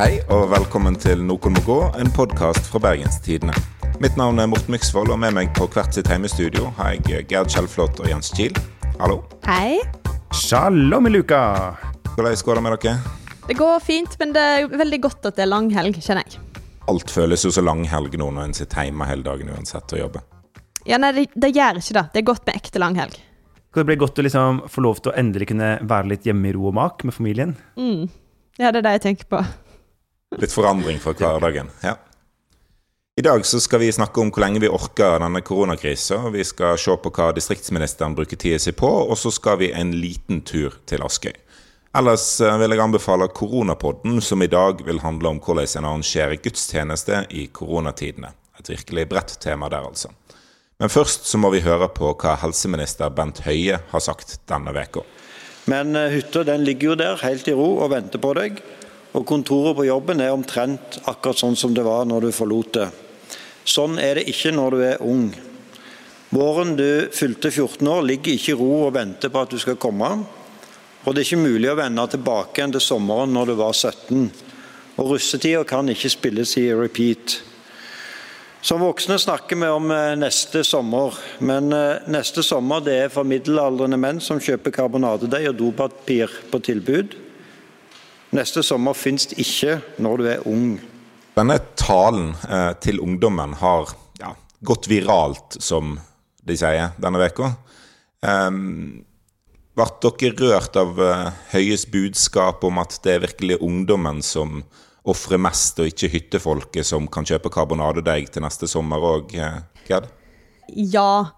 Hei 0.00 0.14
og 0.32 0.46
velkommen 0.48 0.94
til 0.96 1.20
Noen 1.28 1.52
må 1.52 1.60
gå, 1.60 1.74
en 2.00 2.08
podkast 2.16 2.70
fra 2.72 2.80
Bergenstidene. 2.80 3.52
Mitt 4.00 4.14
navn 4.16 4.40
er 4.40 4.46
Morten 4.48 4.72
Myksvold, 4.72 5.10
og 5.12 5.18
med 5.20 5.34
meg 5.36 5.50
på 5.58 5.66
hvert 5.74 5.92
sitt 5.92 6.08
heimestudio 6.08 6.70
har 6.78 6.94
jeg 6.94 7.26
Gerd 7.28 7.50
Kjellflot 7.52 8.00
og 8.00 8.08
Jens 8.08 8.30
Kiel. 8.32 8.56
Hallo. 8.96 9.18
Hei. 9.44 9.76
Shalom, 10.32 11.10
Luka! 11.12 11.42
Hvordan 12.14 12.40
går 12.46 12.56
det 12.56 12.64
med 12.64 12.76
dere? 12.86 13.12
Det 13.50 13.58
går 13.60 13.84
fint, 13.84 14.16
men 14.22 14.32
det 14.32 14.46
er 14.54 14.72
veldig 14.72 15.02
godt 15.04 15.28
at 15.28 15.36
det 15.36 15.44
er 15.44 15.52
langhelg, 15.52 16.00
kjenner 16.00 16.24
jeg. 16.24 16.40
Alt 16.88 17.12
føles 17.12 17.44
jo 17.44 17.52
så 17.52 17.68
langhelg 17.68 18.16
nå 18.16 18.32
når 18.32 18.48
en 18.48 18.56
sitter 18.56 18.88
hjemme 18.88 19.12
hele 19.12 19.28
dagen 19.28 19.52
uansett 19.52 19.98
og 19.98 20.04
jobber. 20.06 20.24
Ja, 20.88 20.96
nei, 20.96 21.12
det, 21.18 21.28
det 21.36 21.52
gjør 21.52 21.84
ikke 21.84 21.98
det. 22.00 22.08
Det 22.14 22.24
er 22.24 22.30
godt 22.32 22.48
med 22.48 22.62
ekte 22.62 22.80
langhelg. 22.80 23.20
Det 23.76 23.84
blir 23.84 24.00
godt 24.00 24.16
å 24.16 24.24
liksom 24.24 24.64
få 24.64 24.88
lov 24.88 25.04
til 25.04 25.12
å 25.12 25.18
endelig 25.20 25.52
kunne 25.52 25.74
være 25.84 26.14
litt 26.14 26.24
hjemme 26.24 26.48
i 26.48 26.56
ro 26.56 26.70
og 26.72 26.78
mak 26.80 27.04
med 27.04 27.20
familien. 27.20 27.58
Mm. 27.76 28.08
Ja, 28.56 28.72
det 28.72 28.80
er 28.80 28.94
det 28.94 29.00
jeg 29.02 29.10
tenker 29.10 29.36
på. 29.36 29.48
Litt 30.38 30.52
forandring 30.52 31.00
for 31.02 31.18
hverdagen. 31.18 31.70
Ja. 31.82 31.96
I 33.18 33.22
dag 33.22 33.46
så 33.46 33.58
skal 33.60 33.82
vi 33.82 33.92
snakke 33.92 34.20
om 34.22 34.30
hvor 34.30 34.44
lenge 34.44 34.62
vi 34.62 34.68
orker 34.70 35.18
denne 35.18 35.42
koronakrisa. 35.44 36.22
Vi 36.30 36.44
skal 36.46 36.78
se 36.78 36.94
på 36.96 37.10
hva 37.12 37.32
distriktsministeren 37.36 38.14
bruker 38.16 38.38
tida 38.38 38.60
si 38.62 38.72
på, 38.72 38.88
og 38.88 39.18
så 39.18 39.32
skal 39.34 39.58
vi 39.60 39.72
en 39.76 39.90
liten 39.98 40.40
tur 40.46 40.78
til 40.88 41.02
Askøy. 41.04 41.34
Ellers 41.98 42.24
eh, 42.40 42.56
vil 42.62 42.70
jeg 42.70 42.80
anbefale 42.84 43.26
Koronapodden, 43.34 44.20
som 44.22 44.42
i 44.42 44.48
dag 44.48 44.84
vil 44.86 45.02
handle 45.02 45.34
om 45.34 45.40
hvordan 45.42 45.66
en 45.80 45.88
arrangerer 45.90 46.38
gudstjeneste 46.38 47.24
i 47.34 47.48
koronatidene. 47.50 48.30
Et 48.60 48.70
virkelig 48.70 49.08
bredt 49.10 49.36
tema 49.42 49.68
der, 49.68 49.88
altså. 49.90 50.12
Men 50.78 50.88
først 50.88 51.26
så 51.26 51.38
må 51.38 51.50
vi 51.50 51.64
høre 51.66 51.90
på 51.92 52.14
hva 52.14 52.36
helseminister 52.40 53.10
Bent 53.10 53.42
Høie 53.44 53.82
har 53.90 54.04
sagt 54.04 54.38
denne 54.48 54.72
veka. 54.72 55.02
Men 55.68 55.96
eh, 55.98 56.14
hytta 56.14 56.46
den 56.46 56.62
ligger 56.64 56.92
jo 56.92 57.00
der 57.02 57.24
helt 57.26 57.50
i 57.50 57.56
ro 57.58 57.72
og 57.82 57.90
venter 57.90 58.22
på 58.22 58.32
deg. 58.38 58.62
Og 59.16 59.26
kontoret 59.26 59.74
på 59.76 59.88
jobben 59.88 60.22
er 60.22 60.34
omtrent 60.34 61.00
akkurat 61.10 61.40
sånn 61.40 61.56
som 61.58 61.74
det 61.74 61.82
var 61.86 62.04
når 62.06 62.28
du 62.28 62.34
forlot 62.34 62.74
det. 62.76 62.88
Sånn 63.66 63.98
er 63.98 64.20
det 64.20 64.28
ikke 64.30 64.52
når 64.54 64.76
du 64.76 64.82
er 64.86 65.02
ung. 65.02 65.30
Våren 66.30 66.76
du 66.78 67.10
fylte 67.10 67.50
14 67.50 67.88
år 67.90 68.04
ligger 68.06 68.36
ikke 68.36 68.54
i 68.54 68.58
ro 68.60 68.70
og 68.86 68.94
venter 68.94 69.32
på 69.34 69.42
at 69.42 69.50
du 69.50 69.58
skal 69.58 69.80
komme. 69.82 70.12
Og 71.02 71.14
det 71.14 71.22
er 71.22 71.26
ikke 71.26 71.42
mulig 71.42 71.70
å 71.72 71.78
vende 71.78 72.06
tilbake 72.12 72.60
igjen 72.60 72.74
til 72.76 72.84
sommeren 72.84 73.34
når 73.34 73.50
du 73.50 73.54
var 73.58 73.74
17. 73.74 74.28
Og 75.00 75.14
russetida 75.14 75.64
kan 75.66 75.90
ikke 75.90 76.12
spilles 76.12 76.54
i 76.60 76.68
repeat. 76.76 77.40
Som 78.62 78.82
voksne 78.84 79.16
snakker 79.18 79.56
vi 79.56 79.68
om 79.72 79.88
eh, 79.94 80.18
neste 80.20 80.60
sommer, 80.68 81.16
men 81.40 81.72
eh, 81.72 82.02
neste 82.12 82.44
sommer 82.44 82.82
det 82.84 82.96
er 83.06 83.12
for 83.12 83.24
middelaldrende 83.24 83.96
menn 83.96 84.20
som 84.20 84.42
kjøper 84.42 84.74
karbonadedeig 84.76 85.48
og 85.48 85.56
dopapir 85.62 86.34
på 86.52 86.60
tilbud. 86.66 87.16
Neste 88.36 88.62
sommer 88.62 88.94
fins 88.94 89.26
det 89.30 89.40
ikke 89.42 89.80
når 90.02 90.20
du 90.20 90.28
er 90.30 90.46
ung. 90.46 90.76
Denne 91.34 91.56
talen 91.78 92.34
eh, 92.46 92.72
til 92.82 93.00
ungdommen 93.02 93.56
har 93.58 93.90
ja, 94.20 94.34
gått 94.66 94.86
viralt, 94.90 95.58
som 95.58 95.96
de 96.46 96.56
sier, 96.58 96.92
denne 97.00 97.20
veka. 97.20 97.52
Um, 98.20 99.00
ble 99.78 99.86
dere 100.04 100.34
rørt 100.36 100.76
av 100.76 100.98
uh, 101.00 101.30
Høies 101.54 101.86
budskap 101.88 102.64
om 102.68 102.80
at 102.82 102.98
det 103.04 103.14
er 103.14 103.22
virkelig 103.24 103.60
ungdommen 103.64 104.20
som 104.24 104.60
ofrer 105.08 105.40
mest, 105.40 105.80
og 105.80 105.88
ikke 105.88 106.10
hyttefolket 106.12 106.86
som 106.86 107.06
kan 107.10 107.26
kjøpe 107.26 107.52
karbonadedeig 107.54 108.28
til 108.34 108.44
neste 108.44 108.68
sommer 108.70 109.02
òg, 109.14 109.32
uh, 109.40 109.62
Gerd? 109.88 110.10
Ja. 110.70 111.32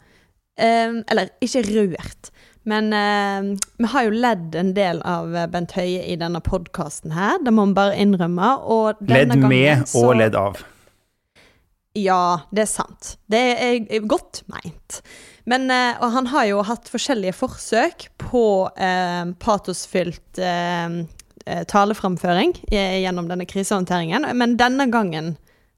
Um, 0.58 1.00
eller 1.08 1.30
ikke 1.40 1.64
rørt. 1.70 2.31
Men 2.68 2.92
eh, 2.94 3.58
vi 3.76 3.90
har 3.94 4.06
jo 4.06 4.12
ledd 4.14 4.54
en 4.58 4.74
del 4.76 5.00
av 5.08 5.32
Bent 5.50 5.74
Høie 5.74 6.04
i 6.06 6.16
denne 6.20 6.42
podkasten 6.44 7.14
her. 7.16 7.40
Det 7.42 7.54
må 7.54 7.66
vi 7.70 7.76
bare 7.78 7.96
innrømme. 7.98 8.54
ledd 9.08 9.34
med 9.42 9.88
så... 9.90 10.04
og 10.06 10.20
ledd 10.20 10.38
av. 10.38 10.60
Ja, 11.98 12.46
det 12.54 12.64
er 12.64 12.70
sant. 12.70 13.16
Det 13.28 13.40
er 13.60 14.06
godt 14.08 14.44
meint. 14.52 15.02
Men 15.44 15.66
eh, 15.74 15.98
Og 16.00 16.14
han 16.14 16.30
har 16.32 16.46
jo 16.48 16.62
hatt 16.64 16.88
forskjellige 16.92 17.34
forsøk 17.40 18.08
på 18.22 18.46
eh, 18.76 19.24
patosfylt 19.42 20.44
taleframføring 21.42 22.52
gjennom 22.70 23.26
denne 23.26 23.42
krisehåndteringen. 23.50 24.28
Men 24.38 24.52
denne 24.60 24.84
gangen 24.92 25.32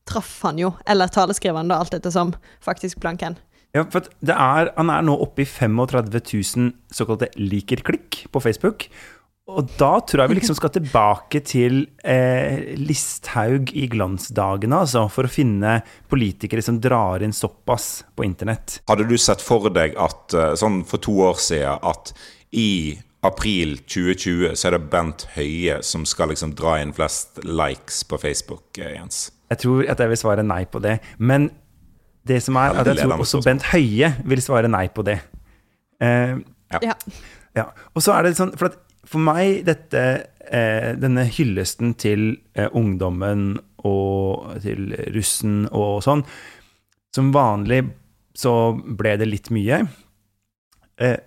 traff 0.05 0.43
han 0.43 0.59
jo, 0.61 0.75
eller 0.85 1.09
taleskriveren, 1.09 1.71
da, 1.73 1.79
alt 1.81 1.95
ettersom, 1.97 2.35
faktisk 2.61 3.01
blanken. 3.01 3.39
Ja, 3.75 3.83
for 3.91 4.07
er, 4.23 4.71
Han 4.77 4.93
er 4.93 5.03
nå 5.03 5.17
oppe 5.19 5.43
i 5.43 5.49
35 5.49 6.15
000 6.15 6.73
såkalte 6.95 7.33
liker-klikk 7.41 8.25
på 8.31 8.43
Facebook. 8.43 8.89
Og 9.45 9.67
da 9.77 9.99
tror 10.01 10.23
jeg 10.23 10.31
vi 10.31 10.37
liksom 10.39 10.57
skal 10.57 10.71
tilbake 10.73 11.43
til 11.45 11.83
eh, 12.01 12.71
Listhaug 12.81 13.75
i 13.77 13.85
glansdagene, 13.93 14.79
altså, 14.87 15.03
for 15.13 15.29
å 15.29 15.33
finne 15.33 15.83
politikere 16.09 16.65
som 16.65 16.79
drar 16.81 17.21
inn 17.27 17.35
såpass 17.37 18.07
på 18.17 18.25
internett. 18.25 18.79
Hadde 18.89 19.05
du 19.11 19.19
sett 19.21 19.45
for 19.45 19.69
deg 19.75 19.99
at 20.01 20.33
eh, 20.33 20.55
sånn 20.57 20.81
for 20.89 21.03
to 21.05 21.19
år 21.27 21.37
siden 21.45 21.85
at 21.93 22.15
i 22.57 22.97
april 23.25 23.77
2020 23.85 24.57
så 24.57 24.71
er 24.71 24.79
det 24.79 24.87
Bent 24.93 25.27
Høie 25.35 25.77
som 25.85 26.09
skal 26.09 26.33
liksom 26.33 26.57
dra 26.57 26.79
inn 26.81 26.95
flest 26.97 27.43
likes 27.45 28.01
på 28.09 28.21
Facebook, 28.25 28.65
eh, 28.79 28.97
Jens? 28.97 29.27
Jeg 29.53 29.61
tror 29.61 29.85
at 29.93 30.01
jeg 30.01 30.15
vil 30.15 30.23
svare 30.25 30.47
nei 30.47 30.63
på 30.65 30.81
det. 30.81 31.03
Men 31.21 31.51
det 32.29 32.41
som 32.45 32.57
er 32.61 32.79
at 32.81 32.89
jeg 32.89 33.03
tror 33.03 33.21
også 33.21 33.43
Bent 33.45 33.67
Høie 33.73 34.11
vil 34.25 34.43
svare 34.45 34.71
nei 34.71 34.87
på 34.93 35.05
det. 35.07 35.19
Uh, 36.03 36.41
ja. 36.83 36.95
ja. 37.57 37.67
Og 37.95 38.03
så 38.03 38.17
er 38.17 38.27
det 38.27 38.35
sånn 38.39 38.51
For, 38.59 38.75
for 39.07 39.23
meg, 39.23 39.61
dette 39.69 40.01
uh, 40.51 40.91
Denne 40.99 41.23
hyllesten 41.31 41.93
til 42.01 42.33
uh, 42.59 42.67
ungdommen 42.75 43.53
og 43.85 44.57
til 44.65 44.91
russen 45.15 45.69
og 45.71 46.01
sånn 46.03 46.25
Som 47.15 47.31
vanlig 47.37 47.85
så 48.35 48.73
ble 48.75 49.13
det 49.21 49.29
litt 49.29 49.53
mye. 49.55 49.85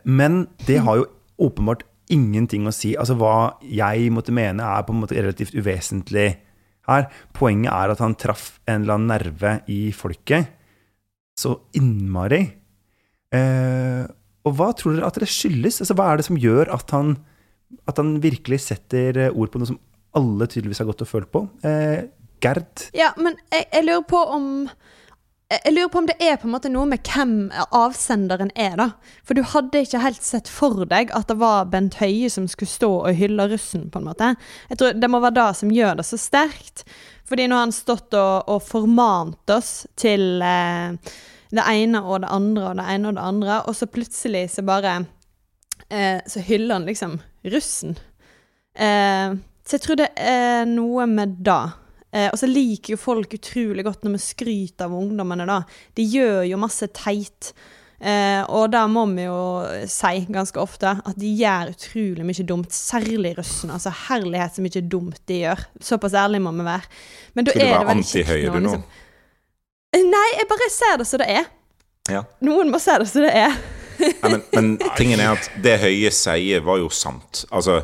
men 0.03 0.33
det 0.67 0.81
har 0.83 0.97
jo 0.99 1.05
åpenbart 1.39 1.85
ingenting 2.11 2.67
å 2.67 2.73
si. 2.75 2.97
Altså 2.99 3.15
hva 3.15 3.53
jeg 3.63 4.09
måtte 4.11 4.35
mene, 4.35 4.59
er 4.59 4.83
på 4.83 4.91
en 4.91 4.99
måte 5.05 5.15
relativt 5.15 5.55
uvesentlig 5.55 6.27
her. 6.89 7.07
Poenget 7.31 7.71
er 7.71 7.93
at 7.93 8.03
han 8.03 8.17
traff 8.19 8.57
en 8.67 8.81
eller 8.81 8.97
annen 8.97 9.13
nerve 9.13 9.53
i 9.71 9.79
folket 9.95 10.56
så 11.37 11.55
innmari. 11.77 12.43
Eh, 13.35 14.03
og 14.47 14.55
hva 14.57 14.71
tror 14.75 14.95
dere 14.95 15.09
at 15.09 15.19
det 15.21 15.29
skyldes? 15.29 15.81
Altså, 15.83 15.95
hva 15.97 16.11
er 16.11 16.19
det 16.19 16.27
som 16.29 16.39
gjør 16.39 16.71
at 16.73 16.93
han, 16.95 17.17
at 17.89 17.99
han 17.99 18.17
virkelig 18.23 18.63
setter 18.69 19.19
eh, 19.27 19.33
ord 19.33 19.51
på 19.53 19.61
noe 19.61 19.71
som 19.73 19.81
alle 20.17 20.47
tydeligvis 20.49 20.81
har 20.81 20.89
gått 20.89 21.03
og 21.05 21.11
følt 21.11 21.33
på? 21.33 21.47
Eh, 21.67 22.07
Gerd? 22.43 22.87
Ja, 22.93 23.11
men 23.17 23.37
jeg, 23.51 23.65
jeg, 23.71 23.87
lurer 23.87 24.05
på 24.05 24.19
om 24.29 24.47
jeg 25.47 25.71
lurer 25.73 25.89
på 25.89 26.01
om 26.01 26.07
det 26.09 26.17
er 26.19 26.35
på 26.37 26.49
en 26.49 26.53
måte 26.53 26.69
noe 26.69 26.85
med 26.89 27.07
hvem 27.07 27.47
avsenderen 27.75 28.49
er, 28.59 28.73
da. 28.75 28.87
For 29.23 29.37
du 29.37 29.45
hadde 29.47 29.79
ikke 29.85 30.01
helt 30.03 30.25
sett 30.25 30.51
for 30.51 30.83
deg 30.89 31.13
at 31.15 31.29
det 31.31 31.37
var 31.39 31.69
Bent 31.71 31.95
Høie 32.01 32.27
som 32.31 32.49
skulle 32.51 32.71
stå 32.71 32.89
og 32.99 33.15
hylle 33.15 33.47
russen, 33.53 33.87
på 33.93 34.01
en 34.01 34.09
måte. 34.09 34.33
Jeg 34.67 34.81
tror 34.81 34.99
Det 34.99 35.09
må 35.11 35.21
være 35.23 35.37
det 35.39 35.47
som 35.61 35.71
gjør 35.71 36.01
det 36.01 36.07
så 36.09 36.19
sterkt. 36.19 36.83
Fordi 37.27 37.47
nå 37.47 37.57
har 37.57 37.67
han 37.67 37.75
stått 37.75 38.15
og, 38.15 38.47
og 38.47 38.61
formant 38.63 39.51
oss 39.51 39.71
til 39.99 40.39
eh, 40.43 40.95
det 41.51 41.63
ene 41.63 42.03
og 42.03 42.23
det 42.23 42.31
andre 42.31 42.69
og 42.69 42.79
det 42.79 42.85
ene 42.93 43.09
og 43.09 43.17
det 43.17 43.25
andre, 43.31 43.57
og 43.67 43.75
så 43.75 43.87
plutselig 43.91 44.45
så 44.53 44.63
bare 44.67 44.93
eh, 45.89 46.19
Så 46.27 46.43
hyller 46.47 46.79
han 46.79 46.87
liksom 46.87 47.19
russen. 47.47 47.97
Eh, 48.75 49.35
så 49.67 49.75
jeg 49.75 49.83
tror 49.83 49.99
det 49.99 50.11
er 50.15 50.67
noe 50.69 51.07
med 51.11 51.41
det. 51.43 51.63
Eh, 52.11 52.29
og 52.31 52.37
så 52.39 52.47
liker 52.47 52.95
jo 52.95 52.99
folk 53.01 53.33
utrolig 53.35 53.83
godt 53.83 54.05
når 54.05 54.15
vi 54.15 54.23
skryter 54.23 54.87
av 54.87 54.95
ungdommene, 54.95 55.47
da. 55.47 55.61
De 55.97 56.05
gjør 56.07 56.45
jo 56.47 56.59
masse 56.61 56.87
teit. 56.95 57.51
Eh, 57.97 58.43
og 58.53 58.67
da 58.69 58.83
må 58.85 59.07
vi 59.09 59.23
jo 59.25 59.37
si 59.89 60.19
ganske 60.29 60.61
ofte 60.61 60.91
at 61.01 61.17
de 61.17 61.31
gjør 61.39 61.71
utrolig 61.73 62.27
mye 62.27 62.45
dumt, 62.45 62.75
særlig 62.75 63.33
russen. 63.39 63.73
Altså 63.73 63.93
herlighet 64.07 64.57
så 64.57 64.65
mye 64.65 64.83
dumt 64.85 65.21
de 65.29 65.41
gjør. 65.45 65.63
Såpass 65.81 66.17
ærlig 66.17 66.43
må 66.45 66.53
vi 66.59 66.67
være. 66.67 66.93
Men 67.33 67.47
da 67.47 67.55
Skal 67.55 67.65
du 67.65 67.73
være 67.73 67.95
anti-Høie, 67.95 68.51
du 68.53 68.59
nå? 68.59 68.75
Liksom. 68.77 68.85
Nei, 70.11 70.27
jeg 70.37 70.49
bare 70.51 70.69
ser 70.69 71.01
det 71.01 71.07
som 71.09 71.23
det 71.23 71.29
er. 71.39 71.49
Ja. 72.11 72.23
Noen 72.45 72.69
må 72.71 72.79
se 72.79 72.99
det 73.01 73.09
som 73.09 73.25
det 73.25 73.33
er. 73.33 73.57
Nei, 73.97 74.29
men, 74.29 74.43
men 74.53 74.73
tingen 74.99 75.23
er 75.23 75.33
at 75.33 75.49
det 75.63 75.79
Høie 75.81 76.11
sier, 76.13 76.61
var 76.65 76.77
jo 76.83 76.91
sant. 76.93 77.47
Altså 77.49 77.81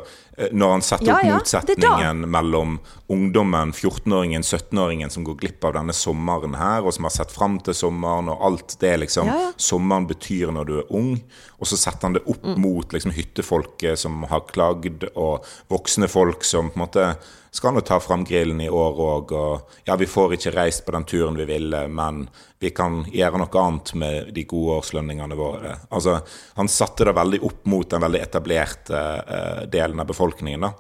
når 0.52 0.72
han 0.72 0.82
setter 0.82 1.08
ja, 1.12 1.16
opp 1.16 1.28
ja, 1.28 1.36
motsetningen 1.38 2.24
mellom 2.34 2.78
ungdommen, 3.14 3.74
14-åringen, 3.74 4.42
17-åringen 4.42 5.12
som 5.14 5.26
går 5.28 5.36
glipp 5.44 5.66
av 5.70 5.76
denne 5.78 5.94
sommeren 5.94 6.58
her, 6.58 6.82
og 6.82 6.96
som 6.96 7.06
har 7.06 7.14
sett 7.14 7.34
fram 7.34 7.60
til 7.62 7.78
sommeren, 7.78 8.32
og 8.34 8.42
alt 8.48 8.76
det 8.82 8.96
liksom 9.04 9.30
ja, 9.30 9.52
sommeren 9.62 10.08
betyr 10.10 10.54
når 10.56 10.70
du 10.70 10.74
er 10.80 10.90
ung. 10.96 11.14
Og 11.62 11.70
så 11.70 11.78
setter 11.78 12.10
han 12.10 12.18
det 12.18 12.26
opp 12.26 12.44
mm. 12.44 12.58
mot 12.64 12.96
liksom 12.96 13.14
hyttefolket 13.14 14.02
som 14.02 14.26
har 14.32 14.48
klagd, 14.50 15.06
og 15.14 15.46
voksne 15.72 16.10
folk 16.10 16.48
som 16.48 16.74
på 16.74 16.80
en 16.80 16.86
måte 16.88 17.08
skal 17.54 17.76
nå 17.76 17.84
ta 17.86 18.00
fram 18.02 18.24
grillen 18.26 18.62
i 18.66 18.70
år 18.70 18.98
òg. 18.98 19.32
Og 19.38 19.86
ja, 19.86 19.94
vi 20.00 20.10
får 20.10 20.34
ikke 20.40 20.56
reist 20.56 20.86
på 20.88 20.96
den 20.96 21.06
turen 21.06 21.38
vi 21.38 21.46
ville, 21.46 21.84
men 21.86 22.26
vi 22.64 22.72
kan 22.74 23.04
gjøre 23.12 23.44
noe 23.44 23.62
annet 23.62 23.92
med 24.00 24.32
de 24.34 24.46
gode 24.50 24.80
årslønningene 24.80 25.38
våre. 25.38 25.76
Altså, 25.94 26.18
han 26.58 26.72
satte 26.72 27.06
det 27.06 27.14
veldig 27.14 27.44
opp 27.46 27.68
mot 27.70 27.90
den 27.92 28.02
veldig 28.02 28.22
etablerte 28.24 29.04
uh, 29.28 29.62
delen 29.70 30.02
av 30.02 30.10
befolkningen. 30.10 30.23
Da. 30.64 30.72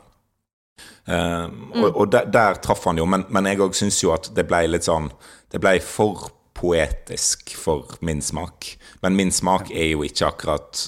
Uh, 1.07 1.45
mm. 1.51 1.83
Og, 1.83 1.89
og 1.91 2.11
der, 2.11 2.29
der, 2.31 2.55
traff 2.63 2.85
han 2.87 2.97
jo, 2.97 3.05
men, 3.05 3.25
men 3.29 3.45
jeg 3.45 3.59
òg 3.61 3.75
syns 3.75 3.99
jo 4.01 4.13
at 4.15 4.31
det 4.33 4.45
ble 4.47 4.63
litt 4.71 4.87
sånn 4.87 5.09
Det 5.51 5.59
ble 5.61 5.75
for 5.83 6.31
poetisk 6.55 7.53
for 7.59 7.97
min 8.01 8.21
smak. 8.23 8.77
Men 9.03 9.17
min 9.19 9.31
smak 9.31 9.69
er 9.71 9.91
jo 9.91 10.03
ikke 10.05 10.29
akkurat 10.29 10.85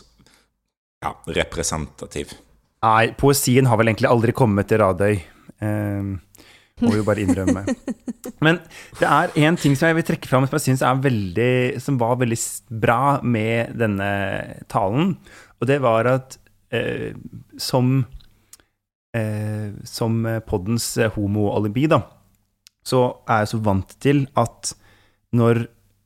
ja, 1.04 1.12
representativ. 1.36 2.31
Nei, 2.86 3.12
poesien 3.18 3.68
har 3.68 3.80
vel 3.81 3.92
egentlig 3.92 4.10
aldri 4.10 4.34
kommet 4.36 4.69
til 4.69 4.80
Radøy. 4.81 5.18
Um, 5.60 6.16
må 6.81 6.92
vi 6.92 7.00
jo 7.00 7.06
bare 7.08 7.24
innrømme. 7.24 7.63
Men 8.46 8.60
det 9.00 9.08
er 9.08 9.36
én 9.48 9.58
ting 9.60 9.78
som 9.78 9.90
jeg 9.90 10.00
vil 10.00 10.08
trekke 10.10 10.30
fram 10.30 10.48
som 10.48 10.58
jeg 10.58 10.66
syns 10.75 11.84
som 11.84 12.00
var 12.00 12.18
veldig 12.19 12.40
bra 12.84 13.19
med 13.24 13.75
denne 13.80 14.10
talen. 14.72 15.16
Og 15.60 15.69
det 15.69 15.80
var 15.84 16.10
at 16.12 16.38
eh, 16.75 17.16
som 17.58 18.04
Som 19.88 20.25
poddens 20.47 20.89
homo-alibi, 21.15 21.85
da, 21.88 22.01
så 22.85 23.00
er 23.29 23.44
jeg 23.44 23.51
så 23.53 23.59
vant 23.63 23.94
til 24.03 24.25
at 24.35 24.73
når 25.35 25.62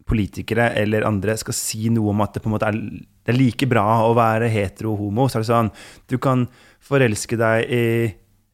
politikere 0.09 0.71
eller 0.79 1.05
andre 1.07 1.35
skal 1.39 1.55
si 1.55 1.89
noe 1.93 2.13
om 2.13 2.23
at 2.25 2.35
det 2.35 2.43
på 2.43 2.49
en 2.49 2.55
måte 2.55 2.69
er, 2.69 2.77
det 2.77 3.33
er 3.33 3.37
like 3.37 3.67
bra 3.69 3.85
å 4.07 4.15
være 4.17 4.49
hetero-homo, 4.51 5.27
så 5.29 5.39
er 5.39 5.45
det 5.45 5.51
sånn 5.51 5.73
Du 6.09 6.17
kan 6.21 6.47
forelske 6.85 7.37
deg 7.39 7.69
i 7.75 7.83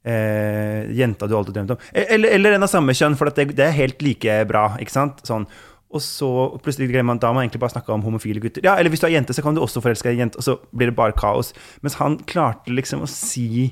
eh, 0.06 0.92
jenta 0.98 1.30
du 1.30 1.38
alltid 1.38 1.56
drømte 1.60 1.78
om. 1.78 1.86
E, 1.94 2.08
eller, 2.18 2.36
eller 2.36 2.58
en 2.58 2.68
av 2.68 2.72
samme 2.72 2.96
kjønn, 2.98 3.16
for 3.20 3.32
det, 3.32 3.52
det, 3.56 3.70
er 3.70 3.78
helt 3.78 4.04
like 4.06 4.42
bra. 4.50 4.68
ikke 4.82 4.96
sant? 4.96 5.24
Sånn. 5.28 5.48
Og 5.96 6.04
så 6.04 6.30
plutselig 6.60 6.90
glemmer 6.92 7.14
man 7.14 7.22
da 7.24 7.32
må 7.32 7.44
egentlig 7.44 7.62
bare 7.64 7.78
snakke 7.78 7.94
om 7.94 8.04
homofile 8.04 8.42
gutter. 8.44 8.66
Ja, 8.66 8.76
Eller 8.76 8.92
hvis 8.92 9.04
du 9.04 9.08
er 9.08 9.16
jente, 9.16 9.36
så 9.38 9.46
kan 9.46 9.56
du 9.56 9.62
også 9.64 9.84
forelske 9.86 10.10
deg 10.10 10.20
i 10.20 10.26
jente, 10.26 10.42
og 10.42 10.48
så 10.48 10.58
blir 10.76 10.92
det 10.92 10.98
bare 10.98 11.16
kaos. 11.16 11.54
Mens 11.86 11.96
han 12.02 12.20
klarte 12.28 12.74
liksom 12.74 13.06
å 13.06 13.12
si 13.12 13.72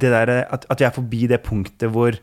det 0.00 0.10
der, 0.10 0.32
at, 0.50 0.66
at 0.70 0.80
vi 0.80 0.86
er 0.86 0.94
forbi 0.94 1.26
det 1.30 1.42
punktet 1.44 1.92
hvor 1.94 2.16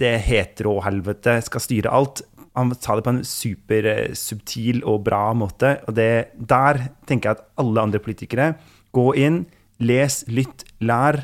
det 0.00 0.14
hetero-helvete 0.26 1.38
skal 1.46 1.62
styre 1.62 1.92
alt. 1.94 2.24
Han 2.58 2.72
sa 2.76 2.96
det 2.98 3.04
på 3.06 3.14
en 3.14 3.24
supersubtil 3.26 4.82
og 4.86 5.04
bra 5.06 5.28
måte. 5.38 5.76
Og 5.88 5.96
det, 5.96 6.34
der 6.34 6.80
tenker 7.08 7.30
jeg 7.30 7.38
at 7.38 7.46
alle 7.62 7.86
andre 7.88 8.02
politikere 8.02 8.54
Gå 8.94 9.08
inn, 9.18 9.40
les, 9.82 10.20
lytt, 10.30 10.62
lær 10.86 11.16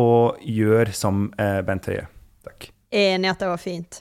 og 0.00 0.38
gjør 0.40 0.88
som 0.96 1.26
eh, 1.36 1.58
Bent 1.66 1.84
Høie. 1.90 2.06
Takk. 2.46 2.70
Enig 2.88 3.28
at 3.28 3.42
det 3.42 3.50
var 3.50 3.60
fint. 3.60 3.98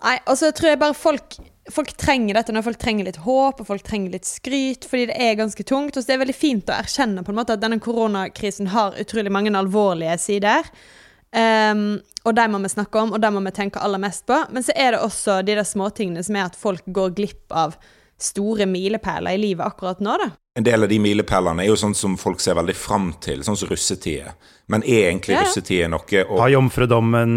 Nei, 0.00 0.16
og 0.24 0.34
så 0.40 0.50
tror 0.56 0.72
jeg 0.72 0.80
bare 0.80 0.96
folk 0.98 1.36
folk 1.74 1.92
trenger 2.00 2.36
dette 2.36 2.54
når 2.54 2.64
folk 2.66 2.80
trenger 2.82 3.06
litt 3.08 3.20
håp 3.24 3.60
og 3.62 3.68
folk 3.68 3.84
trenger 3.86 4.14
litt 4.14 4.28
skryt, 4.28 4.86
fordi 4.88 5.08
det 5.10 5.18
er 5.20 5.38
ganske 5.40 5.66
tungt. 5.66 5.96
Og 5.96 6.02
så 6.02 6.10
det 6.10 6.16
er 6.16 6.24
veldig 6.24 6.36
fint 6.36 6.70
å 6.70 6.78
erkjenne 6.78 7.24
på 7.26 7.32
en 7.34 7.40
måte 7.40 7.56
at 7.56 7.62
denne 7.62 7.80
koronakrisen 7.82 8.70
har 8.74 8.98
utrolig 9.00 9.32
mange 9.34 9.52
alvorlige 9.58 10.16
sider. 10.22 10.68
Um, 11.30 12.00
og 12.26 12.34
de 12.34 12.44
må 12.50 12.58
vi 12.64 12.72
snakke 12.72 13.00
om, 13.00 13.14
og 13.14 13.22
de 13.22 13.30
må 13.32 13.42
vi 13.44 13.54
tenke 13.54 13.82
aller 13.82 14.02
mest 14.02 14.26
på. 14.28 14.38
Men 14.50 14.66
så 14.66 14.74
er 14.74 14.94
det 14.94 15.04
også 15.04 15.40
de 15.46 15.56
der 15.58 15.66
småtingene 15.66 16.24
som 16.26 16.38
er 16.38 16.48
at 16.48 16.58
folk 16.58 16.86
går 16.90 17.14
glipp 17.18 17.54
av 17.54 17.78
store 18.22 18.66
milepæler 18.68 19.36
i 19.36 19.40
livet 19.40 19.66
akkurat 19.66 20.00
nå, 20.04 20.16
da. 20.20 20.30
En 20.58 20.66
del 20.66 20.84
av 20.84 20.90
de 20.90 20.98
milepælene 21.00 21.62
er 21.64 21.70
jo 21.70 21.78
sånn 21.78 21.94
som 21.96 22.16
folk 22.20 22.42
ser 22.42 22.58
veldig 22.58 22.74
fram 22.76 23.12
til, 23.22 23.44
sånn 23.46 23.56
som 23.56 23.70
russetida. 23.70 24.34
Men 24.70 24.84
er 24.84 25.08
egentlig 25.08 25.36
ja. 25.36 25.44
russetida 25.46 25.90
noe 25.90 26.24
å 26.26 26.40
Ha 26.42 26.48
jomfrudommen. 26.52 27.36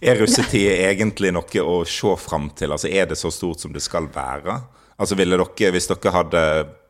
Er 0.00 0.18
russetida 0.20 0.78
egentlig 0.90 1.32
noe 1.36 1.64
å 1.64 1.82
se 1.88 2.14
fram 2.20 2.50
til? 2.56 2.74
Altså, 2.74 2.88
er 2.88 3.10
det 3.10 3.20
så 3.20 3.32
stort 3.32 3.62
som 3.62 3.72
det 3.72 3.84
skal 3.84 4.08
være? 4.12 4.58
Altså, 4.96 5.16
ville 5.18 5.36
dere, 5.36 5.72
hvis 5.74 5.90
dere 5.90 6.14
hadde 6.14 6.42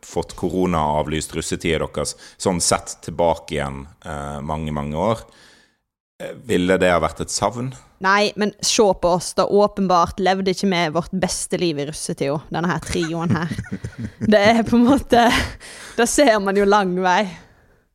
fått 0.05 0.35
koronaavlyst 0.39 1.35
russetida 1.37 1.83
deres, 1.85 2.15
sånn 2.37 2.61
sett 2.63 2.99
tilbake 3.07 3.57
igjen 3.57 3.85
eh, 4.05 4.41
mange, 4.45 4.75
mange 4.77 4.99
år, 5.01 5.25
ville 6.47 6.77
det 6.79 6.93
ha 6.93 7.01
vært 7.03 7.25
et 7.25 7.33
savn? 7.33 7.73
Nei, 8.05 8.31
men 8.39 8.53
se 8.63 8.85
på 8.85 9.11
oss, 9.17 9.33
da. 9.39 9.47
Åpenbart 9.49 10.21
levde 10.23 10.53
ikke 10.55 10.69
vi 10.71 10.83
vårt 10.95 11.15
beste 11.25 11.59
liv 11.59 11.81
i 11.81 11.87
russetida, 11.89 12.37
denne 12.55 12.71
her 12.71 12.85
trioen 12.85 13.35
her. 13.35 13.51
Det 14.35 14.41
er 14.41 14.63
på 14.67 14.79
en 14.79 14.87
måte 14.87 15.27
Da 15.99 16.07
ser 16.09 16.39
man 16.43 16.57
jo 16.59 16.67
lang 16.69 16.95
vei. 17.03 17.25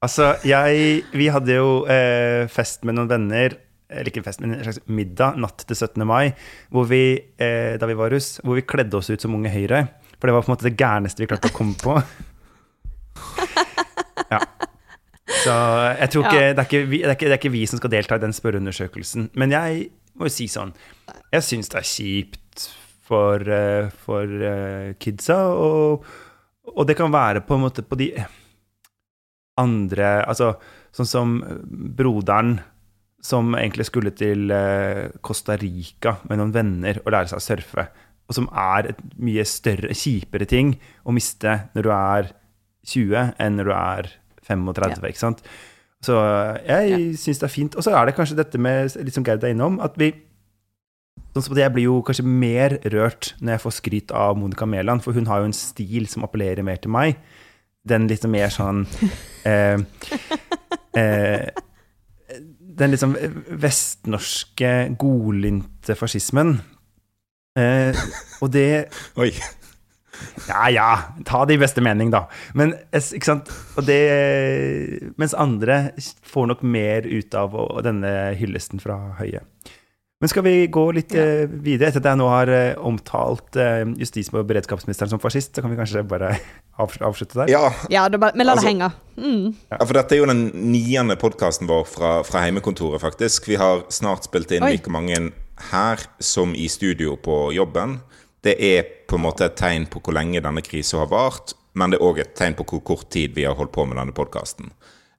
Altså, 0.04 0.34
jeg 0.48 1.04
Vi 1.12 1.28
hadde 1.32 1.58
jo 1.58 1.72
eh, 1.92 2.46
fest 2.52 2.86
med 2.88 2.98
noen 2.98 3.10
venner, 3.12 3.56
eller 3.90 4.12
ikke 4.12 4.24
fest, 4.26 4.44
men 4.44 4.56
en 4.56 4.64
slags 4.68 4.84
middag 4.86 5.40
natt 5.42 5.66
til 5.66 5.76
17. 5.76 6.06
mai, 6.08 6.32
hvor 6.72 6.86
vi, 6.92 7.04
eh, 7.42 7.76
da 7.80 7.90
vi 7.90 7.98
var 8.00 8.14
russ, 8.14 8.38
hvor 8.44 8.60
vi 8.60 8.68
kledde 8.68 9.00
oss 9.00 9.10
ut 9.10 9.24
som 9.24 9.36
Unge 9.36 9.52
Høyre. 9.54 9.86
For 10.20 10.28
det 10.28 10.36
var 10.36 10.44
på 10.44 10.52
en 10.52 10.56
måte 10.58 10.68
det 10.68 10.78
gærneste 10.80 11.24
vi 11.24 11.30
klarte 11.32 11.52
å 11.52 11.56
komme 11.56 11.80
på. 11.80 12.00
Ja. 14.30 14.38
Så 15.30 15.54
jeg 16.00 16.10
tror 16.12 16.26
ikke, 16.26 16.42
ja. 16.42 16.54
det, 16.54 16.64
er 16.64 16.68
ikke, 16.68 16.82
det, 16.90 17.00
er 17.06 17.16
ikke, 17.16 17.26
det, 17.26 17.34
er 17.36 17.40
ikke, 17.40 17.54
vi 17.54 17.66
som 17.70 17.80
skal 17.82 17.94
delta 17.94 18.18
i 18.18 18.24
den 18.24 18.36
spørreundersøkelsen. 18.36 19.30
Men 19.40 19.54
jeg 19.54 19.86
må 20.18 20.28
jo 20.28 20.34
si 20.34 20.50
sånn 20.52 20.74
Jeg 21.32 21.46
syns 21.46 21.72
det 21.72 21.80
er 21.80 21.88
kjipt 21.88 22.66
for, 23.10 23.46
uh, 23.46 23.90
for 24.06 24.26
uh, 24.26 24.90
kidsa, 25.02 25.40
og, 25.54 26.06
og, 26.70 26.84
det 26.90 26.98
kan 27.00 27.14
være 27.14 27.46
på 27.46 27.58
en 27.58 27.66
måte 27.66 27.86
på 27.86 27.98
de 28.00 28.12
andre 29.60 30.20
Altså 30.30 30.54
sånn 30.96 31.10
som 31.10 31.40
broderen 31.98 32.60
som 33.22 33.52
egentlig 33.58 33.90
skulle 33.90 34.14
til 34.16 34.48
uh, 34.54 35.10
Costa 35.26 35.58
Rica 35.60 36.16
med 36.30 36.40
noen 36.40 36.54
venner 36.56 37.02
og 37.04 37.12
lære 37.14 37.32
seg 37.32 37.42
å 37.42 37.44
surfe, 37.44 37.86
og 38.30 38.38
som 38.38 38.48
er 38.54 38.94
et 38.94 39.02
mye 39.20 39.44
større, 39.48 39.92
kjipere 39.98 40.48
ting 40.50 40.76
å 41.04 41.14
miste 41.14 41.58
når 41.76 41.86
du 41.86 41.92
er 41.96 42.32
20 42.90 43.36
enn 43.42 43.60
når 43.60 43.68
du 43.68 43.74
er 43.76 44.12
35, 44.50 45.04
ja. 45.04 45.12
ikke 45.14 45.22
sant. 45.22 45.44
Så 46.06 46.16
jeg 46.64 46.90
ja. 46.90 46.98
syns 47.20 47.42
det 47.42 47.48
er 47.48 47.54
fint. 47.54 47.76
Og 47.76 47.86
så 47.86 47.94
er 47.96 48.08
det 48.08 48.16
kanskje 48.18 48.40
dette 48.40 48.62
med, 48.62 48.96
litt 49.04 49.16
som 49.16 49.26
Gerd 49.28 49.44
er 49.44 49.56
innom, 49.56 49.80
at 49.84 50.00
vi 50.00 50.14
Sånn 51.30 51.44
som 51.46 51.60
Jeg 51.60 51.72
blir 51.76 51.86
jo 51.86 52.00
kanskje 52.02 52.24
mer 52.26 52.74
rørt 52.90 53.34
når 53.38 53.54
jeg 53.54 53.62
får 53.62 53.74
skryt 53.76 54.14
av 54.18 54.38
Monica 54.40 54.66
Mæland, 54.66 55.04
for 55.06 55.14
hun 55.14 55.28
har 55.30 55.44
jo 55.44 55.50
en 55.50 55.54
stil 55.54 56.08
som 56.10 56.24
appellerer 56.26 56.66
mer 56.66 56.80
til 56.82 56.90
meg. 56.96 57.20
Den 57.86 58.08
litt 58.10 58.26
mer 58.26 58.50
sånn 58.54 58.82
eh, 59.50 59.78
eh, 60.98 61.46
Den 62.82 62.96
liksom 62.96 63.14
vestnorske, 63.62 64.74
godlynte 65.00 65.96
fascismen. 66.00 66.58
Eh, 67.60 67.94
og 68.42 68.50
det 68.56 68.90
Oi. 69.20 69.30
Ja 70.50 70.70
ja, 70.74 70.90
ta 71.26 71.44
det 71.46 71.58
i 71.58 71.62
beste 71.62 71.84
mening, 71.86 72.12
da. 72.14 72.26
Men, 72.58 72.74
ikke 72.94 73.28
sant? 73.28 73.52
Det, 73.86 74.00
mens 75.22 75.36
andre 75.38 75.92
får 76.26 76.50
nok 76.54 76.64
mer 76.66 77.08
ut 77.08 77.36
av 77.38 77.56
denne 77.86 78.14
hyllesten 78.40 78.82
fra 78.84 79.00
Høie. 79.20 79.44
Men 80.20 80.28
skal 80.28 80.44
vi 80.44 80.54
gå 80.68 80.82
litt 80.92 81.14
ja. 81.16 81.24
Eh, 81.24 81.52
videre? 81.64 81.94
Etter 81.94 82.02
at 82.02 82.10
jeg 82.10 82.20
nå 82.20 82.26
har 82.28 82.50
eh, 82.52 82.80
omtalt 82.84 83.56
eh, 83.56 83.86
justis- 84.02 84.28
og 84.34 84.44
beredskapsministeren 84.50 85.14
som 85.14 85.22
fascist, 85.24 85.54
så 85.56 85.64
kan 85.64 85.72
vi 85.72 85.78
kanskje 85.80 86.04
bare 86.08 86.34
avslutte 86.84 87.40
der? 87.40 87.52
Ja, 87.54 87.70
ja 87.92 88.04
bare, 88.12 88.36
men 88.36 88.50
la 88.50 88.58
det 88.58 88.66
altså, 88.66 88.68
henge. 88.68 88.90
Mm. 89.16 89.54
Ja, 89.72 89.80
for 89.80 89.96
dette 89.96 90.18
er 90.18 90.20
jo 90.20 90.28
den 90.28 90.44
niende 90.74 91.16
podkasten 91.20 91.72
vår 91.72 91.88
fra, 91.88 92.12
fra 92.28 92.44
heimekontoret, 92.44 93.00
faktisk. 93.00 93.48
Vi 93.48 93.62
har 93.62 93.86
snart 93.96 94.28
spilt 94.28 94.52
inn 94.52 94.68
Oi. 94.68 94.76
like 94.76 94.92
mange 94.92 95.30
her 95.72 96.04
som 96.24 96.52
i 96.56 96.68
studio 96.72 97.16
på 97.20 97.46
jobben 97.56 98.02
det 98.46 98.56
er 98.64 98.88
på 99.10 99.18
en 99.18 99.26
måte 99.26 99.48
et 99.50 99.58
tegn 99.60 99.88
på 99.90 100.02
hvor 100.04 100.16
lenge 100.16 100.42
denne 100.46 100.64
krisa 100.66 101.02
har 101.02 101.10
vart, 101.12 101.56
men 101.78 101.92
det 101.92 102.00
er 102.00 102.06
òg 102.06 102.22
et 102.24 102.36
tegn 102.38 102.56
på 102.58 102.68
hvor 102.70 102.86
kort 102.94 103.10
tid 103.14 103.36
vi 103.38 103.48
har 103.48 103.58
holdt 103.58 103.74
på 103.76 103.86
med 103.90 104.00
denne 104.00 104.16
podkasten. 104.16 104.72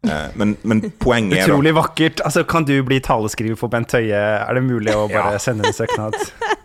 Eh, 0.07 0.33
men, 0.41 0.57
men, 0.63 0.81
poenget 1.03 1.37
er 1.37 1.45
da 1.45 1.53
Utrolig 1.53 1.75
vakkert. 1.77 2.23
Altså, 2.25 2.45
kan 2.49 2.65
du 2.69 2.75
bli 2.87 3.01
taleskriver 3.05 3.59
for 3.61 3.73
Bent 3.73 3.93
Høie? 3.93 4.17
Er 4.17 4.57
det 4.57 4.65
mulig 4.65 4.95
å 4.97 5.05
bare 5.11 5.37
ja. 5.37 5.43
sende 5.43 5.69
en 5.69 5.77
søknad? 5.77 6.17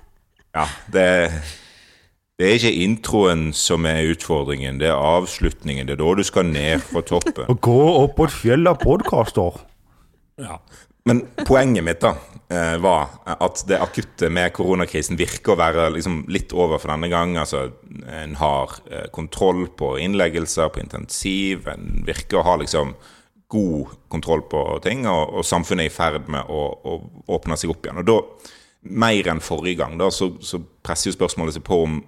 ja, 0.57 0.65
det, 0.93 1.05
det 2.39 2.47
er 2.47 2.57
ikke 2.59 2.85
introen 2.85 3.49
som 3.55 3.87
er 3.89 4.07
utfordringen, 4.13 4.79
det 4.79 4.89
er 4.91 4.95
avslutningen. 4.99 5.87
Det 5.89 5.97
er 5.97 6.03
da 6.03 6.15
du 6.15 6.23
skal 6.27 6.47
ned 6.47 6.85
fra 6.87 7.03
toppen. 7.05 7.59
Gå 7.69 7.79
opp 7.91 8.15
på 8.19 8.29
et 8.29 8.37
fjell 8.37 8.71
av 8.71 8.79
podkaster. 8.83 9.59
Ja. 10.41 10.59
Men 11.05 11.21
poenget 11.45 11.83
mitt 11.85 12.01
da 12.01 12.15
eh, 12.49 12.77
var 12.81 13.11
at 13.29 13.61
det 13.69 13.77
akutte 13.77 14.29
med 14.33 14.53
koronakrisen 14.57 15.19
virker 15.19 15.53
å 15.53 15.59
være 15.59 15.91
liksom 15.93 16.23
litt 16.33 16.53
over 16.57 16.81
for 16.81 16.89
denne 16.95 17.11
gang. 17.11 17.35
Altså, 17.37 17.67
en 18.09 18.33
har 18.39 18.73
eh, 18.89 19.05
kontroll 19.13 19.67
på 19.77 19.95
innleggelser, 20.01 20.71
på 20.73 20.81
intensiv. 20.81 21.69
En 21.69 22.01
virker 22.07 22.41
å 22.41 22.47
ha 22.47 22.55
liksom 22.61 22.95
god 23.53 23.93
kontroll 24.09 24.41
på 24.49 24.63
ting, 24.81 25.05
og, 25.05 25.37
og 25.37 25.45
samfunnet 25.45 25.85
er 25.85 25.91
i 25.91 25.93
ferd 25.93 26.31
med 26.33 26.49
å, 26.49 26.63
å, 26.73 26.97
åpne 27.37 27.57
seg 27.61 27.75
opp 27.75 27.85
igjen. 27.85 28.01
Og 28.01 28.09
da, 28.09 28.17
mer 29.05 29.29
enn 29.29 29.43
forrige 29.45 29.83
gang, 29.83 29.99
da, 30.01 30.09
så, 30.09 30.31
så 30.41 30.57
presser 30.81 31.11
jo 31.11 31.19
spørsmålet 31.19 31.59
seg 31.59 31.65
på 31.67 31.83
om 31.85 32.01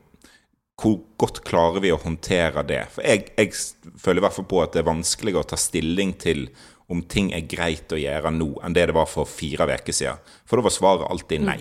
hvor 0.78 0.98
godt 1.22 1.44
klarer 1.46 1.82
vi 1.82 1.94
å 1.94 2.02
håndtere 2.02 2.66
det? 2.70 2.84
For 2.94 3.06
jeg, 3.06 3.30
jeg 3.38 3.94
føler 4.02 4.22
i 4.22 4.26
hvert 4.26 4.36
fall 4.36 4.50
på 4.50 4.60
at 4.62 4.74
det 4.74 4.82
er 4.82 4.90
vanskelig 4.90 5.38
å 5.38 5.46
ta 5.54 5.58
stilling 5.58 6.14
til 6.22 6.48
om 6.88 7.04
ting 7.04 7.34
er 7.36 7.48
greit 7.50 7.92
å 7.92 8.00
gjøre 8.00 8.32
nå, 8.32 8.52
enn 8.64 8.76
det 8.76 8.88
det 8.90 8.96
var 8.96 9.10
for 9.12 9.28
fire 9.28 9.68
uker 9.68 9.96
siden. 9.96 10.22
For 10.48 10.60
da 10.60 10.68
var 10.68 10.76
svaret 10.76 11.10
alltid 11.12 11.44
nei. 11.44 11.60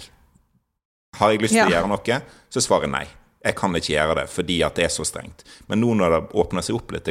Har 1.19 1.33
jeg 1.33 1.43
lyst 1.43 1.57
til 1.57 1.65
ja. 1.65 1.69
å 1.71 1.75
gjøre 1.75 1.91
noe, 1.91 2.21
så 2.49 2.61
er 2.61 2.67
svaret 2.67 2.93
nei. 2.93 3.07
Jeg 3.47 3.57
kan 3.59 3.79
ikke 3.79 3.93
gjøre 3.93 4.17
det 4.21 4.27
fordi 4.31 4.61
at 4.67 4.79
det 4.79 4.87
er 4.87 4.95
så 4.95 5.07
strengt. 5.07 5.45
Men 5.71 5.83
nå 5.83 5.95
når 5.99 6.15
det 6.15 6.23
åpner 6.39 6.67
seg 6.67 6.79
opp 6.79 6.95
litt, 6.95 7.11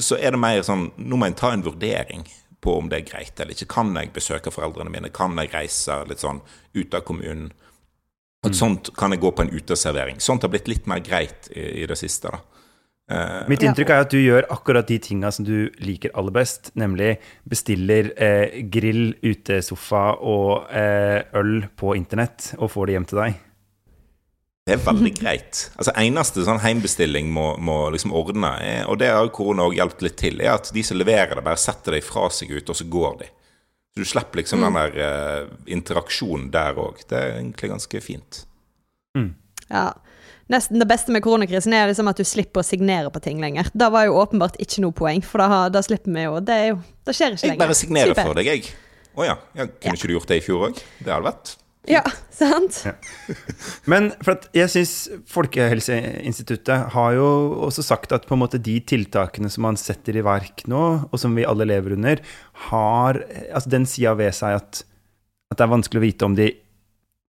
så 0.00 0.18
er 0.18 0.34
det 0.34 0.40
mer 0.42 0.64
sånn 0.66 0.88
Nå 0.98 1.18
må 1.20 1.28
en 1.28 1.36
ta 1.38 1.52
en 1.54 1.62
vurdering 1.62 2.24
på 2.64 2.78
om 2.80 2.88
det 2.90 3.02
er 3.02 3.10
greit 3.10 3.40
eller 3.40 3.52
ikke. 3.54 3.68
Kan 3.70 3.92
jeg 3.96 4.12
besøke 4.14 4.52
foreldrene 4.52 4.92
mine? 4.92 5.12
Kan 5.14 5.36
jeg 5.38 5.52
reise 5.52 6.00
litt 6.08 6.24
sånn 6.24 6.40
ut 6.74 6.96
av 6.96 7.04
kommunen? 7.06 7.52
At 8.44 8.52
mm. 8.52 8.58
Sånt 8.58 8.90
kan 8.96 9.12
jeg 9.12 9.22
gå 9.22 9.30
på 9.32 9.44
en 9.44 9.52
uteservering. 9.52 10.20
Sånt 10.20 10.44
har 10.44 10.52
blitt 10.52 10.68
litt 10.68 10.88
mer 10.90 11.00
greit 11.04 11.48
i, 11.52 11.84
i 11.84 11.86
det 11.88 11.96
siste. 12.00 12.32
da. 12.32 12.40
Uh, 13.04 13.42
Mitt 13.52 13.60
inntrykk 13.60 13.90
er 13.92 14.02
at 14.06 14.12
du 14.14 14.16
gjør 14.16 14.46
akkurat 14.54 14.88
de 14.88 14.96
tinga 15.02 15.28
som 15.34 15.44
du 15.44 15.68
liker 15.84 16.14
aller 16.16 16.32
best, 16.32 16.70
nemlig 16.80 17.18
bestiller 17.44 18.08
eh, 18.16 18.62
grill, 18.72 19.10
utesofa 19.20 20.06
og 20.24 20.70
eh, 20.72 21.20
øl 21.36 21.66
på 21.76 21.92
internett 21.98 22.54
og 22.56 22.72
får 22.72 22.88
det 22.88 22.96
hjem 22.96 23.06
til 23.10 23.20
deg. 23.20 23.42
Det 24.64 24.72
er 24.78 24.80
veldig 24.86 25.12
greit. 25.18 25.66
Altså 25.76 25.92
Eneste 26.00 26.46
sånn 26.46 26.62
heimbestilling 26.62 27.28
må, 27.28 27.50
må 27.60 27.76
liksom 27.92 28.14
ordne, 28.16 28.54
er, 28.64 28.80
og 28.88 28.96
det 29.02 29.12
har 29.12 29.28
korona 29.36 29.66
òg 29.68 29.76
hjulpet 29.76 30.06
litt 30.06 30.16
til, 30.22 30.40
er 30.40 30.54
at 30.54 30.72
de 30.72 30.84
som 30.88 30.96
leverer 30.96 31.36
det, 31.36 31.44
bare 31.44 31.60
setter 31.60 31.98
det 31.98 32.06
fra 32.08 32.30
seg 32.32 32.54
ut, 32.56 32.72
og 32.72 32.78
så 32.78 32.88
går 32.88 33.18
de. 33.20 33.28
Så 33.92 34.00
du 34.00 34.08
slipper 34.08 34.40
liksom 34.40 34.64
mm. 34.64 34.64
den 34.64 34.78
der 34.80 34.96
uh, 35.04 35.52
interaksjonen 35.76 36.48
der 36.56 36.80
òg. 36.80 37.04
Det 37.04 37.20
er 37.20 37.36
egentlig 37.36 37.74
ganske 37.74 38.00
fint. 38.02 38.40
Mm. 39.14 39.34
Ja 39.68 39.90
nesten 40.52 40.82
det 40.82 40.88
beste 40.90 41.14
med 41.14 41.24
koronakrisen 41.24 41.74
er 41.76 41.88
liksom 41.90 42.10
at 42.10 42.20
du 42.20 42.26
slipper 42.28 42.62
å 42.62 42.66
signere 42.66 43.12
på 43.14 43.22
ting 43.24 43.42
lenger. 43.42 43.70
Da 43.74 43.90
var 43.94 44.08
jo 44.08 44.18
åpenbart 44.20 44.58
ikke 44.62 44.84
noe 44.84 44.96
poeng, 44.96 45.24
for 45.24 45.44
da, 45.44 45.66
da 45.72 45.84
slipper 45.84 46.12
vi 46.14 46.26
jo 46.26 46.38
Det, 46.44 46.60
jo, 46.70 46.80
det 47.06 47.16
skjer 47.16 47.36
ikke 47.36 47.50
lenger. 47.50 47.58
Jeg 47.58 47.64
bare 47.64 47.80
signerer 47.80 48.12
Slipper. 48.12 48.30
for 48.30 48.40
deg, 48.40 48.52
jeg. 48.52 48.72
Å 49.14 49.20
oh, 49.20 49.26
ja. 49.26 49.36
ja. 49.54 49.68
Kunne 49.68 49.92
ja. 49.94 49.98
ikke 49.98 50.10
du 50.10 50.16
gjort 50.16 50.32
det 50.32 50.40
i 50.40 50.44
fjor 50.44 50.66
òg? 50.70 50.80
Det 51.00 51.12
hadde 51.12 51.28
vært 51.30 51.58
ja, 51.84 52.00
sant? 52.32 52.78
Ja. 52.86 52.94
Men 53.90 54.08
for 54.24 54.38
at 54.38 54.46
jeg 54.56 54.70
syns 54.72 54.94
Folkehelseinstituttet 55.28 56.94
har 56.94 57.16
jo 57.16 57.26
også 57.66 57.84
sagt 57.84 58.14
at 58.16 58.24
på 58.28 58.36
en 58.36 58.40
måte 58.40 58.60
de 58.62 58.78
tiltakene 58.80 59.50
som 59.52 59.66
man 59.66 59.78
setter 59.80 60.16
i 60.16 60.24
verk 60.24 60.64
nå, 60.70 60.84
og 61.10 61.20
som 61.20 61.36
vi 61.36 61.44
alle 61.48 61.68
lever 61.68 61.96
under, 61.98 62.22
har 62.70 63.20
altså 63.50 63.74
den 63.74 63.84
sida 63.90 64.14
ved 64.16 64.32
seg 64.36 64.56
at, 64.62 64.80
at 65.52 65.60
det 65.60 65.66
er 65.66 65.74
vanskelig 65.74 66.00
å 66.00 66.06
vite 66.06 66.28
om 66.28 66.38
de 66.38 66.48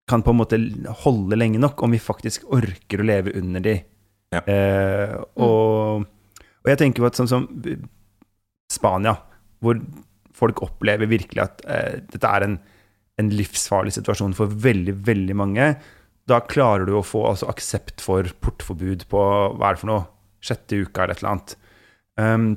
kan 0.10 0.22
på 0.22 0.34
en 0.34 0.40
måte 0.40 0.60
holde 1.04 1.38
lenge 1.38 1.60
nok, 1.62 1.82
om 1.84 1.96
vi 1.96 2.02
faktisk 2.02 2.46
orker 2.54 3.02
å 3.02 3.08
leve 3.08 3.34
under 3.40 3.64
de. 3.66 3.76
Ja. 4.36 4.42
Eh, 4.50 5.16
og, 5.42 6.06
og, 6.06 6.70
jeg 6.70 6.82
tenker 6.82 7.04
på 7.04 7.10
at 7.10 7.20
sånn 7.20 7.32
som 7.32 7.48
Spania, 8.72 9.16
hvor 9.64 9.80
folk 10.36 10.62
opplever 10.66 11.10
virkelig 11.10 11.44
at 11.44 11.64
eh, 11.70 12.00
dette 12.12 12.32
er 12.38 12.46
en, 12.46 12.58
en, 13.22 13.32
livsfarlig 13.34 13.96
situasjon 13.96 14.36
for 14.38 14.52
veldig, 14.66 14.98
veldig 15.08 15.38
mange, 15.40 15.70
da 16.30 16.42
klarer 16.42 16.90
du 16.90 16.96
å 16.98 17.06
få 17.06 17.24
altså, 17.30 17.50
aksept 17.52 18.04
for 18.04 18.28
portforbud 18.44 19.08
på 19.10 19.24
hva 19.56 19.70
er 19.70 19.78
det 19.78 19.84
for 19.84 19.92
noe, 19.94 20.06
sjette 20.46 20.78
uka 20.86 21.06
eller 21.06 21.16
et 21.16 21.22
eller 21.24 21.34
annet. 21.34 21.56
Um, 22.22 22.48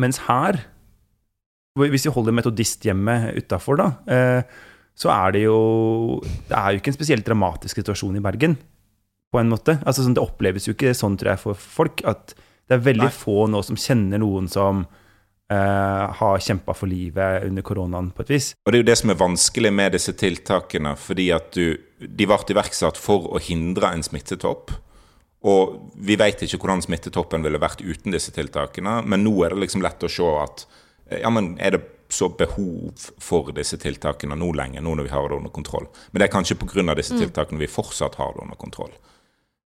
mens 0.00 0.20
her, 0.26 0.58
hvis 1.80 2.04
vi 2.06 2.12
holder 2.12 2.36
metodisthjemmet 2.36 3.38
utafor, 3.38 3.80
da 3.80 3.88
eh, 4.10 4.58
så 4.94 5.10
er 5.10 5.34
det 5.34 5.44
jo 5.46 5.58
Det 6.22 6.54
er 6.54 6.72
jo 6.72 6.80
ikke 6.80 6.92
en 6.92 6.98
spesielt 6.98 7.26
dramatisk 7.26 7.80
situasjon 7.80 8.18
i 8.18 8.24
Bergen, 8.24 8.56
på 9.34 9.40
en 9.40 9.50
måte. 9.50 9.80
Altså, 9.82 10.04
sånn, 10.04 10.14
det 10.14 10.22
oppleves 10.22 10.68
jo 10.68 10.76
ikke 10.76 10.94
sånn, 10.94 11.16
tror 11.18 11.34
jeg, 11.34 11.42
for 11.42 11.58
folk. 11.58 12.04
At 12.06 12.36
det 12.68 12.76
er 12.76 12.84
veldig 12.84 13.08
Nei. 13.08 13.14
få 13.14 13.48
nå 13.50 13.62
som 13.66 13.78
kjenner 13.78 14.22
noen 14.22 14.46
som 14.48 14.84
uh, 14.86 16.04
har 16.20 16.44
kjempa 16.44 16.76
for 16.78 16.88
livet 16.88 17.48
under 17.48 17.66
koronaen, 17.66 18.12
på 18.14 18.22
et 18.22 18.30
vis. 18.36 18.52
Og 18.62 18.70
det 18.70 18.78
er 18.78 18.84
jo 18.84 18.90
det 18.92 18.98
som 19.00 19.10
er 19.10 19.18
vanskelig 19.20 19.72
med 19.74 19.96
disse 19.96 20.14
tiltakene, 20.16 20.94
fordi 21.00 21.32
at 21.34 21.50
du 21.56 21.74
De 22.04 22.26
ble 22.28 22.36
iverksatt 22.52 22.98
for 23.00 23.30
å 23.32 23.38
hindre 23.40 23.88
en 23.94 24.02
smittetopp. 24.04 24.74
Og 25.48 25.92
vi 25.96 26.18
vet 26.20 26.42
ikke 26.44 26.58
hvordan 26.60 26.82
smittetoppen 26.84 27.44
ville 27.44 27.60
vært 27.60 27.80
uten 27.80 28.12
disse 28.12 28.32
tiltakene, 28.32 28.98
men 29.08 29.24
nå 29.24 29.32
er 29.44 29.54
det 29.54 29.62
liksom 29.62 29.80
lett 29.84 30.04
å 30.04 30.10
se 30.12 30.26
at 30.40 30.66
ja, 31.20 31.30
men 31.32 31.54
er 31.60 31.76
det 31.76 31.80
så 32.14 32.28
behov 32.38 33.08
for 33.22 33.50
disse 33.56 33.78
tiltakene 33.82 34.36
nå 34.38 34.52
lenger, 34.56 34.84
nå 34.84 34.94
når 34.94 35.08
vi 35.08 35.12
har 35.14 35.28
det 35.28 35.40
under 35.40 35.52
kontroll. 35.54 35.88
Men 36.10 36.22
det 36.22 36.28
er 36.28 36.36
kanskje 36.36 36.56
pga. 36.60 36.94
disse 36.94 37.14
mm. 37.14 37.24
tiltakene 37.24 37.60
vi 37.60 37.70
fortsatt 37.70 38.14
har 38.20 38.32
det 38.36 38.46
under 38.46 38.60
kontroll. 38.60 38.94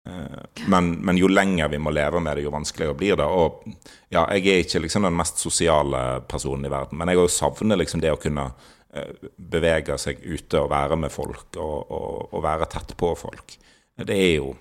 Eh, 0.09 0.67
men, 0.67 0.93
men, 0.93 1.17
jo 1.17 1.29
lenger 1.29 1.69
vi 1.69 1.79
må 1.79 1.91
leve 1.91 2.21
med 2.21 2.37
det, 2.37 2.43
jo 2.43 2.55
vanskeligere 2.55 2.99
blir 2.99 3.17
det. 3.17 3.27
Og 3.27 3.63
ja, 4.09 4.27
jeg 4.35 4.47
er 4.47 4.65
ikke 4.65 4.83
liksom 4.83 5.07
den 5.07 5.19
mest 5.19 5.43
sosiale 5.43 6.23
personen 6.29 6.67
i 6.67 6.73
verden, 6.73 6.99
men 6.99 7.13
jeg 7.13 7.31
savner 7.31 7.79
liksom 7.79 8.03
det 8.03 8.15
å 8.15 8.21
kunne 8.21 8.49
eh, 8.95 9.29
bevege 9.37 9.99
seg 9.99 10.25
ute 10.25 10.65
og 10.65 10.73
være 10.73 10.99
med 11.05 11.15
folk 11.15 11.59
og, 11.59 11.79
og, 11.91 12.33
og 12.33 12.45
være 12.45 12.71
tett 12.73 12.97
på 12.99 13.15
folk. 13.19 13.59
Det 14.03 14.17
er 14.17 14.35
jo, 14.41 14.57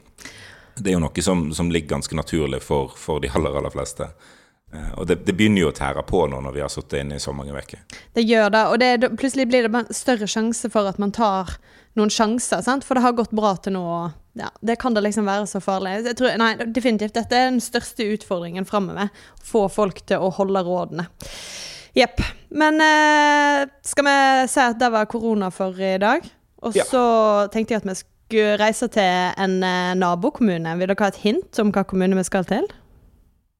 det 0.77 0.91
er 0.91 0.99
jo 0.99 1.05
noe 1.05 1.25
som, 1.25 1.47
som 1.55 1.71
ligger 1.71 1.95
ganske 1.95 2.15
naturlig 2.17 2.61
for, 2.63 2.93
for 2.97 3.23
de 3.23 3.31
aller, 3.31 3.57
aller 3.57 3.73
fleste. 3.73 4.11
Eh, 4.73 4.91
og 4.97 5.07
det, 5.07 5.21
det, 5.27 5.35
begynner 5.35 5.65
jo 5.65 5.71
å 5.71 5.75
tære 5.75 6.03
på 6.07 6.23
nå 6.31 6.39
når 6.45 6.55
vi 6.55 6.63
har 6.63 6.71
sittet 6.71 7.01
inne 7.01 7.17
i 7.19 7.23
så 7.23 7.33
mange 7.35 7.55
uker. 7.55 7.81
Det 8.15 8.23
gjør 8.23 8.51
det, 8.53 8.63
og 8.71 8.79
det, 8.81 9.11
plutselig 9.19 9.47
blir 9.51 9.67
det 9.67 9.83
større 9.95 10.29
sjanse 10.31 10.71
for 10.71 10.87
at 10.87 11.01
man 11.01 11.13
tar 11.15 11.57
noen 11.99 12.11
sjanser. 12.13 12.63
Sant? 12.63 12.87
For 12.87 12.95
det 12.95 13.03
har 13.05 13.17
gått 13.17 13.33
bra 13.35 13.55
til 13.59 13.75
nå. 13.75 13.85
Ja, 14.39 14.47
det 14.63 14.77
kan 14.79 14.95
det 14.95 15.03
liksom 15.03 15.27
være 15.27 15.47
så 15.49 15.59
farlig. 15.63 15.97
Jeg 16.07 16.15
tror, 16.19 16.37
nei, 16.39 16.53
definitivt. 16.63 17.17
Dette 17.17 17.35
er 17.35 17.49
den 17.49 17.59
største 17.63 18.07
utfordringen 18.13 18.67
framover. 18.67 19.11
Få 19.43 19.65
folk 19.71 19.99
til 20.07 20.23
å 20.23 20.31
holde 20.37 20.63
rådene. 20.63 21.09
Jepp. 21.97 22.23
Men 22.55 22.79
eh, 22.79 23.65
skal 23.83 24.07
vi 24.07 24.15
si 24.51 24.63
at 24.63 24.79
det 24.79 24.91
var 24.93 25.09
korona 25.11 25.51
for 25.51 25.75
i 25.75 25.97
dag? 25.99 26.23
Og 26.63 26.77
ja. 26.77 26.85
så 26.87 27.03
tenkte 27.51 27.75
jeg 27.75 27.81
at 27.81 27.89
vi 27.89 27.97
skulle 27.99 28.55
reise 28.61 28.87
til 28.93 29.33
en 29.35 29.57
eh, 29.67 29.91
nabokommune. 29.99 30.77
Vil 30.79 30.87
dere 30.87 31.03
ha 31.03 31.11
et 31.11 31.23
hint 31.25 31.59
om 31.59 31.73
hva 31.75 31.83
kommune 31.87 32.15
vi 32.15 32.23
skal 32.27 32.47
til? 32.47 32.69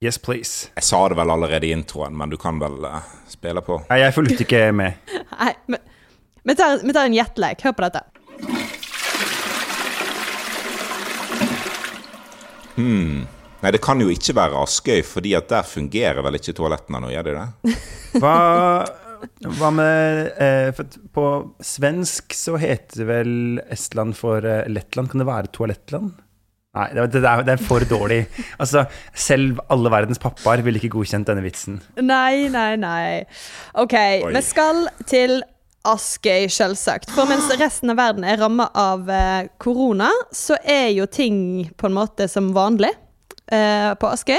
Yes, 0.02 0.18
please. 0.18 0.66
Jeg 0.74 0.82
sa 0.82 0.98
det 1.08 1.14
vel 1.14 1.30
allerede 1.30 1.68
i 1.68 1.70
introen, 1.70 2.16
men 2.18 2.32
du 2.32 2.34
kan 2.40 2.56
vel 2.58 2.80
uh, 2.82 3.04
spille 3.30 3.62
på? 3.62 3.76
Nei, 3.86 4.00
jeg 4.02 4.14
fulgte 4.16 4.42
ikke 4.42 4.62
med. 4.74 5.12
Nei, 5.38 5.52
men 5.70 5.78
vi 6.42 6.56
tar, 6.58 6.80
vi 6.82 6.94
tar 6.96 7.06
en 7.06 7.14
gjettlek. 7.14 7.62
Hør 7.62 7.76
på 7.78 7.84
dette. 7.86 8.02
Hmm. 12.74 13.22
Nei, 13.62 13.70
det 13.76 13.82
kan 13.84 14.02
jo 14.02 14.10
ikke 14.10 14.34
være 14.40 14.64
Askøy, 14.64 15.04
fordi 15.06 15.36
at 15.38 15.46
der 15.54 15.70
fungerer 15.70 16.18
vel 16.26 16.40
ikke 16.40 16.56
toalettene 16.58 16.98
nå, 17.04 17.12
gjør 17.14 17.30
de 17.30 17.36
det? 17.38 17.78
Hva, 18.24 18.34
hva 19.54 19.68
med 19.72 20.32
eh, 20.42 20.80
På 21.14 21.28
svensk 21.62 22.34
så 22.34 22.58
heter 22.60 23.06
vel 23.06 23.62
Estland 23.70 24.18
for 24.18 24.42
eh, 24.42 24.66
Lettland. 24.66 25.14
Kan 25.14 25.22
det 25.22 25.30
være 25.30 25.54
toalettland? 25.54 26.18
Nei, 26.72 26.86
det 26.96 27.20
er, 27.20 27.42
det 27.44 27.52
er, 27.52 27.60
for 27.60 27.84
dårlig. 27.84 28.22
Altså, 28.56 28.86
Selv 29.12 29.60
alle 29.72 29.90
verdens 29.92 30.20
pappaer 30.20 30.62
ville 30.64 30.80
ikke 30.80 30.94
godkjent 30.94 31.28
denne 31.28 31.44
vitsen. 31.44 31.82
Nei, 32.00 32.48
nei, 32.52 32.76
nei. 32.80 33.24
OK, 33.76 33.96
Oi. 34.24 34.30
vi 34.32 34.40
skal 34.46 34.86
til 35.04 35.42
Askøy, 35.84 36.46
selvsagt. 36.52 37.10
For 37.12 37.28
mens 37.28 37.50
resten 37.60 37.92
av 37.92 37.98
verden 37.98 38.24
er 38.24 38.38
ramma 38.40 38.68
av 38.78 39.10
eh, 39.10 39.50
korona, 39.60 40.08
så 40.32 40.56
er 40.62 40.92
jo 40.94 41.08
ting 41.10 41.66
på 41.76 41.90
en 41.90 41.96
måte 41.96 42.28
som 42.30 42.52
vanlig 42.56 42.92
eh, 43.50 43.90
på 43.98 44.08
Askøy. 44.08 44.38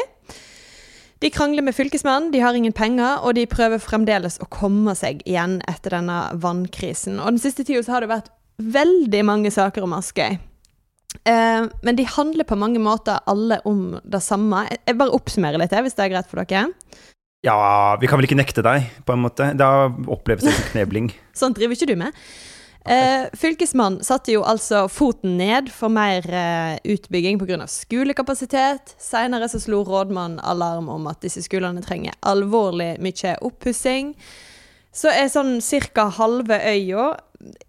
De 1.24 1.30
krangler 1.32 1.63
med 1.63 1.75
fylkesmannen, 1.75 2.32
de 2.34 2.42
har 2.42 2.58
ingen 2.58 2.74
penger, 2.75 3.22
og 3.22 3.36
de 3.38 3.44
prøver 3.48 3.84
fremdeles 3.84 4.40
å 4.42 4.48
komme 4.52 4.96
seg 4.98 5.22
igjen 5.28 5.60
etter 5.70 6.00
denne 6.00 6.18
vannkrisen. 6.42 7.22
Og 7.22 7.36
den 7.36 7.44
siste 7.44 7.68
tida 7.68 7.84
så 7.86 7.98
har 7.98 8.04
det 8.04 8.12
vært 8.12 8.34
veldig 8.58 9.22
mange 9.28 9.54
saker 9.54 9.86
om 9.86 9.96
Askøy. 10.00 10.40
Uh, 11.24 11.70
men 11.86 11.98
de 11.98 12.05
handler 12.10 12.48
på 12.48 12.58
mange 12.60 12.82
måter 12.84 13.22
alle 13.29 13.60
om 13.70 14.00
det 14.03 14.24
samme. 14.25 14.65
Jeg 14.74 15.00
bare 15.00 15.15
oppsummerer 15.15 15.62
litt, 15.62 15.75
hvis 15.86 15.98
det 15.98 16.08
er 16.08 16.15
greit 16.15 16.32
for 16.32 16.43
dere? 16.43 16.70
Ja, 17.43 17.98
vi 18.00 18.08
kan 18.08 18.20
vel 18.20 18.29
ikke 18.29 18.39
nekte 18.39 18.63
deg, 18.63 18.88
på 19.03 19.15
en 19.15 19.24
måte. 19.24 19.51
Da 19.60 19.91
oppleves 20.08 20.46
det 20.48 20.55
som 20.55 20.72
knebling. 20.72 21.12
sånn 21.39 21.55
driver 21.55 21.75
ikke 21.75 21.91
du 21.91 21.98
med. 22.00 22.24
Uh, 22.84 23.29
Fylkesmannen 23.39 24.03
satte 24.03 24.34
jo 24.34 24.41
altså 24.43 24.89
foten 24.91 25.38
ned 25.39 25.70
for 25.72 25.91
mer 25.91 26.25
uh, 26.27 26.75
utbygging 26.84 27.39
pga. 27.39 27.63
skolekapasitet. 27.67 28.96
Seinere 29.00 29.48
så 29.51 29.62
slo 29.63 29.84
rådmannen 29.88 30.41
alarm 30.43 30.89
om 30.91 31.08
at 31.12 31.22
disse 31.24 31.43
skolene 31.46 31.84
trenger 31.84 32.17
alvorlig 32.27 32.98
mye 33.03 33.38
oppussing. 33.39 34.12
Så 34.93 35.10
er 35.10 35.32
sånn 35.32 35.58
ca. 35.96 36.10
halve 36.20 36.60
øya 36.60 37.13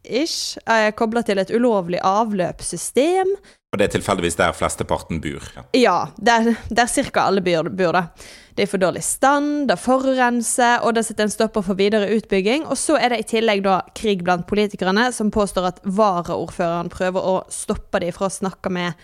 ish, 0.05 0.59
er 0.67 0.95
kobla 0.97 1.23
til 1.27 1.41
et 1.43 1.53
ulovlig 1.55 2.01
avløpssystem. 2.05 3.35
Og 3.75 3.81
det 3.81 3.89
er 3.89 3.95
tilfeldigvis 3.97 4.39
der 4.39 4.55
flesteparten 4.55 5.21
bor? 5.25 5.47
Ja, 5.57 5.65
ja 5.75 5.97
der, 6.17 6.55
der 6.71 6.87
ca. 6.87 7.27
alle 7.27 7.43
bor, 7.45 7.71
bor 7.75 7.97
da. 7.97 8.07
Det 8.55 8.63
er 8.63 8.71
for 8.71 8.79
dårlig 8.79 9.03
stand, 9.03 9.67
det 9.67 9.81
forurenser, 9.83 10.85
og 10.87 10.95
det 10.95 11.03
setter 11.09 11.27
en 11.27 11.33
stopper 11.33 11.65
for 11.67 11.75
videre 11.75 12.07
utbygging. 12.15 12.69
Og 12.71 12.79
så 12.79 13.01
er 13.01 13.11
det 13.11 13.25
i 13.25 13.29
tillegg 13.33 13.65
da 13.67 13.81
krig 13.99 14.23
blant 14.23 14.47
politikerne, 14.47 15.09
som 15.13 15.33
påstår 15.35 15.73
at 15.73 15.83
varaordføreren 15.83 16.93
prøver 16.93 17.27
å 17.35 17.35
stoppe 17.51 18.05
dem 18.05 18.15
fra 18.15 18.31
å 18.31 18.37
snakke 18.37 18.71
med 18.71 18.95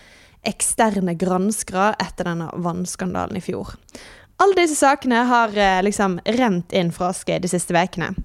eksterne 0.47 1.17
granskere 1.19 1.91
etter 2.01 2.31
denne 2.31 2.47
vannskandalen 2.63 3.37
i 3.37 3.43
fjor. 3.43 3.75
Alle 4.41 4.57
disse 4.57 4.79
sakene 4.79 5.25
har 5.29 5.51
eh, 5.53 5.83
liksom 5.85 6.17
rent 6.39 6.73
inn 6.73 6.89
fra 6.95 7.11
Askøy 7.11 7.37
de 7.43 7.51
siste 7.51 7.75
ukene. 7.75 8.15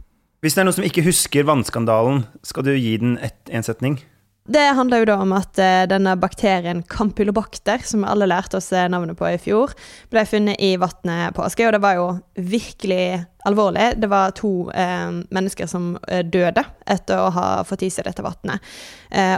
Hvis 0.45 0.55
det 0.55 0.62
er 0.62 0.69
noen 0.69 0.76
som 0.76 0.87
ikke 0.87 1.07
husker 1.07 1.47
vannskandalen, 1.49 2.26
skal 2.45 2.66
du 2.66 2.75
gi 2.76 2.97
den 3.00 3.16
en 3.23 3.66
setning? 3.66 4.00
Det 4.47 4.62
handler 4.78 5.00
jo 5.02 5.07
da 5.09 5.14
om 5.25 5.33
at 5.35 5.59
uh, 5.59 5.85
denne 5.90 6.12
bakterien 6.23 6.85
campylobacter, 6.87 7.83
som 7.83 8.05
alle 8.07 8.28
lærte 8.31 8.61
oss 8.61 8.69
navnet 8.71 9.19
på 9.19 9.26
i 9.26 9.40
fjor, 9.43 9.73
ble 10.12 10.23
funnet 10.28 10.62
i 10.62 10.76
vannet 10.78 11.35
på 11.35 11.43
Askøy, 11.43 11.64
og 11.66 11.75
det 11.75 11.83
var 11.83 11.97
jo 11.99 12.07
virkelig 12.38 13.25
alvorlig. 13.47 13.88
Det 14.02 14.11
var 14.11 14.33
to 14.35 14.69
eh, 14.75 15.19
mennesker 15.35 15.69
som 15.71 15.93
uh, 15.99 16.23
døde 16.23 16.62
etter 16.87 17.23
å 17.23 17.33
ha 17.35 17.49
fått 17.66 17.85
i 17.87 17.90
seg 17.90 18.07
dette 18.07 18.25
vannet. 18.26 18.62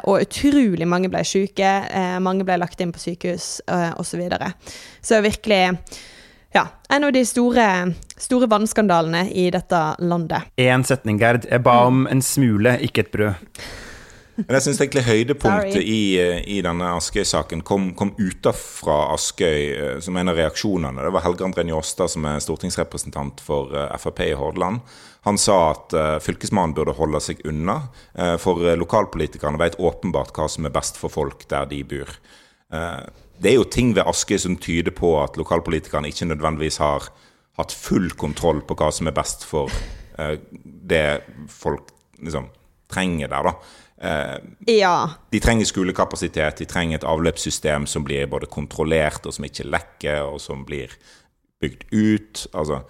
og 0.08 0.22
utrolig 0.24 0.86
mange 0.88 1.10
ble 1.12 1.20
syke, 1.28 1.68
mange 2.24 2.44
ble 2.44 2.56
lagt 2.56 2.80
inn 2.80 2.92
på 2.92 3.00
sykehus 3.02 3.60
eh, 3.68 3.92
osv. 3.96 4.08
Så, 4.08 4.20
videre. 4.20 4.52
så 5.04 5.20
virkelig 5.22 5.76
ja, 6.52 6.66
en 6.88 7.04
av 7.04 7.12
de 7.12 7.24
store, 7.26 7.66
store 8.16 8.48
vannskandalene 8.50 9.26
i 9.30 9.48
dette 9.52 9.82
landet. 9.98 10.48
Én 10.56 10.84
setning, 10.86 11.20
Gerd. 11.20 11.48
Jeg 11.50 11.62
ba 11.64 11.82
om 11.88 12.06
en 12.08 12.24
smule, 12.24 12.78
ikke 12.84 13.06
et 13.06 13.12
brød. 13.12 13.52
Men 14.38 14.54
jeg 14.54 14.68
syns 14.68 14.78
egentlig 14.78 15.02
høydepunktet 15.02 15.82
i, 15.82 16.02
eh, 16.22 16.44
i, 16.46 16.60
denne 16.62 16.92
Askøy-saken 16.94 17.64
kom, 17.66 17.88
kom 17.98 18.12
utafra 18.22 19.08
Askøy 19.16 19.62
eh, 19.74 19.96
som 20.04 20.16
en 20.16 20.30
av 20.30 20.38
reaksjonene. 20.38 21.02
Det 21.02 21.10
var 21.16 21.24
Helge 21.26 21.46
André 21.48 21.64
Njåstad, 21.66 22.12
som 22.12 22.26
er 22.30 22.38
stortingsrepresentant 22.44 23.42
for 23.42 23.74
uh, 23.74 23.96
Frp 23.98 24.22
i 24.28 24.36
Hordaland. 24.38 24.84
Han 25.26 25.40
sa 25.42 25.56
at 25.72 25.92
fylkesmannen 26.22 26.76
burde 26.76 26.94
holde 26.96 27.18
seg 27.20 27.40
unna, 27.50 27.74
for 28.40 28.62
lokalpolitikerne 28.78 29.58
vet 29.60 29.74
åpenbart 29.76 30.30
hva 30.32 30.46
som 30.48 30.64
er 30.64 30.72
best 30.72 30.96
for 30.96 31.12
folk 31.12 31.42
der 31.50 31.66
de 31.68 31.82
bor. 31.84 32.14
Det 32.68 33.48
er 33.48 33.54
jo 33.56 33.64
ting 33.64 33.94
ved 33.96 34.04
Askøy 34.10 34.36
som 34.42 34.56
tyder 34.60 34.92
på 34.92 35.14
at 35.22 35.38
lokalpolitikerne 35.40 36.10
ikke 36.10 36.28
nødvendigvis 36.28 36.76
har 36.82 37.06
hatt 37.56 37.72
full 37.72 38.10
kontroll 38.20 38.60
på 38.66 38.76
hva 38.76 38.90
som 38.92 39.08
er 39.08 39.16
best 39.16 39.46
for 39.48 39.72
det 40.62 41.04
folk 41.48 41.94
liksom 42.20 42.50
trenger 42.92 43.30
der, 43.32 43.48
da. 43.48 43.54
Eh, 44.00 44.36
ja. 44.78 45.10
De 45.30 45.40
trenger 45.42 45.68
skolekapasitet, 45.68 46.60
de 46.60 46.68
trenger 46.70 47.00
et 47.00 47.08
avløpssystem 47.08 47.86
som 47.90 48.06
blir 48.06 48.28
både 48.30 48.50
kontrollert, 48.50 49.26
og 49.26 49.34
som 49.34 49.46
ikke 49.48 49.66
lekker, 49.68 50.22
og 50.28 50.40
som 50.42 50.64
blir 50.68 50.94
bygd 51.62 51.88
ut. 51.92 52.46
Altså, 52.54 52.82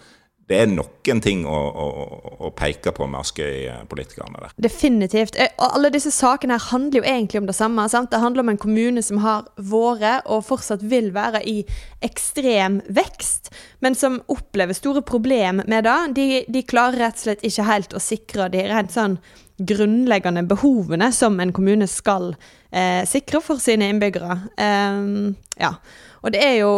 det 0.49 0.59
er 0.63 0.71
noen 0.71 1.21
ting 1.21 1.43
å, 1.45 1.57
å, 1.57 1.87
å 2.49 2.51
peke 2.57 2.93
på 2.97 3.07
med 3.11 3.21
Askøy-politikerne 3.21 4.41
der. 4.41 4.55
Definitivt. 4.65 5.37
Og 5.59 5.65
alle 5.67 5.91
disse 5.93 6.13
sakene 6.15 6.57
her 6.57 6.71
handler 6.71 7.03
jo 7.03 7.09
egentlig 7.11 7.43
om 7.43 7.49
det 7.51 7.57
samme. 7.59 7.85
Sant? 7.93 8.09
Det 8.13 8.23
handler 8.23 8.47
om 8.47 8.53
en 8.55 8.61
kommune 8.61 9.03
som 9.05 9.21
har 9.25 9.45
vært, 9.57 10.25
og 10.25 10.47
fortsatt 10.49 10.87
vil 10.89 11.11
være, 11.17 11.43
i 11.45 11.59
ekstrem 12.05 12.81
vekst, 12.97 13.53
men 13.85 13.99
som 13.99 14.23
opplever 14.33 14.77
store 14.77 15.05
problemer 15.05 15.69
med 15.69 15.85
det. 15.85 15.99
De, 16.17 16.29
de 16.49 16.65
klarer 16.65 17.05
rett 17.05 17.21
og 17.21 17.27
slett 17.27 17.45
ikke 17.45 17.69
helt 17.69 17.93
å 17.93 18.03
sikre 18.03 18.49
de 18.53 18.65
rent 18.71 18.95
sånn 18.95 19.19
grunnleggende 19.59 20.45
behovene 20.49 21.11
som 21.13 21.37
en 21.43 21.53
kommune 21.53 21.89
skal 21.91 22.31
eh, 22.71 23.03
sikre 23.11 23.43
for 23.45 23.61
sine 23.61 23.91
innbyggere. 23.91 24.39
Um, 24.57 25.35
ja. 25.59 25.75
Og 26.23 26.33
det 26.35 26.43
er 26.43 26.57
jo 26.61 26.73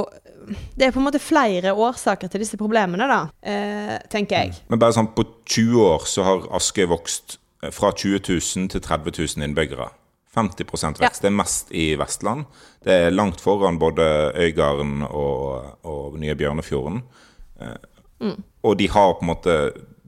det 0.49 0.87
er 0.87 0.95
på 0.95 1.01
en 1.01 1.07
måte 1.07 1.21
flere 1.23 1.75
årsaker 1.77 2.31
til 2.31 2.43
disse 2.45 2.59
problemene, 2.61 3.07
da, 3.11 3.21
eh, 3.43 3.97
tenker 4.11 4.37
jeg. 4.37 4.55
Mm. 4.55 4.73
Men 4.73 4.83
bare 4.83 4.97
sånn, 4.97 5.13
på 5.15 5.27
20 5.45 5.85
år 5.85 6.07
så 6.09 6.27
har 6.27 6.49
Askøy 6.57 6.87
vokst 6.91 7.39
eh, 7.63 7.73
fra 7.75 7.93
20 7.93 8.23
000 8.29 8.71
til 8.73 8.81
30 8.81 9.17
000 9.19 9.47
innbyggere. 9.47 9.91
50 10.35 10.65
vekst. 10.65 11.03
Ja. 11.03 11.11
Det 11.11 11.27
er 11.27 11.35
mest 11.35 11.73
i 11.75 11.87
Vestland. 11.99 12.47
Det 12.85 12.97
er 13.07 13.15
langt 13.15 13.41
foran 13.43 13.81
både 13.83 14.33
Øygarden 14.39 15.03
og, 15.03 15.79
og 15.83 16.19
nye 16.23 16.37
Bjørnefjorden. 16.39 17.03
Eh, 17.61 17.79
mm. 18.21 18.37
Og 18.63 18.79
de 18.79 18.91
har 18.91 19.17
på 19.17 19.25
en 19.25 19.33
måte 19.35 19.57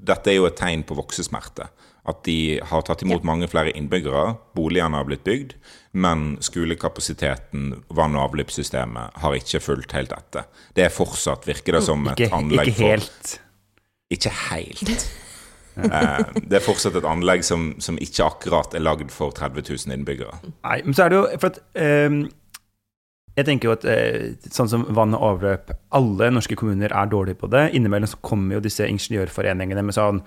Dette 0.02 0.32
er 0.32 0.40
jo 0.40 0.48
et 0.48 0.56
tegn 0.58 0.82
på 0.82 0.96
voksesmerte. 0.98 1.68
At 2.10 2.24
de 2.26 2.58
har 2.66 2.82
tatt 2.82 3.04
imot 3.04 3.20
ja. 3.22 3.26
mange 3.28 3.46
flere 3.46 3.70
innbyggere. 3.78 4.34
Boligene 4.58 4.98
har 4.98 5.06
blitt 5.06 5.22
bygd. 5.22 5.54
Men 5.92 6.38
skolekapasiteten, 6.40 7.72
vann- 7.92 8.14
og 8.16 8.30
avløpssystemet, 8.30 9.18
har 9.20 9.34
ikke 9.36 9.60
fulgt 9.60 9.92
helt 9.92 10.12
etter. 10.16 10.46
Det 10.72 10.86
er 10.86 10.92
fortsatt, 10.92 11.44
virker 11.48 11.76
det 11.76 11.82
som, 11.84 12.06
et 12.14 12.22
anlegg 12.32 12.72
for 12.72 12.86
Ikke 12.86 12.94
helt. 12.94 13.34
Ikke 14.12 14.32
helt. 14.48 15.10
Eh, 15.76 16.20
det 16.48 16.58
er 16.58 16.64
fortsatt 16.64 16.96
et 16.96 17.08
anlegg 17.08 17.44
som, 17.46 17.72
som, 17.80 17.98
ikke 18.00 18.26
akkurat 18.26 18.76
er 18.76 18.84
lagd 18.84 19.12
for 19.14 19.32
30 19.36 19.64
000 19.68 19.96
innbyggere. 19.96 20.38
Nei, 20.64 20.78
men 20.84 20.96
så 20.96 21.06
er 21.06 21.12
det 21.12 21.20
jo 21.20 21.26
for 21.40 21.48
at 21.52 21.60
um, 22.08 22.22
Jeg 23.32 23.48
tenker 23.48 23.70
jo 23.70 23.76
at 23.78 23.86
uh, 23.88 24.48
sånn 24.52 24.68
som 24.68 24.84
vann 24.92 25.16
og 25.16 25.24
avløp 25.30 25.72
Alle 25.96 26.28
norske 26.34 26.58
kommuner 26.60 26.92
er 26.92 27.12
dårlige 27.12 27.40
på 27.40 27.48
det. 27.52 27.70
Innimellom 27.76 28.10
så 28.10 28.20
kommer 28.20 28.58
jo 28.58 28.64
disse 28.64 28.88
ingeniørforeningene 28.88 29.84
med 29.86 29.96
sånn 29.96 30.20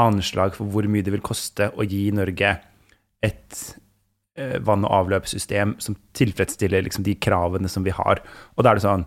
anslag 0.00 0.56
for 0.56 0.68
hvor 0.68 0.88
mye 0.92 1.04
det 1.04 1.12
vil 1.14 1.24
koste 1.24 1.70
å 1.72 1.84
gi 1.88 2.08
Norge 2.12 2.56
et 3.24 3.60
eh, 3.60 3.82
vann- 4.64 4.84
og 4.84 4.92
avløpssystem 4.92 5.76
som 5.80 5.96
tilfredsstiller 6.16 6.84
liksom, 6.84 7.04
de 7.06 7.14
kravene 7.16 7.70
som 7.72 7.86
vi 7.86 7.94
har. 7.96 8.20
Og 8.56 8.64
da 8.64 8.72
er 8.72 8.80
det 8.80 8.84
sånn 8.84 9.06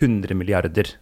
100 0.00 0.34
milliarder. 0.38 0.92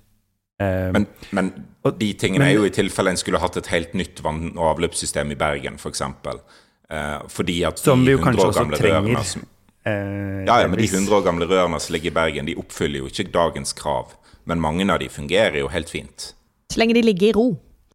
Eh, 0.60 0.92
men, 0.92 1.06
men 1.36 1.50
de 1.84 2.12
tingene 2.16 2.44
men, 2.44 2.50
er 2.50 2.56
jo 2.56 2.68
i 2.68 2.72
tilfelle 2.72 3.12
en 3.12 3.20
skulle 3.20 3.40
hatt 3.42 3.58
et 3.60 3.68
helt 3.72 3.92
nytt 3.98 4.22
vann- 4.24 4.54
og 4.54 4.70
avløpssystem 4.74 5.34
i 5.34 5.38
Bergen, 5.38 5.76
f.eks. 5.80 6.02
For 6.24 6.40
eh, 6.88 7.26
fordi 7.32 7.58
at 7.68 7.82
de 7.82 8.16
100 8.16 8.40
år 8.46 8.56
gamle 8.56 8.80
rørene 8.80 9.24
som, 9.26 9.44
eh, 9.84 10.46
ja, 10.46 10.62
ja, 10.62 10.70
men 10.70 10.80
de 10.80 10.88
100 10.88 11.12
år 11.18 11.26
gamle 11.26 11.48
rørene 11.50 11.80
som 11.82 11.96
ligger 11.96 12.12
i 12.12 12.16
Bergen, 12.16 12.48
de 12.48 12.56
oppfyller 12.60 13.04
jo 13.04 13.12
ikke 13.12 13.28
dagens 13.34 13.76
krav. 13.76 14.16
Men 14.46 14.62
mange 14.62 14.86
av 14.92 15.02
de 15.02 15.10
fungerer 15.10 15.60
jo 15.60 15.70
helt 15.72 15.90
fint. 15.90 16.32
Så 16.70 16.80
lenge 16.80 16.94
de 16.96 17.04
ligger 17.04 17.28
i 17.28 17.36
ro. 17.36 17.46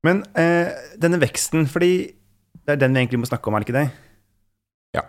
Men 0.06 0.24
eh, 0.38 0.70
denne 1.02 1.20
veksten, 1.22 1.68
fordi 1.70 1.94
det 2.66 2.76
er 2.76 2.80
den 2.82 2.94
vi 2.94 3.04
egentlig 3.04 3.22
må 3.22 3.30
snakke 3.30 3.50
om, 3.50 3.56
er 3.56 3.64
det 3.64 3.70
ikke 3.70 3.80
det? 3.80 3.90
Ja. 4.98 5.06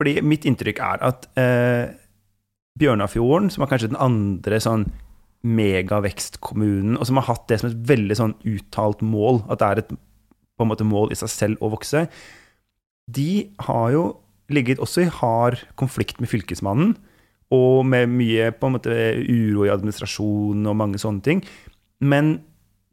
Fordi 0.00 0.16
mitt 0.24 0.46
inntrykk 0.48 0.80
er 0.80 1.02
at 1.04 1.26
eh, 1.40 1.92
Bjørnafjorden, 2.80 3.50
som 3.52 3.64
er 3.64 3.70
kanskje 3.70 3.90
den 3.92 4.00
andre 4.00 4.60
sånn 4.64 4.86
megavekstkommunen, 5.44 6.96
og 6.96 7.08
som 7.08 7.20
har 7.20 7.28
hatt 7.28 7.46
det 7.50 7.60
som 7.60 7.70
et 7.70 7.82
veldig 7.88 8.16
sånn 8.16 8.34
uttalt 8.48 9.04
mål, 9.04 9.42
at 9.52 9.60
det 9.60 9.68
er 9.68 9.82
et 9.82 9.92
på 10.60 10.66
en 10.66 10.68
måte 10.68 10.84
mål 10.84 11.12
i 11.12 11.16
seg 11.16 11.32
selv 11.32 11.62
å 11.64 11.70
vokse, 11.72 12.04
de 13.10 13.30
har 13.64 13.86
jo 13.94 14.02
ligget 14.52 14.82
også 14.82 15.06
i 15.06 15.12
hard 15.20 15.62
konflikt 15.80 16.20
med 16.20 16.28
Fylkesmannen, 16.28 16.92
og 17.50 17.86
med 17.88 18.12
mye 18.12 18.50
på 18.54 18.68
en 18.68 18.76
måte 18.76 18.94
uro 19.24 19.64
i 19.66 19.72
administrasjonen 19.72 20.68
og 20.70 20.76
mange 20.78 21.00
sånne 21.02 21.24
ting. 21.24 21.40
Men 21.98 22.36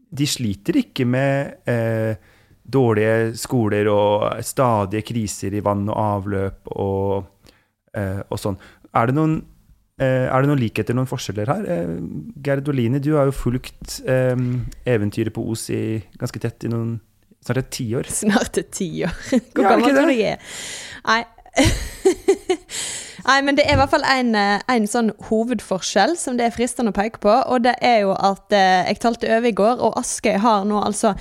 de 0.10 0.26
sliter 0.28 0.80
ikke 0.80 1.06
med 1.06 1.68
eh, 1.70 2.18
dårlige 2.68 3.36
skoler 3.40 3.88
og 3.92 4.44
stadige 4.46 5.06
kriser 5.08 5.56
i 5.56 5.64
vann 5.64 5.88
og 5.90 6.00
avløp 6.02 6.74
og, 6.76 7.54
eh, 7.96 8.20
og 8.28 8.42
sånn. 8.42 8.60
Er 8.98 9.10
det 9.10 9.18
noen 9.18 9.38
eh, 10.02 10.28
er 10.28 10.44
det 10.44 10.52
noen 10.52 10.62
likheter, 10.62 10.98
noen 10.98 11.10
forskjeller 11.10 11.52
her? 11.52 11.68
Eh, 11.74 11.96
Gerd 12.44 12.70
Olini, 12.72 13.02
du 13.04 13.14
har 13.16 13.30
jo 13.30 13.36
fulgt 13.36 14.02
eh, 14.08 14.36
eventyret 14.88 15.36
på 15.36 15.46
Os 15.52 15.70
i, 15.74 16.02
ganske 16.20 16.44
tett 16.44 16.68
i 16.68 16.74
noen 16.74 16.98
Snart 17.48 17.62
et 17.62 17.68
tiår. 17.72 18.08
Snart 18.22 18.58
et 18.60 18.72
tiår. 18.76 19.14
Hvor 19.56 19.64
gammel 19.70 19.94
tror 19.94 20.10
du 20.10 20.16
jeg 20.18 20.36
er? 20.36 20.56
Nei. 21.08 21.22
Nei, 23.28 23.38
men 23.46 23.56
det 23.56 23.64
er 23.68 23.78
i 23.78 23.80
hvert 23.80 23.92
fall 23.92 24.04
en, 24.08 24.34
en, 24.36 24.88
sånn 24.90 25.14
hovedforskjell 25.30 26.18
som 26.20 26.36
det 26.40 26.48
er 26.48 26.56
fristende 26.56 26.92
å 26.92 26.98
peke 26.98 27.22
på. 27.24 27.32
Og 27.32 27.64
det 27.64 27.78
er 27.84 28.02
jo 28.04 28.12
at 28.16 28.52
jeg 28.52 29.00
talte 29.04 29.32
over 29.32 29.48
i 29.48 29.56
går, 29.56 29.80
og 29.84 29.96
Askøy 30.02 30.38
har 30.44 30.68
nå 30.68 30.82
altså 30.82 31.14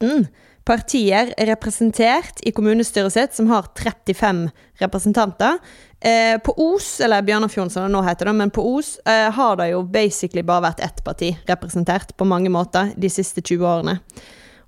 13 0.00 0.26
partier 0.64 1.32
representert 1.48 2.40
i 2.46 2.52
kommunestyret 2.54 3.12
sitt, 3.12 3.34
som 3.34 3.48
har 3.50 3.70
35 3.74 4.48
representanter. 4.78 5.58
Eh, 6.00 6.38
på 6.44 6.54
Os, 6.56 7.00
eller 7.00 7.24
Bjørnafjorden 7.26 7.72
som 7.72 7.84
det 7.84 7.92
nå 7.92 8.02
heter, 8.06 8.30
det, 8.30 8.36
men 8.38 8.52
på 8.54 8.64
Os 8.76 8.94
eh, 9.06 9.28
har 9.34 9.56
det 9.60 9.70
jo 9.72 9.82
basically 9.82 10.44
bare 10.46 10.68
vært 10.70 10.84
ett 10.84 11.02
parti 11.04 11.32
representert 11.48 12.14
på 12.16 12.28
mange 12.28 12.52
måter 12.52 12.94
de 12.96 13.10
siste 13.12 13.42
20 13.42 13.66
årene. 13.66 13.98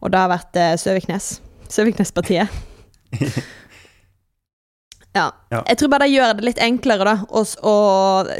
Og 0.02 0.12
det 0.12 0.20
har 0.20 0.32
vært 0.32 0.58
eh, 0.60 0.74
Søviknes. 0.80 1.36
Søviknespartiet. 1.72 2.62
Ja. 5.12 5.26
ja. 5.52 5.60
Jeg 5.68 5.78
tror 5.78 5.90
bare 5.92 6.06
det 6.06 6.14
gjør 6.14 6.36
det 6.38 6.46
litt 6.46 6.60
enklere, 6.64 7.04
da. 7.04 7.14
Og, 7.36 7.50
og, 7.68 8.30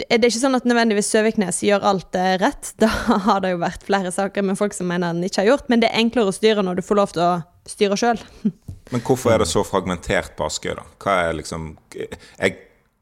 det 0.00 0.06
er 0.08 0.24
ikke 0.24 0.40
sånn 0.40 0.56
at 0.56 0.68
nødvendigvis 0.68 1.10
Søviknes 1.12 1.60
gjør 1.66 1.84
alt 1.92 2.16
eh, 2.18 2.36
rett. 2.40 2.72
Da 2.82 2.88
har 3.26 3.42
det 3.44 3.52
jo 3.52 3.60
vært 3.62 3.84
flere 3.86 4.12
saker 4.14 4.46
med 4.46 4.58
folk 4.58 4.76
som 4.76 4.88
mener 4.90 5.12
den 5.12 5.26
ikke 5.28 5.44
har 5.44 5.52
gjort, 5.52 5.68
men 5.72 5.82
det 5.82 5.90
er 5.90 6.00
enklere 6.00 6.32
å 6.32 6.36
styre 6.36 6.64
når 6.64 6.80
du 6.80 6.86
får 6.86 7.00
lov 7.00 7.12
til 7.16 7.26
å 7.26 7.32
styre 7.68 7.98
sjøl. 8.00 8.22
Men 8.94 9.02
hvorfor 9.02 9.32
er 9.34 9.42
det 9.42 9.48
så 9.50 9.64
fragmentert 9.66 10.36
på 10.38 10.46
Askøy, 10.46 10.76
da? 10.78 10.84
Hva 11.02 11.14
er 11.24 11.32
liksom 11.40 11.72
Jeg 11.90 12.52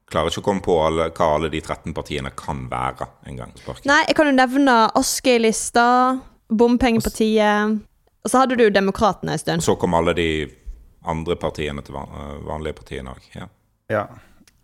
klarer 0.08 0.32
ikke 0.32 0.40
å 0.40 0.46
komme 0.46 0.64
på 0.64 0.78
alle, 0.80 1.10
hva 1.12 1.26
alle 1.34 1.50
de 1.52 1.60
13 1.60 1.92
partiene 1.92 2.30
kan 2.38 2.62
være 2.70 3.04
engang. 3.28 3.52
Nei, 3.84 3.98
jeg 4.08 4.16
kan 4.16 4.30
jo 4.30 4.32
nevne 4.32 4.78
Askøy-lista, 4.96 5.84
Bompengepartiet, 6.48 7.82
og 8.24 8.32
så 8.32 8.40
hadde 8.40 8.56
du 8.56 8.64
Demokratene 8.72 9.36
en 9.36 9.42
stund. 9.42 9.60
Og 9.60 9.68
så 9.68 9.76
kom 9.80 9.96
alle 9.98 10.16
de 10.16 10.28
andre 11.10 11.36
partiene 11.40 11.82
til 11.84 11.96
van, 11.96 12.12
eh, 12.20 12.36
vanlige 12.46 12.78
partiene 12.80 13.14
òg. 13.14 13.26
Ja. 13.34 13.48
ja. 13.92 14.06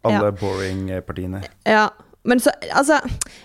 Alle 0.07 0.31
ja. 0.31 0.37
boring-partiene. 0.41 1.43
Ja. 1.69 1.91
men 2.25 2.41
så, 2.41 2.51
altså, 2.77 3.01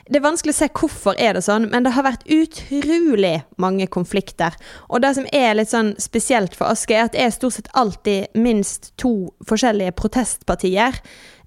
Det 0.05 0.17
er 0.19 0.23
vanskelig 0.23 0.51
å 0.51 0.57
se 0.57 0.67
hvorfor 0.67 1.15
er 1.19 1.35
det 1.35 1.43
sånn, 1.45 1.69
men 1.71 1.83
det 1.83 1.93
har 1.95 2.03
vært 2.03 2.25
utrolig 2.31 3.37
mange 3.57 3.87
konflikter. 3.87 4.55
Og 4.89 5.01
det 5.03 5.13
som 5.15 5.27
er 5.31 5.55
litt 5.55 5.71
sånn 5.71 5.93
spesielt 5.99 6.55
for 6.55 6.71
Aske, 6.71 6.95
er 6.95 7.07
at 7.07 7.15
det 7.15 7.23
er 7.23 7.35
stort 7.35 7.57
sett 7.57 7.71
alltid 7.73 8.35
minst 8.35 8.93
to 9.01 9.31
forskjellige 9.47 9.95
protestpartier 9.99 10.99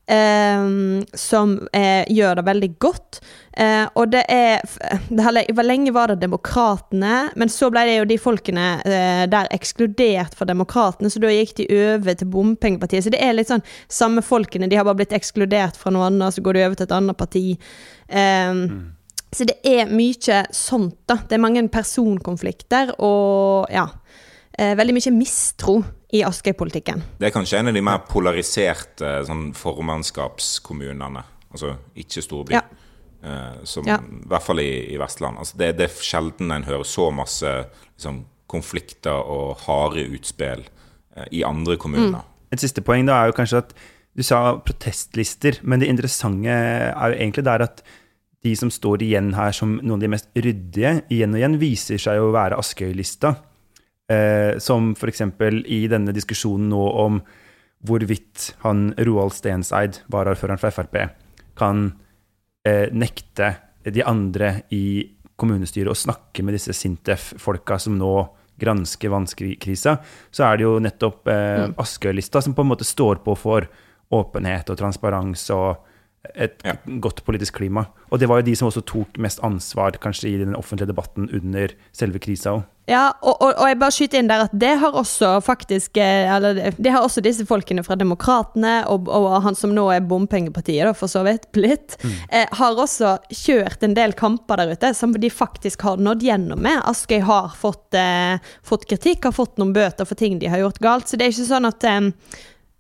Um, 0.09 1.03
som 1.13 1.51
eh, 1.77 2.07
gjør 2.09 2.39
det 2.39 2.45
veldig 2.47 2.69
godt. 2.81 3.19
Uh, 3.53 3.85
og 3.93 4.07
det 4.15 4.23
er 4.33 4.63
det 5.11 5.21
har, 5.21 5.37
Lenge 5.61 5.93
var 5.93 6.09
det 6.09 6.23
Demokratene, 6.23 7.27
men 7.37 7.53
så 7.53 7.69
ble 7.69 7.83
det 7.85 7.97
jo 7.99 8.07
de 8.09 8.17
folkene 8.17 8.69
uh, 8.87 9.27
der 9.29 9.51
ekskludert 9.53 10.33
fra 10.39 10.49
Demokratene, 10.49 11.11
så 11.13 11.21
da 11.21 11.33
gikk 11.35 11.53
de 11.59 11.67
over 11.77 12.17
til 12.17 12.31
Bompengepartiet. 12.33 13.05
Så 13.05 13.13
det 13.13 13.21
er 13.21 13.37
litt 13.37 13.53
sånn 13.53 13.67
samme 13.85 14.25
folkene, 14.25 14.71
de 14.73 14.81
har 14.81 14.89
bare 14.89 15.03
blitt 15.03 15.13
ekskludert 15.13 15.77
fra 15.77 15.93
noe 15.93 16.09
annet, 16.09 16.39
så 16.39 16.47
går 16.47 16.57
de 16.57 16.65
over 16.65 16.81
til 16.81 16.89
et 16.89 16.97
annet 17.03 17.21
parti. 17.21 17.45
Um, 18.09 18.65
mm. 18.65 18.81
Så 19.37 19.45
det 19.45 19.59
er 19.69 19.93
mye 19.93 20.41
sånt, 20.57 21.03
da. 21.05 21.19
Det 21.29 21.37
er 21.37 21.45
mange 21.45 21.67
personkonflikter, 21.69 22.97
og 23.05 23.69
ja. 23.69 23.85
veldig 24.57 24.97
mye 24.97 25.17
mistro 25.19 25.83
i 26.15 26.23
Askøy-politikken. 26.25 27.03
Det 27.21 27.29
er 27.29 27.35
kanskje 27.35 27.61
en 27.61 27.71
av 27.71 27.77
de 27.77 27.83
mer 27.85 28.01
polariserte 28.09 29.11
sånn, 29.29 29.51
formannskapskommunene, 29.57 31.25
altså 31.53 31.75
ikke 32.01 32.25
storby. 32.25 32.57
Ja. 32.57 32.65
Eh, 33.23 33.61
som, 33.69 33.87
ja. 33.89 33.99
I 33.99 34.31
hvert 34.31 34.47
fall 34.47 34.63
i, 34.63 34.71
i 34.95 34.99
Vestland. 35.01 35.41
Altså, 35.43 35.59
det, 35.61 35.75
det, 35.81 35.89
er 35.89 36.09
sjelden 36.09 36.55
en 36.55 36.67
hører 36.69 36.87
så 36.87 37.11
masse 37.15 37.53
liksom, 37.97 38.23
konflikter 38.49 39.19
og 39.19 39.65
harde 39.67 40.07
utspill 40.15 40.65
eh, 40.65 41.29
i 41.41 41.45
andre 41.47 41.77
kommuner. 41.81 42.23
Mm. 42.23 42.35
Et 42.55 42.65
siste 42.65 42.85
poeng 42.85 43.09
da 43.09 43.19
er 43.21 43.31
jo 43.31 43.37
kanskje 43.37 43.65
at 43.67 43.75
du 44.19 44.25
sa 44.27 44.57
protestlister, 44.65 45.61
men 45.63 45.83
det 45.83 45.91
interessante 45.93 46.51
er 46.51 47.13
jo 47.13 47.19
egentlig 47.19 47.45
der 47.47 47.67
at 47.69 47.83
de 48.47 48.55
som 48.57 48.71
står 48.71 49.03
igjen 49.05 49.33
her 49.35 49.53
som 49.55 49.77
noen 49.83 49.99
av 49.99 50.05
de 50.07 50.11
mest 50.15 50.31
ryddige, 50.39 50.95
igjen 51.13 51.35
og 51.35 51.41
igjen 51.41 51.59
viser 51.61 52.01
seg 52.03 52.23
å 52.23 52.33
være 52.35 52.59
Askøy-lista. 52.59 53.35
Eh, 54.09 54.59
som 54.59 54.95
f.eks. 54.97 55.23
i 55.69 55.83
denne 55.91 56.15
diskusjonen 56.17 56.71
nå 56.73 56.85
om 57.03 57.21
hvorvidt 57.85 58.55
han 58.63 58.95
Roald 59.05 59.35
Stenseid, 59.37 60.01
varaordføreren 60.09 60.61
for 60.63 60.73
Frp, 60.73 60.97
kan 61.59 61.91
eh, 62.65 62.89
nekte 62.89 63.53
de 63.85 64.03
andre 64.03 64.63
i 64.73 65.05
kommunestyret 65.39 65.93
å 65.93 65.99
snakke 65.99 66.43
med 66.43 66.57
disse 66.57 66.73
Sintef-folka 66.75 67.77
som 67.79 67.99
nå 68.01 68.13
gransker 68.59 69.13
vannkrisa, 69.13 69.99
så 70.31 70.49
er 70.49 70.57
det 70.57 70.67
jo 70.67 70.79
nettopp 70.83 71.29
eh, 71.31 71.69
mm. 71.69 71.77
Askøy-lista 71.79 72.43
som 72.43 72.57
på 72.57 72.65
en 72.65 72.73
måte 72.73 72.89
står 72.89 73.21
på 73.27 73.37
for 73.39 73.69
åpenhet 74.17 74.73
og 74.73 74.81
transparens 74.81 75.45
og 75.55 75.85
et 76.35 76.59
ja. 76.67 76.75
godt 77.03 77.23
politisk 77.27 77.61
klima. 77.61 77.87
Og 78.11 78.21
det 78.21 78.29
var 78.29 78.41
jo 78.41 78.49
de 78.49 78.57
som 78.59 78.69
også 78.71 78.83
tok 78.89 79.21
mest 79.23 79.43
ansvar 79.47 79.97
kanskje 80.03 80.33
i 80.33 80.41
den 80.41 80.57
offentlige 80.59 80.91
debatten 80.91 81.29
under 81.35 81.73
selve 81.95 82.21
krisa 82.23 82.59
òg. 82.59 82.67
Ja, 82.89 83.11
og, 83.21 83.35
og, 83.45 83.51
og, 83.53 83.67
jeg 83.69 83.77
bare 83.83 83.93
skyter 83.93 84.23
inn 84.23 84.31
der 84.31 84.47
at 84.47 84.53
det 84.57 84.71
har 84.81 84.95
også 84.97 85.35
faktisk 85.45 85.99
eh, 86.01 86.25
Eller 86.33 86.57
det 86.73 86.93
har 86.95 87.05
også 87.05 87.21
disse 87.21 87.45
folkene 87.45 87.83
fra 87.85 87.99
Demokratene, 88.01 88.79
og, 88.89 89.11
og 89.13 89.43
han 89.45 89.59
som 89.59 89.75
nå 89.77 89.85
er 89.93 90.07
bompengepartiet, 90.09 90.87
da, 90.89 90.95
for 90.97 91.13
så 91.13 91.21
vidt, 91.27 91.45
blitt, 91.53 91.99
mm. 92.01 92.15
eh, 92.33 92.47
har 92.61 92.81
også 92.81 93.19
kjørt 93.29 93.85
en 93.85 93.97
del 93.99 94.17
kamper 94.17 94.63
der 94.63 94.73
ute 94.73 94.95
som 94.97 95.13
de 95.13 95.29
faktisk 95.29 95.85
har 95.85 96.01
nådd 96.01 96.25
gjennom 96.25 96.65
med. 96.65 96.81
Askøy 96.89 97.21
har 97.29 97.53
fått, 97.61 97.93
eh, 97.93 98.41
fått 98.65 98.89
kritikk, 98.89 99.29
har 99.29 99.37
fått 99.37 99.61
noen 99.61 99.77
bøter 99.77 100.09
for 100.09 100.17
ting 100.17 100.41
de 100.41 100.49
har 100.49 100.65
gjort 100.65 100.81
galt. 100.81 101.13
Så 101.13 101.21
det 101.21 101.29
er 101.29 101.37
ikke 101.37 101.51
sånn 101.51 101.69
at 101.69 101.85
eh, 101.85 102.09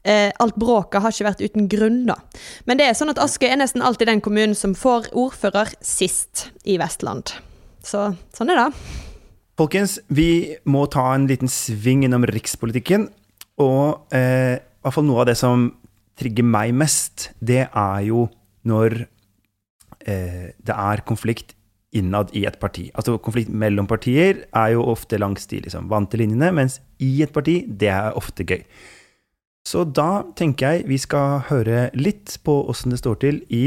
eh 0.09 0.31
alt 0.41 0.57
bråket 0.57 1.03
har 1.05 1.13
ikke 1.13 1.29
vært 1.29 1.43
uten 1.45 1.69
grunn, 1.69 2.01
da. 2.09 2.17
Men 2.67 2.81
det 2.81 2.89
er 2.89 2.97
sånn 2.97 3.13
at 3.13 3.21
Askøy 3.23 3.51
er 3.51 3.61
nesten 3.61 3.85
alltid 3.85 4.09
den 4.09 4.25
kommunen 4.25 4.57
som 4.57 4.75
får 4.75 5.11
ordfører 5.13 5.75
sist 5.85 6.49
i 6.65 6.79
Vestland. 6.81 7.35
Så 7.85 8.09
sånn 8.37 8.51
er 8.55 8.63
det. 8.63 8.71
Folkens, 9.59 9.99
vi 10.09 10.57
må 10.71 10.87
ta 10.87 11.11
en 11.15 11.27
liten 11.27 11.51
sving 11.51 12.05
innom 12.07 12.27
rikspolitikken. 12.31 13.09
Og 13.59 14.15
eh, 14.15 14.55
i 14.59 14.87
hvert 14.87 14.95
fall 14.95 15.07
noe 15.09 15.25
av 15.25 15.31
det 15.31 15.39
som 15.41 15.73
trigger 16.19 16.47
meg 16.47 16.75
mest, 16.79 17.31
det 17.43 17.65
er 17.67 18.01
jo 18.07 18.29
når 18.69 19.01
eh, 20.07 20.51
det 20.55 20.75
er 20.75 21.03
konflikt 21.07 21.57
innad 21.97 22.31
i 22.37 22.45
et 22.47 22.59
parti. 22.61 22.89
Altså 22.95 23.17
konflikt 23.23 23.51
mellom 23.51 23.89
partier 23.91 24.45
er 24.47 24.75
jo 24.75 24.85
ofte 24.93 25.19
langs 25.19 25.49
de 25.51 25.63
liksom, 25.65 25.89
vante 25.91 26.21
linjene, 26.21 26.53
mens 26.55 26.79
i 27.03 27.17
et 27.25 27.33
parti, 27.35 27.63
det 27.67 27.91
er 27.95 28.17
ofte 28.19 28.47
gøy. 28.47 28.63
Så 29.69 29.85
da 29.85 30.25
tenker 30.39 30.79
jeg 30.79 30.89
vi 30.89 30.97
skal 31.03 31.43
høre 31.51 31.89
litt 31.99 32.39
på 32.47 32.61
åssen 32.73 32.95
det 32.95 33.03
står 33.03 33.23
til 33.27 33.43
i 33.53 33.65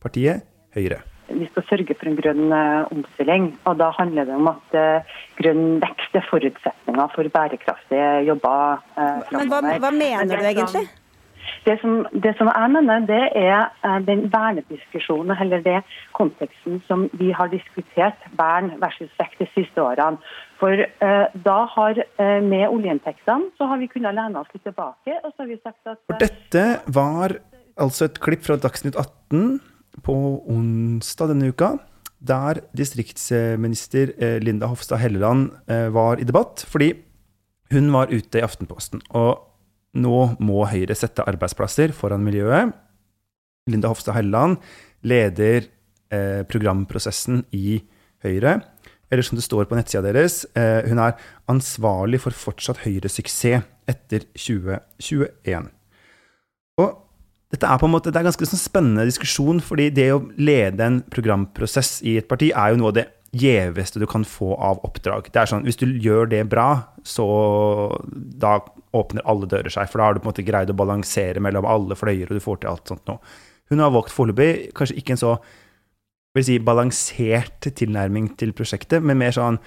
partiet 0.00 0.46
Høyre 0.72 1.02
vi 1.32 1.48
skal 1.50 1.64
sørge 1.68 1.94
for 1.98 2.10
en 2.10 2.16
grønn 2.18 2.54
eh, 2.54 2.92
omstilling. 2.92 3.52
og 3.64 3.78
Da 3.80 3.90
handler 3.96 4.28
det 4.28 4.34
om 4.36 4.50
at 4.50 4.76
uh, 4.76 5.20
grønn 5.40 5.78
vekst 5.82 6.18
er 6.18 6.26
forutsetninga 6.28 7.06
for 7.14 7.28
bærekraftige 7.36 8.08
jobber. 8.28 8.82
Uh, 8.96 9.22
Men 9.32 9.52
hva, 9.52 9.62
hva 9.82 9.92
mener 9.96 10.28
du 10.28 10.50
egentlig? 10.50 10.84
Det 11.66 11.76
som, 11.80 12.06
det 12.24 12.34
som, 12.38 12.50
jeg 12.50 12.70
mener, 12.74 13.06
det 13.06 13.22
er 13.38 13.70
uh, 13.84 13.98
den 14.06 14.24
vernediskusjonen, 14.32 15.36
eller 15.40 15.62
det 15.64 15.80
konteksten 16.18 16.80
som 16.88 17.08
vi 17.20 17.30
har 17.32 17.50
diskutert, 17.52 18.18
vern 18.38 18.72
versus 18.82 19.10
vekt 19.20 19.38
de 19.42 19.48
siste 19.54 19.82
årene. 19.82 20.20
For 20.62 20.78
da 21.42 21.56
har 21.74 21.98
med 22.46 22.68
oljeinntektene 22.68 23.50
så 23.58 23.66
har 23.66 23.80
vi 23.80 23.88
kunnet 23.90 24.14
lene 24.14 24.38
oss 24.38 24.50
litt 24.54 24.62
tilbake. 24.62 25.16
og 25.24 25.32
så 25.32 25.42
har 25.42 25.48
vi 25.48 25.56
sagt 25.58 25.90
at... 25.90 25.98
For 26.06 26.22
dette 26.22 26.62
var 26.86 27.34
altså 27.82 28.06
et 28.06 28.20
klipp 28.22 28.44
fra 28.46 28.58
Dagsnytt 28.62 28.94
18 28.94 29.58
på 30.06 30.14
onsdag 30.50 31.32
denne 31.32 31.50
uka, 31.52 31.74
der 32.22 32.62
distriktsminister 32.78 34.14
eh, 34.16 34.38
Linda 34.40 34.70
Hofstad 34.70 35.02
Helleland 35.02 35.50
eh, 35.66 35.88
var 35.92 36.20
i 36.20 36.26
debatt. 36.28 36.64
Fordi 36.68 36.92
hun 37.72 37.92
var 37.92 38.12
ute 38.12 38.38
i 38.38 38.44
Aftenposten. 38.44 39.02
Og 39.10 39.40
nå 39.98 40.18
må 40.40 40.64
Høyre 40.70 40.96
sette 40.96 41.24
arbeidsplasser 41.28 41.92
foran 41.96 42.24
miljøet. 42.24 42.72
Linda 43.70 43.90
Hofstad 43.92 44.16
Helleland 44.16 44.58
leder 45.06 45.68
eh, 46.12 46.42
programprosessen 46.48 47.44
i 47.54 47.80
Høyre. 48.24 48.60
Eller 49.12 49.26
som 49.26 49.36
det 49.36 49.44
står 49.44 49.68
på 49.68 49.76
nettsida 49.76 50.00
deres, 50.06 50.38
hun 50.56 50.96
er 51.04 51.18
ansvarlig 51.52 52.22
for 52.22 52.32
fortsatt 52.32 52.78
Høyre-suksess 52.80 53.66
etter 53.92 54.24
2021. 54.32 55.66
Og 56.80 56.94
dette 57.52 57.68
er 57.68 57.80
på 57.80 57.84
en 57.88 57.92
måte, 57.92 58.08
det 58.08 58.16
er 58.22 58.24
ganske 58.30 58.46
sånn 58.48 58.60
spennende 58.60 59.04
diskusjon, 59.04 59.60
fordi 59.60 59.90
det 59.92 60.08
å 60.14 60.22
lede 60.40 60.86
en 60.86 61.02
programprosess 61.12 61.98
i 62.08 62.16
et 62.22 62.28
parti 62.30 62.48
er 62.48 62.72
jo 62.72 62.80
noe 62.80 62.92
av 62.94 62.96
det 62.96 63.04
gjeveste 63.32 64.00
du 64.00 64.06
kan 64.06 64.24
få 64.28 64.52
av 64.60 64.82
oppdrag. 64.84 65.30
Det 65.32 65.40
er 65.40 65.48
sånn, 65.48 65.64
Hvis 65.64 65.80
du 65.80 65.86
gjør 65.88 66.28
det 66.28 66.44
bra, 66.52 66.92
så 67.02 67.26
da 68.12 68.58
åpner 68.92 69.24
alle 69.24 69.48
dører 69.48 69.72
seg. 69.72 69.88
For 69.88 69.98
da 69.98 70.08
har 70.08 70.14
du 70.14 70.20
på 70.20 70.28
en 70.28 70.32
måte 70.34 70.44
greid 70.44 70.70
å 70.70 70.76
balansere 70.76 71.40
mellom 71.40 71.64
alle 71.64 71.96
fløyer, 71.96 72.28
og 72.28 72.36
du 72.36 72.44
får 72.44 72.60
til 72.60 72.72
alt 72.72 72.92
sånt 72.92 73.06
noe. 73.08 73.22
Hun 73.72 73.80
har 73.80 73.92
valgt 73.94 74.12
foreløpig 74.12 74.74
kanskje 74.76 74.98
ikke 75.00 75.14
en 75.16 75.22
så 75.22 75.36
vil 76.36 76.44
si, 76.44 76.58
balansert 76.60 77.68
tilnærming 77.76 78.34
til 78.40 78.52
prosjektet, 78.56 79.04
men 79.04 79.20
mer 79.20 79.34
sånn 79.36 79.58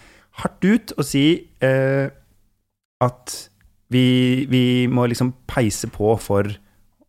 hardt 0.41 0.65
ut 0.65 0.93
og 0.97 1.05
si 1.07 1.25
eh, 1.63 2.07
at 3.05 3.35
vi, 3.93 4.45
vi, 4.49 4.63
må 4.89 5.05
liksom 5.09 5.31
peise 5.49 5.89
på 5.93 6.15
for 6.21 6.49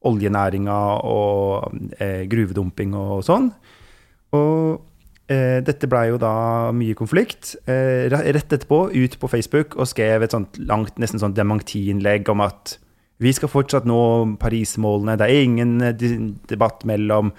oljenæringa 0.06 0.76
og 1.08 1.72
eh, 1.98 2.24
gruvedumping 2.30 2.92
og 2.96 3.24
sånn. 3.26 3.48
Og 4.36 4.84
dette 5.26 5.88
blei 5.90 6.04
jo 6.12 6.18
da 6.22 6.70
mye 6.76 6.94
konflikt. 6.94 7.56
Eh, 7.66 8.06
rett 8.12 8.52
etterpå 8.52 8.92
ut 8.94 9.16
på 9.18 9.30
Facebook 9.30 9.74
og 9.74 9.88
skrev 9.90 10.22
et 10.22 10.34
sånt 10.36 10.58
langt, 10.62 11.00
nesten 11.02 11.18
sånn 11.18 11.34
demantiinnlegg 11.34 12.30
om 12.30 12.44
at 12.44 12.76
vi 13.22 13.32
skal 13.32 13.50
fortsatt 13.50 13.86
nå 13.88 14.00
Paris-målene. 14.40 15.16
Det 15.18 15.26
er 15.26 15.46
ingen 15.46 15.78
eh, 15.82 16.04
debatt 16.50 16.84
mellom 16.88 17.32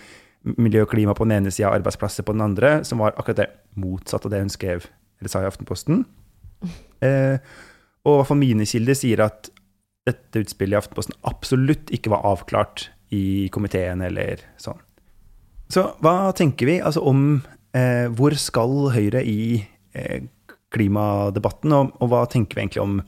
miljø 0.58 0.86
og 0.86 0.92
klima 0.94 1.16
på 1.18 1.28
den 1.28 1.38
ene 1.40 1.54
sida 1.54 1.70
og 1.72 1.82
arbeidsplasser 1.82 2.26
på 2.26 2.36
den 2.36 2.46
andre, 2.46 2.80
som 2.88 3.02
var 3.04 3.16
akkurat 3.16 3.42
det 3.44 3.50
motsatte 3.80 4.30
av 4.30 4.34
det 4.34 4.44
hun 4.46 4.54
skrev, 4.54 4.88
eller 5.20 5.32
sa 5.32 5.44
i 5.44 5.50
Aftenposten. 5.50 6.06
Eh, 7.04 7.38
og 8.08 8.14
i 8.14 8.18
hvert 8.18 8.30
fall 8.32 8.40
mine 8.42 8.66
kilder 8.66 8.98
sier 8.98 9.22
at 9.28 9.52
dette 10.08 10.42
utspillet 10.42 10.78
i 10.78 10.80
Aftenposten 10.80 11.18
absolutt 11.28 11.92
ikke 11.94 12.14
var 12.14 12.26
avklart 12.26 12.88
i 13.14 13.48
komiteen 13.54 14.02
eller 14.04 14.42
sånn. 14.62 14.80
Så 15.72 15.84
hva 16.04 16.32
tenker 16.36 16.70
vi 16.70 16.78
altså 16.80 17.04
om 17.04 17.42
eh, 17.78 18.08
hvor 18.18 18.36
skal 18.40 18.90
Høyre 18.96 19.22
i 19.24 19.62
eh, 19.94 20.26
klimadebatten, 20.74 21.74
og, 21.76 21.94
og, 22.02 22.10
hva 22.12 22.26
tenker 22.32 22.58
vi 22.58 22.66
egentlig 22.66 22.84
om 22.84 23.00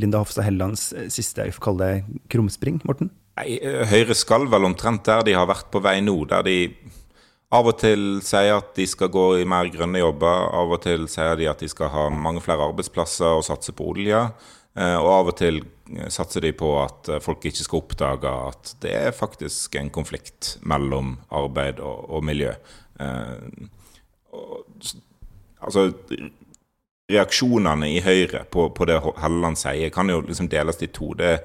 Linda 0.00 0.20
Hofstad 0.22 0.46
Hellelands 0.46 0.90
eh, 0.94 1.08
siste 1.12 1.46
jeg 1.46 1.56
får 1.56 1.66
kalle 1.70 1.88
det 1.88 2.20
krumspring, 2.32 2.80
Morten? 2.88 3.12
Nei, 3.40 3.56
eh, 3.58 3.82
Høyre 3.90 4.16
skal 4.18 4.46
vel 4.52 4.68
omtrent 4.68 5.04
der 5.08 5.24
de 5.26 5.36
har 5.36 5.48
vært 5.50 5.70
på 5.72 5.82
vei 5.84 5.98
nå, 6.04 6.16
der 6.30 6.46
de 6.46 6.58
av 7.50 7.66
og 7.66 7.80
til 7.80 8.20
sier 8.22 8.60
at 8.60 8.70
de 8.76 8.86
skal 8.86 9.10
gå 9.10 9.24
i 9.40 9.48
mer 9.48 9.66
grønne 9.72 9.98
jobber, 9.98 10.46
av 10.54 10.70
og 10.76 10.84
til 10.84 11.08
sier 11.10 11.34
de 11.38 11.48
at 11.50 11.62
de 11.62 11.70
skal 11.70 11.90
ha 11.90 12.06
mange 12.14 12.42
flere 12.44 12.68
arbeidsplasser 12.70 13.40
og 13.40 13.42
satse 13.46 13.74
på 13.74 13.88
olje. 13.90 14.20
Og 14.78 15.08
av 15.10 15.32
og 15.32 15.34
til 15.34 15.58
satser 16.14 16.46
de 16.46 16.52
på 16.54 16.68
at 16.78 17.10
folk 17.24 17.42
ikke 17.50 17.66
skal 17.66 17.80
oppdage 17.80 18.34
at 18.52 18.70
det 18.86 18.92
er 18.94 19.10
faktisk 19.10 19.74
en 19.80 19.90
konflikt 19.90 20.52
mellom 20.62 21.16
arbeid 21.40 21.82
og, 21.82 22.06
og 22.06 22.22
miljø. 22.30 22.54
Altså 25.60 25.90
Reaksjonene 27.10 27.88
i 27.90 28.00
Høyre 28.04 28.44
på, 28.52 28.68
på, 28.74 28.86
det 28.86 29.00
Helleland 29.02 29.58
sier, 29.58 29.90
kan 29.94 30.10
jo 30.12 30.20
liksom 30.22 30.48
deles 30.52 30.78
i 30.84 30.90
to. 30.94 31.12
Det 31.18 31.30
er 31.34 31.40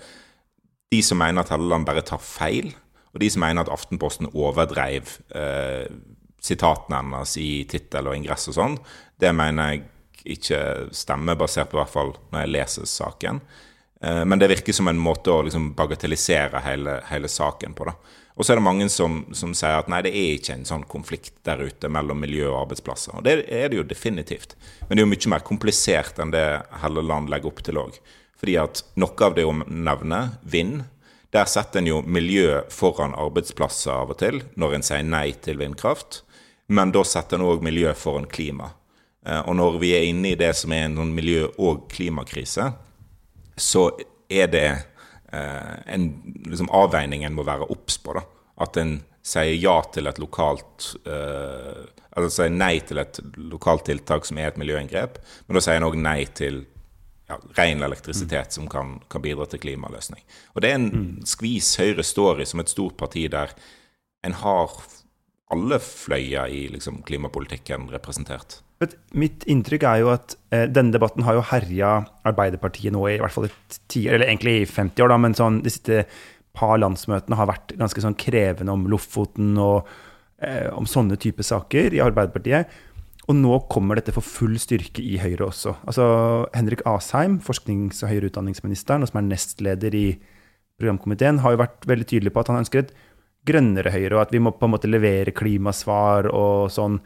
de 0.93 1.01
som 1.03 1.19
mener 1.19 1.41
at 1.41 1.51
Helleland 1.53 1.87
bare 1.87 2.05
tar 2.05 2.21
feil, 2.21 2.69
og 3.15 3.21
de 3.23 3.29
som 3.31 3.41
mener 3.41 3.65
at 3.65 3.71
Aftenposten 3.73 4.29
overdreiv 4.33 5.17
eh, 5.33 5.87
sitatene 6.45 6.99
hennes 7.01 7.35
i 7.41 7.49
tittel 7.69 8.11
og 8.11 8.17
ingress 8.17 8.49
og 8.51 8.57
sånn. 8.59 8.77
Det 9.17 9.31
mener 9.33 9.71
jeg 9.71 9.85
ikke 10.37 10.59
stemmer, 10.95 11.37
basert 11.39 11.71
på 11.71 11.79
hvert 11.79 11.93
fall 11.93 12.13
når 12.31 12.43
jeg 12.43 12.53
leser 12.53 12.89
saken. 12.89 13.41
Eh, 14.01 14.21
men 14.27 14.41
det 14.41 14.51
virker 14.51 14.75
som 14.75 14.89
en 14.91 15.01
måte 15.01 15.33
å 15.33 15.43
liksom 15.45 15.71
bagatellisere 15.77 16.61
hele, 16.65 16.99
hele 17.09 17.31
saken 17.31 17.73
på. 17.77 17.89
da. 17.89 17.95
Og 18.35 18.43
så 18.43 18.51
er 18.51 18.59
det 18.59 18.65
mange 18.65 18.87
som, 18.91 19.21
som, 19.31 19.53
sier 19.55 19.79
at 19.79 19.87
nei, 19.91 20.01
det 20.03 20.11
er 20.11 20.33
ikke 20.35 20.57
en 20.57 20.67
sånn 20.67 20.83
konflikt 20.91 21.37
der 21.47 21.61
ute 21.63 21.87
mellom 21.91 22.19
miljø 22.19 22.49
og 22.49 22.65
arbeidsplasser. 22.65 23.15
Og 23.15 23.23
det 23.23 23.45
er 23.47 23.69
det 23.71 23.79
jo 23.79 23.85
definitivt. 23.87 24.57
Men 24.87 24.97
det 24.97 25.01
er 25.01 25.05
jo 25.05 25.11
mye 25.13 25.31
mer 25.31 25.45
komplisert 25.47 26.19
enn 26.19 26.33
det 26.35 26.43
Helleland 26.81 27.31
legger 27.31 27.53
opp 27.53 27.63
til 27.63 27.79
òg. 27.79 27.95
Fordi 28.35 28.57
at 28.59 28.83
noe 28.99 29.23
av 29.23 29.37
det 29.37 29.45
hun 29.47 29.63
nevner, 29.71 30.33
vind, 30.43 30.83
der 31.31 31.47
setter 31.47 31.79
en 31.79 31.87
jo 31.89 32.01
miljø 32.03 32.61
foran 32.71 33.15
arbeidsplasser 33.15 33.93
av 33.95 34.11
og 34.11 34.19
til, 34.19 34.41
når 34.59 34.77
en 34.77 34.85
sier 34.87 35.07
nei 35.07 35.29
til 35.45 35.61
vindkraft. 35.63 36.21
Men 36.67 36.91
da 36.95 37.05
setter 37.07 37.39
en 37.39 37.47
òg 37.47 37.63
miljø 37.63 37.93
foran 37.95 38.27
klima. 38.27 38.73
Eh, 39.25 39.41
og 39.47 39.55
når 39.55 39.79
vi 39.79 39.93
er 39.95 40.09
inne 40.09 40.33
i 40.33 40.39
det 40.39 40.51
som 40.59 40.75
er 40.75 40.89
en 40.89 40.99
sånn 40.99 41.15
miljø- 41.15 41.53
og 41.55 41.87
klimakrise, 41.91 42.67
så 43.55 43.87
er 44.27 44.51
det 44.51 44.67
en 45.95 46.07
liksom, 46.45 46.69
avveiningen 46.73 47.35
må 47.35 47.45
være 47.47 47.67
obs 47.73 47.97
på. 48.01 48.15
da. 48.17 48.23
At 48.65 48.77
en 48.81 48.97
sier 49.25 49.57
ja 49.57 49.79
til 49.93 50.07
et 50.07 50.21
lokalt 50.21 50.91
eh, 51.09 51.85
Altså 52.15 52.29
sier 52.31 52.53
nei 52.53 52.77
til 52.87 53.01
et 53.01 53.17
lokalt 53.51 53.83
tiltak 53.89 54.23
som 54.23 54.37
er 54.39 54.47
et 54.47 54.59
miljøinngrep, 54.61 55.17
men 55.49 55.57
da 55.57 55.61
sier 55.65 55.81
en 55.81 55.87
òg 55.89 55.97
nei 55.99 56.21
til 56.31 56.61
ja, 57.27 57.35
ren 57.57 57.83
elektrisitet 57.83 58.55
som 58.55 58.69
kan, 58.71 59.01
kan, 59.11 59.19
bidra 59.19 59.43
til 59.51 59.59
klimaløsning. 59.59 60.21
Og 60.53 60.63
det 60.63 60.69
er 60.69 60.77
en 60.79 60.85
mm. 60.93 61.09
skvis 61.27 61.73
Høyre 61.81 62.05
står 62.07 62.39
i 62.39 62.47
som 62.47 62.63
et 62.63 62.71
stort 62.71 62.95
parti 63.01 63.25
der 63.33 63.51
en 64.23 64.37
har 64.39 64.77
alle 65.51 65.81
fløyer 65.83 66.47
i 66.55 66.65
liksom, 66.71 67.01
klimapolitikken 67.03 67.89
representert. 67.91 68.61
Mitt 69.15 69.45
inntrykk 69.47 69.85
er 69.88 70.01
jo 70.01 70.09
at 70.11 70.35
eh, 70.51 70.65
denne 70.67 70.91
debatten 70.91 71.23
har 71.23 71.38
jo 71.38 71.45
herja 71.47 71.91
Arbeiderpartiet 72.27 72.91
nå 72.93 73.05
i, 73.07 73.19
hvert 73.21 73.31
fall 73.31 73.47
et 73.47 73.77
tiår, 73.91 74.17
eller 74.17 74.27
egentlig 74.27 74.57
i 74.61 74.65
50 74.67 75.05
år, 75.05 75.13
da, 75.13 75.19
men 75.21 75.38
sånn, 75.38 75.61
de 75.63 75.71
siste 75.71 76.01
par 76.55 76.75
landsmøtene 76.81 77.38
har 77.39 77.49
vært 77.49 77.75
ganske 77.79 78.03
sånn 78.03 78.17
krevende 78.19 78.75
om 78.75 78.83
Lofoten 78.91 79.55
og 79.61 79.88
eh, 80.43 80.67
om 80.75 80.88
sånne 80.89 81.17
type 81.21 81.43
saker 81.45 81.95
i 81.95 82.03
Arbeiderpartiet. 82.03 82.71
Og 83.25 83.39
nå 83.39 83.57
kommer 83.71 83.97
dette 83.97 84.13
for 84.13 84.25
full 84.25 84.59
styrke 84.61 85.01
i 85.01 85.17
Høyre 85.23 85.47
også. 85.47 85.77
Altså 85.89 86.05
Henrik 86.53 86.83
Asheim, 86.89 87.39
forsknings- 87.43 88.03
og 88.03 88.11
høyere 88.11 88.29
utdanningsministeren, 88.29 89.01
og 89.01 89.09
som 89.09 89.21
er 89.21 89.29
nestleder 89.31 89.97
i 89.97 90.07
programkomiteen, 90.77 91.39
har 91.41 91.55
jo 91.55 91.63
vært 91.63 91.88
veldig 91.89 92.07
tydelig 92.11 92.35
på 92.35 92.43
at 92.43 92.51
han 92.51 92.61
ønsker 92.61 92.83
et 92.83 92.95
grønnere 93.47 93.93
Høyre, 93.93 94.17
og 94.17 94.25
at 94.27 94.35
vi 94.35 94.41
må 94.43 94.53
på 94.53 94.67
en 94.67 94.75
måte 94.75 94.91
levere 94.91 95.33
klimasvar 95.35 96.29
og 96.33 96.67
sånn 96.73 96.99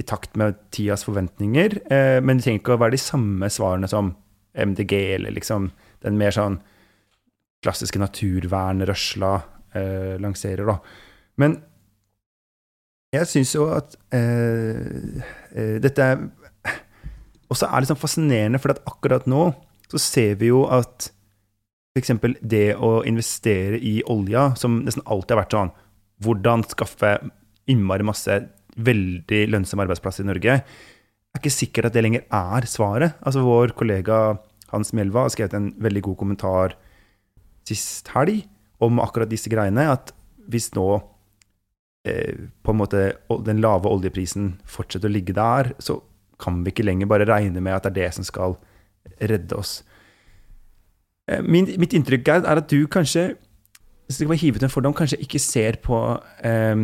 i 0.00 0.06
takt 0.06 0.36
med 0.36 0.58
tidas 0.74 1.04
forventninger. 1.06 1.78
Eh, 1.92 2.20
men 2.22 2.38
det 2.38 2.46
trenger 2.46 2.62
ikke 2.62 2.76
å 2.76 2.82
være 2.82 2.96
de 2.96 3.02
samme 3.02 3.50
svarene 3.52 3.90
som 3.90 4.14
MDG, 4.54 4.94
eller 5.16 5.34
liksom 5.34 5.70
den 6.04 6.18
mer 6.20 6.34
sånn 6.34 6.60
klassiske 7.64 8.00
naturvernrørsla 8.02 9.32
eh, 9.74 10.14
lanserer, 10.22 10.68
da. 10.68 10.78
Men 11.40 11.58
jeg 13.14 13.30
syns 13.30 13.54
jo 13.54 13.68
at 13.74 13.94
eh, 14.14 15.22
eh, 15.54 15.76
dette 15.82 16.08
også 17.52 17.68
er 17.68 17.84
liksom 17.84 18.00
fascinerende, 18.00 18.60
for 18.62 18.74
at 18.74 18.82
akkurat 18.88 19.28
nå 19.30 19.48
så 19.90 20.00
ser 20.00 20.38
vi 20.40 20.50
jo 20.50 20.64
at 20.72 21.10
f.eks. 21.94 22.10
det 22.42 22.74
å 22.74 22.96
investere 23.06 23.78
i 23.78 24.00
olja, 24.10 24.48
som 24.58 24.80
nesten 24.82 25.04
alltid 25.06 25.36
har 25.36 25.44
vært 25.44 25.58
sånn 25.58 25.74
Hvordan 26.24 26.62
skaffe 26.70 27.10
innmari 27.70 28.06
masse 28.06 28.36
veldig 28.76 29.44
lønnsom 29.52 29.82
arbeidsplass 29.84 30.20
i 30.22 30.26
Norge, 30.28 30.58
er 31.34 31.40
ikke 31.42 31.52
sikkert 31.52 31.90
at 31.90 31.96
det 31.96 32.04
lenger 32.04 32.26
er 32.30 32.66
svaret. 32.70 33.16
Altså 33.26 33.42
Vår 33.44 33.74
kollega 33.78 34.38
Hans 34.72 34.92
Mjelva 34.94 35.26
har 35.26 35.34
skrevet 35.34 35.56
en 35.58 35.72
veldig 35.82 36.02
god 36.08 36.18
kommentar 36.20 36.76
sist 37.66 38.10
helg 38.14 38.44
om 38.82 39.00
akkurat 39.02 39.30
disse 39.30 39.50
greiene. 39.50 39.86
At 39.90 40.12
hvis 40.50 40.70
nå 40.76 40.88
eh, 42.06 42.46
på 42.62 42.74
en 42.74 42.80
måte 42.80 43.06
den 43.46 43.62
lave 43.64 43.90
oljeprisen 43.90 44.54
fortsetter 44.68 45.10
å 45.10 45.14
ligge 45.14 45.36
der, 45.36 45.72
så 45.78 46.00
kan 46.42 46.62
vi 46.64 46.74
ikke 46.74 46.86
lenger 46.86 47.10
bare 47.10 47.28
regne 47.30 47.62
med 47.62 47.76
at 47.76 47.86
det 47.86 47.94
er 47.94 48.00
det 48.02 48.14
som 48.18 48.26
skal 48.26 48.58
redde 49.22 49.58
oss. 49.58 49.78
Eh, 51.30 51.42
min, 51.42 51.70
mitt 51.80 51.94
inntrykk 51.96 52.30
er, 52.30 52.44
er, 52.44 52.62
at 52.62 52.70
du 52.70 52.86
kanskje 52.90 53.32
hvis 54.04 54.20
du 54.20 54.26
kan 54.28 54.36
hive 54.36 54.60
ut 54.60 54.64
en 54.66 54.72
fordom, 54.72 54.92
kanskje 54.92 55.16
ikke 55.24 55.40
ser 55.40 55.78
på 55.80 55.96
eh, 56.44 56.76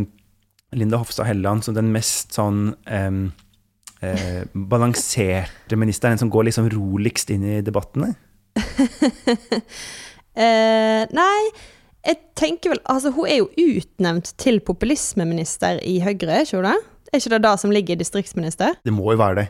Linda 0.76 1.00
Hofstad 1.00 1.26
Helleland 1.26 1.64
som 1.66 1.74
den 1.76 1.90
mest 1.94 2.36
sånn 2.36 2.70
um, 2.74 3.20
eh, 4.00 4.42
balanserte 4.54 5.78
ministeren, 5.78 6.16
en 6.16 6.24
som 6.24 6.32
går 6.32 6.48
liksom 6.50 6.70
roligst 6.72 7.32
inn 7.34 7.44
i 7.46 7.58
debattene? 7.66 8.12
eh, 10.44 11.02
nei, 11.10 11.40
jeg 12.06 12.18
tenker 12.38 12.72
vel 12.74 12.80
Altså, 12.90 13.12
hun 13.14 13.28
er 13.28 13.40
jo 13.42 13.50
utnevnt 13.60 14.32
til 14.40 14.60
populismeminister 14.64 15.82
i 15.86 15.98
Høyre, 16.04 16.42
ikke 16.44 16.60
hun 16.60 16.70
det? 16.70 16.78
Er 17.10 17.18
ikke 17.18 17.34
det 17.34 17.42
da 17.42 17.56
som 17.58 17.72
ligger 17.74 17.96
i 17.96 18.00
distriktsminister? 18.00 18.78
Det 18.86 18.94
må 18.94 19.10
jo 19.10 19.18
være 19.18 19.40
det. 19.40 19.48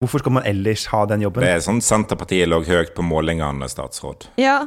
Hvorfor 0.00 0.22
skal 0.22 0.32
man 0.32 0.46
ellers 0.48 0.86
ha 0.88 1.02
den 1.04 1.20
jobben? 1.20 1.44
Det 1.44 1.50
er 1.52 1.58
sånn 1.60 1.82
Senterpartiet 1.84 2.48
lå 2.48 2.62
høyt 2.64 2.94
på 2.96 3.04
målingene, 3.04 3.66
statsråd. 3.68 4.30
Ja, 4.40 4.62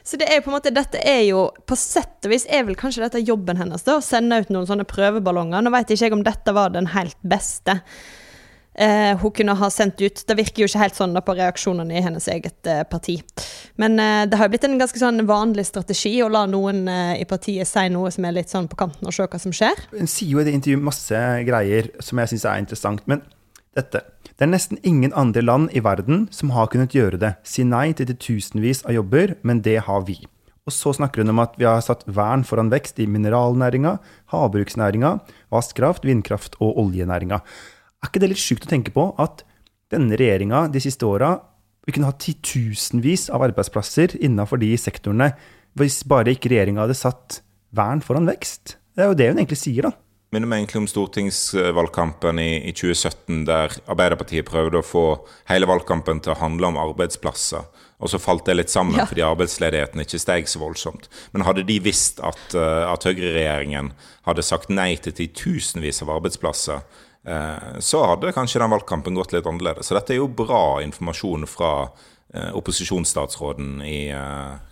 så 0.00 0.16
det 0.16 0.30
er 0.30 0.38
jo 0.38 0.46
på 0.46 0.48
en 0.48 0.56
måte 0.56 0.72
Dette 0.72 1.02
er 1.04 1.20
jo 1.26 1.42
På 1.68 1.76
sett 1.76 2.24
og 2.24 2.32
vis 2.32 2.46
er 2.48 2.64
vel 2.64 2.78
kanskje 2.80 3.04
dette 3.04 3.20
jobben 3.20 3.60
hennes, 3.60 3.84
da. 3.84 3.98
Å 4.00 4.04
sende 4.04 4.40
ut 4.40 4.48
noen 4.48 4.64
sånne 4.70 4.88
prøveballonger. 4.88 5.60
Nå 5.60 5.72
vet 5.76 5.92
ikke 5.92 6.08
jeg 6.08 6.16
om 6.16 6.24
dette 6.24 6.54
var 6.56 6.72
den 6.72 6.88
helt 6.94 7.18
beste 7.20 7.82
eh, 8.72 9.12
hun 9.20 9.34
kunne 9.36 9.58
ha 9.60 9.68
sendt 9.70 10.00
ut. 10.00 10.24
Det 10.24 10.38
virker 10.40 10.64
jo 10.64 10.70
ikke 10.70 10.82
helt 10.86 10.96
sånn 10.96 11.12
da 11.18 11.20
på 11.26 11.36
reaksjonene 11.36 11.98
i 11.98 12.04
hennes 12.06 12.30
eget 12.32 12.72
eh, 12.72 12.80
parti. 12.88 13.18
Men 13.76 14.00
eh, 14.00 14.22
det 14.24 14.40
har 14.40 14.48
jo 14.48 14.54
blitt 14.54 14.64
en 14.70 14.80
ganske 14.80 15.04
sånn 15.04 15.26
vanlig 15.28 15.66
strategi 15.68 16.14
å 16.24 16.30
la 16.32 16.46
noen 16.48 16.86
eh, 16.88 17.20
i 17.20 17.28
partiet 17.28 17.68
si 17.68 17.84
noe 17.92 18.08
som 18.14 18.24
er 18.24 18.38
litt 18.38 18.48
sånn 18.48 18.72
på 18.72 18.80
kanten, 18.86 19.04
og 19.04 19.12
se 19.12 19.28
hva 19.28 19.44
som 19.44 19.52
skjer. 19.52 19.84
Hun 19.92 20.08
sier 20.08 20.32
jo 20.32 20.40
i 20.40 20.48
det 20.48 20.56
intervjuet 20.56 20.88
masse 20.88 21.22
greier 21.44 21.92
som 22.00 22.24
jeg 22.24 22.32
syns 22.32 22.48
er 22.48 22.64
interessant. 22.64 23.04
men 23.04 23.20
dette. 23.76 24.02
Det 24.36 24.44
er 24.46 24.52
nesten 24.52 24.80
ingen 24.86 25.12
andre 25.16 25.42
land 25.44 25.72
i 25.76 25.82
verden 25.84 26.26
som 26.34 26.52
har 26.56 26.70
kunnet 26.72 26.94
gjøre 26.96 27.20
det. 27.20 27.34
Si 27.46 27.64
nei 27.64 27.92
til 27.96 28.08
de 28.08 28.16
tusenvis 28.16 28.82
av 28.86 28.96
jobber, 28.96 29.36
men 29.42 29.62
det 29.64 29.78
har 29.86 30.04
vi. 30.08 30.18
Og 30.66 30.74
så 30.74 30.92
snakker 30.94 31.22
hun 31.22 31.32
om 31.32 31.42
at 31.42 31.56
vi 31.58 31.66
har 31.66 31.82
satt 31.82 32.04
vern 32.06 32.44
foran 32.46 32.70
vekst 32.72 33.00
i 33.02 33.08
mineralnæringa, 33.10 33.96
havbruksnæringa, 34.30 35.16
vannkraft, 35.50 36.06
vindkraft 36.06 36.58
og 36.62 36.78
oljenæringa. 36.84 37.40
Er 38.02 38.10
ikke 38.10 38.22
det 38.22 38.32
litt 38.32 38.42
sjukt 38.42 38.68
å 38.68 38.70
tenke 38.70 38.94
på 38.94 39.08
at 39.22 39.42
denne 39.92 40.16
regjeringa 40.18 40.68
de 40.72 40.82
siste 40.82 41.06
åra 41.06 41.34
kunne 41.88 42.08
hatt 42.12 42.22
titusenvis 42.22 43.26
av 43.34 43.42
arbeidsplasser 43.48 44.14
innafor 44.22 44.60
de 44.62 44.70
sektorene 44.78 45.32
hvis 45.78 46.04
bare 46.06 46.36
ikke 46.36 46.52
regjeringa 46.52 46.84
hadde 46.84 46.96
satt 46.96 47.40
vern 47.74 48.02
foran 48.04 48.28
vekst? 48.30 48.76
Det 48.94 49.02
er 49.02 49.10
jo 49.10 49.18
det 49.18 49.28
hun 49.32 49.40
egentlig 49.40 49.58
sier, 49.58 49.88
da 49.90 50.11
minner 50.32 50.48
meg 50.48 50.62
egentlig 50.62 50.80
om 50.80 50.88
stortingsvalgkampen 50.88 52.40
i, 52.40 52.50
i, 52.64 52.72
2017, 52.72 53.44
der 53.48 53.74
Arbeiderpartiet 53.84 54.48
prøvde 54.48 54.80
å 54.80 54.86
få 54.86 55.04
hele 55.50 55.68
valgkampen 55.68 56.22
til 56.24 56.32
å 56.32 56.38
handle 56.40 56.70
om 56.70 56.78
arbeidsplasser. 56.80 57.66
Og 58.02 58.10
så 58.10 58.18
falt 58.18 58.48
det 58.48 58.56
litt 58.56 58.72
sammen 58.72 58.98
ja. 58.98 59.06
fordi 59.06 59.22
arbeidsledigheten 59.26 60.02
ikke 60.02 60.18
steg 60.18 60.48
så 60.50 60.62
voldsomt. 60.62 61.06
Men 61.34 61.44
hadde 61.46 61.66
de 61.68 61.76
visst 61.84 62.18
at, 62.24 62.40
uh, 62.56 62.88
at 62.90 63.04
høyreregjeringen 63.06 63.92
hadde 64.26 64.46
sagt 64.46 64.72
nei 64.72 64.96
til 65.04 65.14
titusenvis 65.20 66.02
av 66.02 66.16
arbeidsplasser, 66.16 66.80
uh, 67.28 67.76
så 67.78 68.02
hadde 68.14 68.34
kanskje 68.34 68.64
den 68.64 68.72
valgkampen 68.72 69.20
gått 69.20 69.36
litt 69.36 69.46
annerledes. 69.46 69.90
Så 69.90 69.98
dette 69.98 70.16
er 70.16 70.22
jo 70.22 70.32
bra 70.32 70.80
informasjon 70.82 71.46
fra 71.50 71.72
uh, 71.84 72.50
opposisjonsstatsråden 72.58 73.84
i 73.86 73.98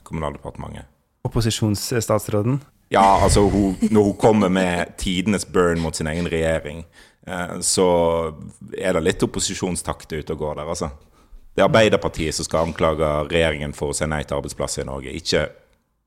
Kommunaldepartementet. 0.09 0.88
Opposisjonsstatsråden? 1.29 2.62
Ja, 2.90 3.20
altså 3.22 3.44
hun, 3.46 3.76
når 3.90 4.09
hun 4.09 4.18
kommer 4.18 4.50
med 4.50 4.96
tidenes 4.98 5.46
burn 5.46 5.79
mot 5.83 5.94
sin 5.96 6.11
egen 6.11 6.26
regjering, 6.31 6.83
eh, 7.26 7.59
så 7.62 7.87
er 8.74 8.96
det 8.96 9.05
litt 9.07 9.22
opposisjonstakt 9.22 10.11
ute 10.12 10.35
og 10.35 10.42
går 10.42 10.59
der, 10.59 10.72
altså. 10.74 10.90
Det 11.55 11.62
er 11.62 11.68
Arbeiderpartiet 11.68 12.35
som 12.35 12.46
skal 12.46 12.68
anklage 12.68 13.07
regjeringen 13.31 13.74
for 13.76 13.92
å 13.92 13.96
si 13.96 14.07
nei 14.11 14.22
til 14.24 14.38
arbeidsplasser 14.38 14.83
i 14.83 14.88
Norge, 14.90 15.14
ikke 15.14 15.44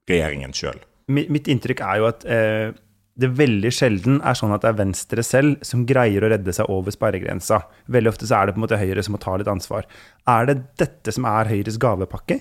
regjeringen 0.10 0.56
sjøl. 0.56 0.80
Mitt 1.14 1.48
inntrykk 1.52 1.84
er 1.84 2.00
jo 2.00 2.10
at 2.10 2.28
eh, 2.28 2.76
det 3.20 3.30
veldig 3.38 3.72
sjelden 3.76 4.20
er 4.26 4.36
sånn 4.40 4.54
at 4.56 4.64
det 4.64 4.72
er 4.72 4.80
Venstre 4.80 5.24
selv 5.24 5.64
som 5.68 5.84
greier 5.88 6.24
å 6.24 6.32
redde 6.34 6.56
seg 6.56 6.72
over 6.72 6.96
sperregrensa. 6.96 7.62
Veldig 7.92 8.12
ofte 8.12 8.28
så 8.28 8.40
er 8.40 8.50
det 8.50 8.56
på 8.56 8.62
en 8.62 8.66
måte 8.66 8.80
Høyre 8.82 9.04
som 9.06 9.16
må 9.16 9.22
ta 9.22 9.36
litt 9.40 9.52
ansvar. 9.52 9.88
Er 10.28 10.50
det 10.50 10.58
dette 10.82 11.16
som 11.16 11.28
er 11.30 11.52
Høyres 11.52 11.80
gavepakke? 11.80 12.40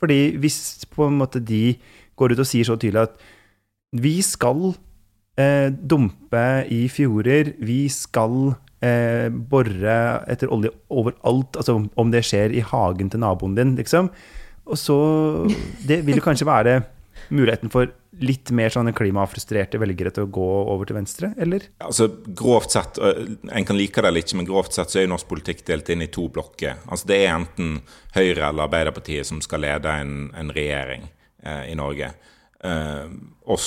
Fordi 0.00 0.20
hvis 0.40 0.60
på 0.90 1.06
en 1.06 1.20
måte 1.20 1.40
de 1.44 1.78
går 2.18 2.34
ut 2.34 2.42
og 2.42 2.48
sier 2.48 2.66
så 2.66 2.76
tydelig 2.80 3.06
at 3.06 3.30
vi 3.96 4.20
skal 4.22 4.72
eh, 5.40 5.68
dumpe 5.70 6.44
i 6.70 6.84
fjorder, 6.92 7.54
vi 7.58 7.82
skal 7.92 8.52
eh, 8.84 9.28
bore 9.30 9.96
etter 10.30 10.52
olje 10.52 10.72
overalt, 10.88 11.58
altså 11.58 11.80
om 11.80 12.12
det 12.12 12.24
skjer 12.26 12.54
i 12.54 12.64
hagen 12.64 13.10
til 13.10 13.22
naboen 13.24 13.56
din, 13.58 13.74
liksom. 13.78 14.12
Og 14.70 14.78
så 14.78 14.96
Det 15.86 16.04
vil 16.06 16.20
jo 16.20 16.22
kanskje 16.22 16.46
være 16.46 16.82
muligheten 17.34 17.70
for 17.72 17.90
litt 18.20 18.50
mer 18.54 18.72
sånne 18.72 18.92
klimafrustrerte 18.94 19.78
velgere 19.80 20.12
til 20.14 20.26
å 20.26 20.30
gå 20.30 20.48
over 20.72 20.86
til 20.86 20.98
venstre, 20.98 21.30
eller? 21.40 21.64
Altså, 21.82 22.08
grovt 22.36 22.74
sett, 22.74 22.98
En 22.98 23.64
kan 23.64 23.78
like 23.78 24.00
det 24.00 24.08
eller 24.08 24.22
ikke, 24.22 24.36
men 24.36 24.46
grovt 24.46 24.76
sett 24.76 24.90
så 24.90 25.00
er 25.00 25.06
jo 25.06 25.14
norsk 25.14 25.28
politikk 25.30 25.64
delt 25.66 25.88
inn 25.90 26.02
i 26.02 26.10
to 26.12 26.28
blokker. 26.28 26.84
Altså, 26.86 27.06
Det 27.06 27.16
er 27.24 27.34
enten 27.34 27.80
Høyre 28.14 28.50
eller 28.50 28.68
Arbeiderpartiet 28.68 29.26
som 29.26 29.40
skal 29.40 29.64
lede 29.64 29.88
en, 29.88 30.30
en 30.36 30.52
regjering 30.52 31.08
eh, 31.42 31.72
i 31.72 31.74
Norge. 31.74 32.12
Eh, 32.64 33.08
og 33.48 33.60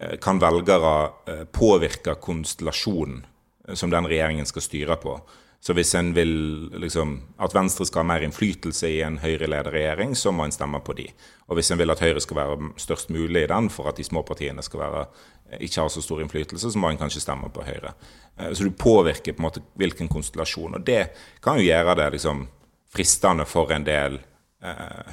eh, 0.00 0.18
kan 0.20 0.40
velgere 0.40 0.94
eh, 1.26 1.44
påvirke 1.48 2.16
konstellasjonen 2.20 3.24
som 3.74 3.90
den 3.90 4.06
regjeringen 4.06 4.46
skal 4.46 4.62
styre 4.62 4.96
på. 5.02 5.16
Så 5.64 5.74
hvis 5.74 5.94
en 5.98 6.12
vil 6.14 6.68
liksom, 6.78 7.16
at 7.42 7.54
Venstre 7.56 7.86
skal 7.88 8.04
ha 8.04 8.10
mer 8.12 8.22
innflytelse 8.22 8.86
i 8.92 9.00
en 9.02 9.16
Høyre-ledet 9.18 9.72
regjering, 9.74 10.12
så 10.14 10.30
må 10.30 10.44
en 10.46 10.54
stemme 10.54 10.78
på 10.84 10.94
de. 10.94 11.08
Og 11.48 11.58
hvis 11.58 11.72
en 11.74 11.80
vil 11.80 11.90
at 11.90 12.02
Høyre 12.04 12.22
skal 12.22 12.38
være 12.38 12.68
størst 12.78 13.10
mulig 13.10 13.42
i 13.42 13.48
den 13.50 13.70
for 13.72 13.90
at 13.90 13.98
de 13.98 14.06
små 14.06 14.22
partiene 14.28 14.62
skal 14.62 14.84
være, 14.84 15.02
ikke 15.58 15.82
ha 15.82 15.90
så 15.90 16.04
stor 16.04 16.22
innflytelse, 16.22 16.70
så 16.70 16.78
må 16.78 16.92
en 16.92 17.00
kanskje 17.00 17.24
stemme 17.24 17.50
på 17.50 17.64
Høyre. 17.66 17.96
Så 18.52 18.68
du 18.68 18.70
påvirker 18.70 19.34
på 19.34 19.42
en 19.42 19.48
måte 19.48 19.64
hvilken 19.80 20.12
konstellasjon. 20.12 20.78
Og 20.78 20.86
det 20.86 21.08
kan 21.42 21.58
jo 21.58 21.66
gjøre 21.66 21.96
det 21.98 22.12
liksom 22.14 22.46
fristende 22.94 23.48
for 23.48 23.72
en 23.74 23.88
del 23.88 24.20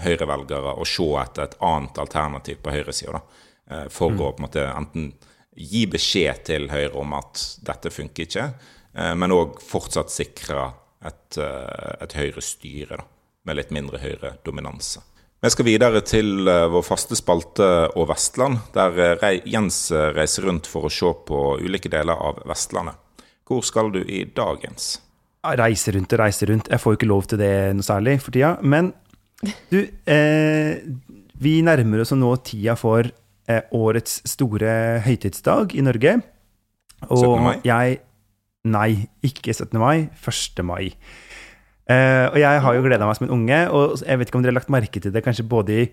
Høyre-velgere 0.03 0.73
å 0.79 0.87
se 0.87 1.05
etter 1.21 1.47
et 1.47 1.59
annet 1.63 1.99
alternativ 2.01 2.63
på 2.63 2.73
høyresida. 2.73 3.21
Eh, 3.69 3.85
for 3.93 4.13
mm. 4.13 4.21
å 4.21 4.31
på 4.31 4.41
en 4.41 4.47
måte 4.47 4.65
enten 4.71 5.13
gi 5.55 5.85
beskjed 5.89 6.45
til 6.49 6.69
Høyre 6.71 6.97
om 6.99 7.15
at 7.17 7.41
dette 7.65 7.91
funker 7.93 8.27
ikke, 8.27 8.47
eh, 8.95 9.13
men 9.15 9.35
òg 9.35 9.59
fortsatt 9.63 10.11
sikre 10.13 10.71
et, 11.05 11.37
eh, 11.37 11.95
et 12.01 12.13
Høyre-styre 12.13 12.99
med 13.45 13.59
litt 13.59 13.71
mindre 13.71 13.99
Høyre-dominanse. 13.99 15.03
Vi 15.43 15.49
skal 15.51 15.65
videre 15.67 16.01
til 16.01 16.47
eh, 16.47 16.67
vår 16.71 16.85
faste 16.87 17.17
spalte 17.19 17.69
og 17.99 18.07
Vestland, 18.09 18.59
der 18.73 19.19
Jens 19.45 19.91
reiser 19.91 20.47
rundt 20.47 20.67
for 20.67 20.87
å 20.87 20.93
se 20.93 21.11
på 21.27 21.59
ulike 21.59 21.91
deler 21.91 22.15
av 22.15 22.43
Vestlandet. 22.47 22.95
Hvor 23.43 23.61
skal 23.61 23.91
du 23.91 23.99
i 24.07 24.23
dag, 24.23 24.61
Jens? 24.63 25.01
Reise 25.43 25.91
rundt 25.91 26.13
og 26.15 26.19
reise 26.21 26.47
rundt. 26.47 26.69
Jeg 26.71 26.79
får 26.79 26.93
jo 26.93 26.97
ikke 26.97 27.09
lov 27.11 27.25
til 27.27 27.41
det 27.41 27.75
noe 27.75 27.83
særlig 27.83 28.21
for 28.23 28.31
tida. 28.31 28.55
Men 28.63 28.93
du, 29.71 29.79
eh, 30.09 30.79
vi 31.43 31.57
nærmer 31.65 32.03
oss 32.03 32.13
nå 32.15 32.31
tida 32.45 32.77
for 32.79 33.09
Eh, 33.43 33.59
årets 33.75 34.21
store 34.31 35.01
høytidsdag 35.03 35.73
i 35.75 35.83
Norge. 35.83 36.15
Og 37.09 37.19
17. 37.19 37.43
mai? 37.43 37.55
jeg 37.67 38.01
Nei, 38.63 39.09
ikke 39.19 39.51
17. 39.51 39.75
mai. 39.75 40.07
1. 40.23 40.61
mai. 40.63 40.93
Eh, 41.91 42.29
og 42.29 42.37
jeg 42.39 42.61
har 42.63 42.75
jo 42.77 42.85
gleda 42.85 43.03
meg 43.03 43.17
som 43.17 43.25
en 43.27 43.33
unge, 43.35 43.57
og 43.75 43.97
jeg 43.99 44.19
vet 44.21 44.29
ikke 44.29 44.39
om 44.39 44.45
dere 44.45 44.53
har 44.53 44.61
lagt 44.61 44.71
merke 44.71 45.01
til 45.03 45.11
det, 45.11 45.19
kanskje 45.25 45.43
både 45.43 45.75
i, 45.81 45.89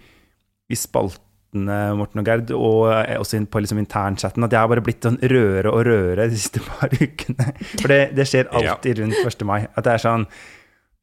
i 0.71 0.79
spaltene, 0.79 1.81
Morten 1.99 2.23
og 2.23 2.31
Gerd, 2.31 2.53
og 2.55 2.93
eh, 2.95 3.19
også 3.19 3.43
på 3.51 3.65
liksom 3.65 3.83
internchatten, 3.83 4.47
at 4.47 4.55
jeg 4.55 4.63
har 4.63 4.71
bare 4.71 4.85
blitt 4.87 5.03
sånn 5.03 5.19
rødere 5.19 5.73
og 5.75 5.83
rødere 5.91 6.29
de 6.31 6.39
siste 6.39 6.63
par 6.63 6.95
ukene. 6.95 7.49
For 7.73 7.91
det, 7.91 7.99
det 8.15 8.29
skjer 8.31 8.55
alltid 8.55 9.03
rundt 9.03 9.19
1. 9.19 9.43
mai. 9.51 9.65
At 9.75 9.83
det 9.89 9.97
er 9.97 10.05
sånn 10.07 10.29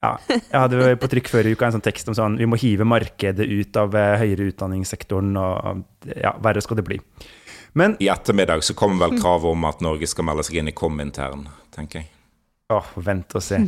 ja, 0.05 0.13
jeg 0.29 0.53
hadde 0.53 0.77
jo 0.77 0.97
på 1.01 1.09
trykk 1.09 1.31
før 1.31 1.49
i 1.49 1.53
uka 1.57 1.67
en 1.67 1.77
sånn 1.77 1.85
tekst 1.85 2.09
om 2.11 2.17
sånn 2.17 2.37
vi 2.37 2.47
må 2.49 2.59
hive 2.61 2.85
markedet 2.85 3.47
ut 3.49 3.79
av 3.81 3.95
eh, 3.97 4.15
høyere 4.21 4.51
utdanningssektoren, 4.51 5.33
og 5.41 6.11
ja, 6.13 6.35
verre 6.43 6.61
skal 6.63 6.81
det 6.81 6.85
bli. 6.87 6.99
Men 7.77 7.95
I 8.01 8.09
ettermiddag 8.09 8.63
så 8.65 8.73
kommer 8.77 9.07
vel 9.07 9.19
kravet 9.21 9.51
om 9.51 9.65
at 9.69 9.81
Norge 9.85 10.09
skal 10.09 10.25
melde 10.29 10.45
seg 10.47 10.61
inn 10.61 10.71
i 10.71 10.75
Komintern, 10.77 11.47
tenker 11.75 12.01
jeg. 12.01 12.11
Åh, 12.73 12.93
vent 13.05 13.35
og 13.37 13.43
se. 13.43 13.59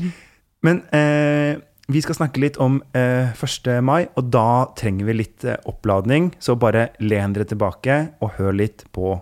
Men 0.65 0.81
eh, 0.95 1.59
vi 1.89 2.01
skal 2.05 2.17
snakke 2.17 2.41
litt 2.41 2.57
om 2.61 2.79
eh, 2.93 3.31
1. 3.33 3.69
mai, 3.85 4.07
og 4.13 4.29
da 4.33 4.69
trenger 4.77 5.09
vi 5.09 5.17
litt 5.21 5.45
eh, 5.47 5.59
oppladning. 5.69 6.31
Så 6.41 6.57
bare 6.59 6.91
len 7.01 7.33
dere 7.33 7.47
tilbake 7.49 7.99
og 8.21 8.35
hør 8.37 8.57
litt 8.59 8.85
på 8.93 9.15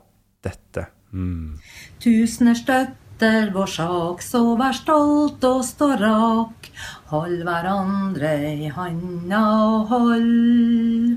dette. 0.43 0.88
Mm. 1.15 1.60
Tusen 2.04 2.52
er 2.52 2.60
støtt 2.60 2.96
etter 3.17 3.49
vår 3.49 3.65
sak, 3.65 4.21
så 4.21 4.39
vær 4.60 4.75
stolt 4.77 5.45
og 5.47 5.63
stå 5.65 5.88
rak. 5.97 6.67
Hold 7.10 7.39
hverandre 7.47 8.34
i 8.51 8.67
handa 8.69 9.39
og 9.65 9.88
hold. 9.89 11.15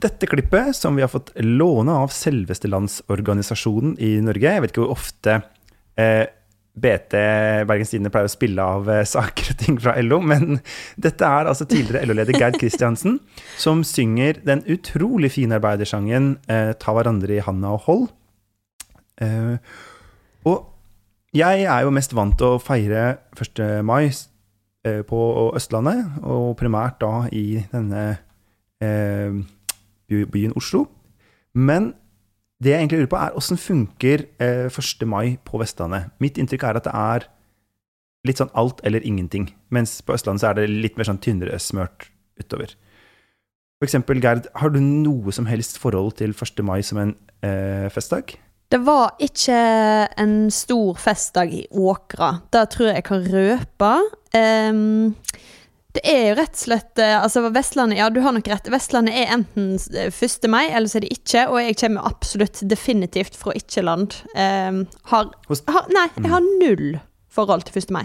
Dette 0.00 0.28
klippet, 0.28 0.76
som 0.76 0.98
vi 0.98 1.04
har 1.04 1.08
fått 1.08 1.32
låne 1.40 1.94
av 1.96 2.12
selveste 2.12 2.68
Landsorganisasjonen 2.68 3.96
i 3.98 4.18
Norge 4.22 4.52
Jeg 4.52 4.62
vet 4.62 4.72
ikke 4.72 4.84
hvor 4.84 4.92
ofte 4.94 5.38
eh, 5.98 6.28
BT 6.76 7.16
Bergens 7.68 7.90
Tidende 7.92 8.12
pleier 8.12 8.28
å 8.28 8.32
spille 8.32 8.66
av 8.76 8.90
eh, 8.92 9.02
saker 9.08 9.54
og 9.54 9.58
ting 9.64 9.78
fra 9.80 9.96
LO, 10.04 10.20
men 10.20 10.60
dette 11.00 11.24
er 11.24 11.48
altså 11.50 11.66
tidligere 11.68 12.04
LO-leder 12.06 12.36
Gerd 12.36 12.58
Kristiansen 12.60 13.16
som 13.64 13.80
synger 13.84 14.42
den 14.44 14.60
utrolig 14.68 15.32
fine 15.38 15.56
arbeidersangen 15.56 16.34
eh, 16.52 16.74
'Ta 16.76 16.96
hverandre 16.96 17.40
i 17.40 17.46
handa 17.48 17.72
og 17.78 17.88
hold'. 17.88 18.12
Eh, 19.24 19.56
og 20.48 20.68
jeg 21.36 21.62
er 21.62 21.84
jo 21.84 21.92
mest 21.94 22.14
vant 22.16 22.34
til 22.38 22.56
å 22.56 22.60
feire 22.62 23.04
1. 23.38 23.62
mai 23.86 24.10
eh, 24.10 25.02
på 25.06 25.20
Østlandet, 25.54 26.18
og 26.26 26.56
primært 26.58 26.98
da 27.02 27.28
i 27.30 27.62
denne 27.70 28.04
eh, 28.82 29.38
byen 30.08 30.56
Oslo. 30.58 30.88
Men 31.54 31.92
det 32.60 32.74
jeg 32.74 32.82
egentlig 32.82 32.98
lurer 33.04 33.12
på, 33.12 33.20
er 33.20 33.38
åssen 33.38 33.60
funker 33.60 34.26
eh, 34.42 34.66
1. 34.66 35.06
mai 35.06 35.38
på 35.46 35.60
Vestlandet? 35.62 36.10
Mitt 36.20 36.38
inntrykk 36.38 36.66
er 36.66 36.80
at 36.80 36.88
det 36.88 36.96
er 36.98 37.28
litt 38.26 38.42
sånn 38.42 38.52
alt 38.58 38.82
eller 38.84 39.06
ingenting, 39.06 39.48
mens 39.72 40.00
på 40.04 40.18
Østlandet 40.18 40.42
så 40.42 40.50
er 40.50 40.58
det 40.58 40.68
litt 40.68 40.98
mer 40.98 41.08
sånn 41.08 41.22
tynnere 41.22 41.56
smørt 41.62 42.10
utover. 42.42 42.74
For 43.80 43.88
eksempel, 43.88 44.18
Gerd, 44.20 44.50
har 44.60 44.74
du 44.74 44.82
noe 44.82 45.32
som 45.32 45.46
helst 45.48 45.78
forhold 45.80 46.18
til 46.18 46.34
1. 46.34 46.60
mai 46.66 46.82
som 46.84 47.00
en 47.00 47.14
eh, 47.46 47.86
festdag? 47.94 48.34
Det 48.70 48.78
var 48.86 49.16
ikke 49.18 49.60
en 50.22 50.34
stor 50.54 50.98
festdag 51.02 51.54
i 51.54 51.64
Åkra. 51.70 52.36
Det 52.54 52.68
tror 52.70 52.86
jeg 52.86 53.00
jeg 53.00 53.06
kan 53.08 53.24
røpe. 53.32 53.88
Um, 54.30 55.16
det 55.90 56.04
er 56.06 56.20
jo 56.28 56.36
rett 56.38 56.54
og 56.54 56.60
slett 56.60 57.00
eh, 57.02 57.16
Altså, 57.18 57.42
Vestlandet 57.50 57.98
Ja, 57.98 58.06
du 58.14 58.20
har 58.22 58.34
nok 58.36 58.46
rett. 58.46 58.70
Vestlandet 58.70 59.16
er 59.18 59.32
enten 59.34 59.72
1. 59.74 60.14
Eh, 60.14 60.50
mai, 60.52 60.68
eller 60.68 60.86
så 60.86 61.00
er 61.00 61.06
det 61.06 61.10
ikke. 61.16 61.48
Og 61.50 61.58
jeg 61.64 61.80
kommer 61.82 62.06
absolutt 62.06 62.62
definitivt 62.70 63.38
fra 63.38 63.56
ikke-land. 63.58 64.20
Um, 64.38 64.84
har, 65.10 65.34
har, 65.50 65.90
Nei, 65.90 66.06
jeg 66.20 66.30
har 66.30 66.46
null 66.62 67.00
forhold 67.30 67.66
til 67.66 67.82
1. 67.82 67.90
mai. 67.98 68.04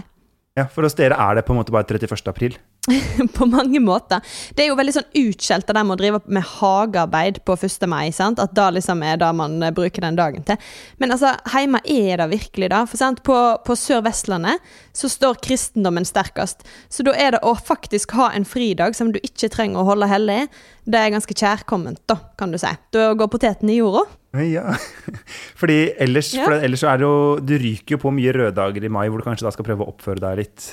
Ja, 0.58 0.66
For 0.72 0.86
hos 0.86 0.98
dere 0.98 1.18
er 1.20 1.38
det 1.38 1.46
på 1.46 1.54
en 1.54 1.60
måte 1.60 1.74
bare 1.74 1.86
31. 1.86 2.26
april? 2.32 2.58
på 3.36 3.46
mange 3.50 3.80
måter. 3.82 4.22
Det 4.54 4.64
er 4.64 4.70
jo 4.70 4.78
veldig 4.78 4.94
sånn 4.96 5.18
utskjelt 5.22 5.70
av 5.70 5.78
dem 5.78 5.92
å 5.92 5.98
drive 5.98 6.20
med 6.32 6.46
hagearbeid 6.56 7.42
på 7.46 7.56
1. 7.58 7.86
mai. 7.90 8.10
sant? 8.14 8.42
At 8.42 8.54
det 8.56 8.68
liksom 8.78 9.02
er 9.06 9.18
det 9.20 9.32
man 9.36 9.58
bruker 9.76 10.06
den 10.06 10.18
dagen 10.18 10.46
til. 10.46 10.60
Men 11.02 11.14
altså, 11.14 11.34
hjemme 11.52 11.82
er 11.82 12.22
det 12.22 12.30
virkelig 12.34 12.70
det. 12.72 12.82
For 12.90 13.00
sant? 13.00 13.22
På, 13.26 13.38
på 13.66 13.76
Sør-Vestlandet 13.78 14.62
så 14.96 15.10
står 15.12 15.40
kristendommen 15.44 16.06
sterkest. 16.08 16.66
Så 16.92 17.06
da 17.06 17.14
er 17.16 17.36
det 17.36 17.42
å 17.46 17.56
faktisk 17.58 18.16
ha 18.18 18.30
en 18.36 18.46
fridag 18.48 18.96
som 18.98 19.12
du 19.12 19.20
ikke 19.22 19.50
trenger 19.52 19.82
å 19.82 19.88
holde 19.90 20.10
hellig, 20.10 20.46
det 20.86 21.00
er 21.00 21.10
ganske 21.10 21.34
kjærkomment, 21.34 21.98
da, 22.06 22.18
kan 22.38 22.52
du 22.54 22.60
si. 22.62 22.70
Da 22.94 23.10
går 23.18 23.30
poteten 23.32 23.70
i 23.72 23.80
jorda. 23.80 24.04
Ja, 24.46 24.76
fordi 25.60 25.78
ellers, 26.02 26.30
ja. 26.36 26.46
for 26.46 26.60
ellers 26.60 26.82
så 26.84 26.90
er 26.90 27.00
det 27.00 27.06
jo 27.06 27.20
Du 27.40 27.54
ryker 27.56 27.96
jo 27.96 28.02
på 28.02 28.10
mye 28.12 28.34
røddager 28.36 28.84
i 28.84 28.90
mai 28.92 29.06
hvor 29.08 29.22
du 29.22 29.24
kanskje 29.24 29.46
da 29.46 29.52
skal 29.54 29.64
prøve 29.64 29.86
å 29.86 29.94
oppføre 29.94 30.20
deg 30.20 30.42
litt 30.42 30.66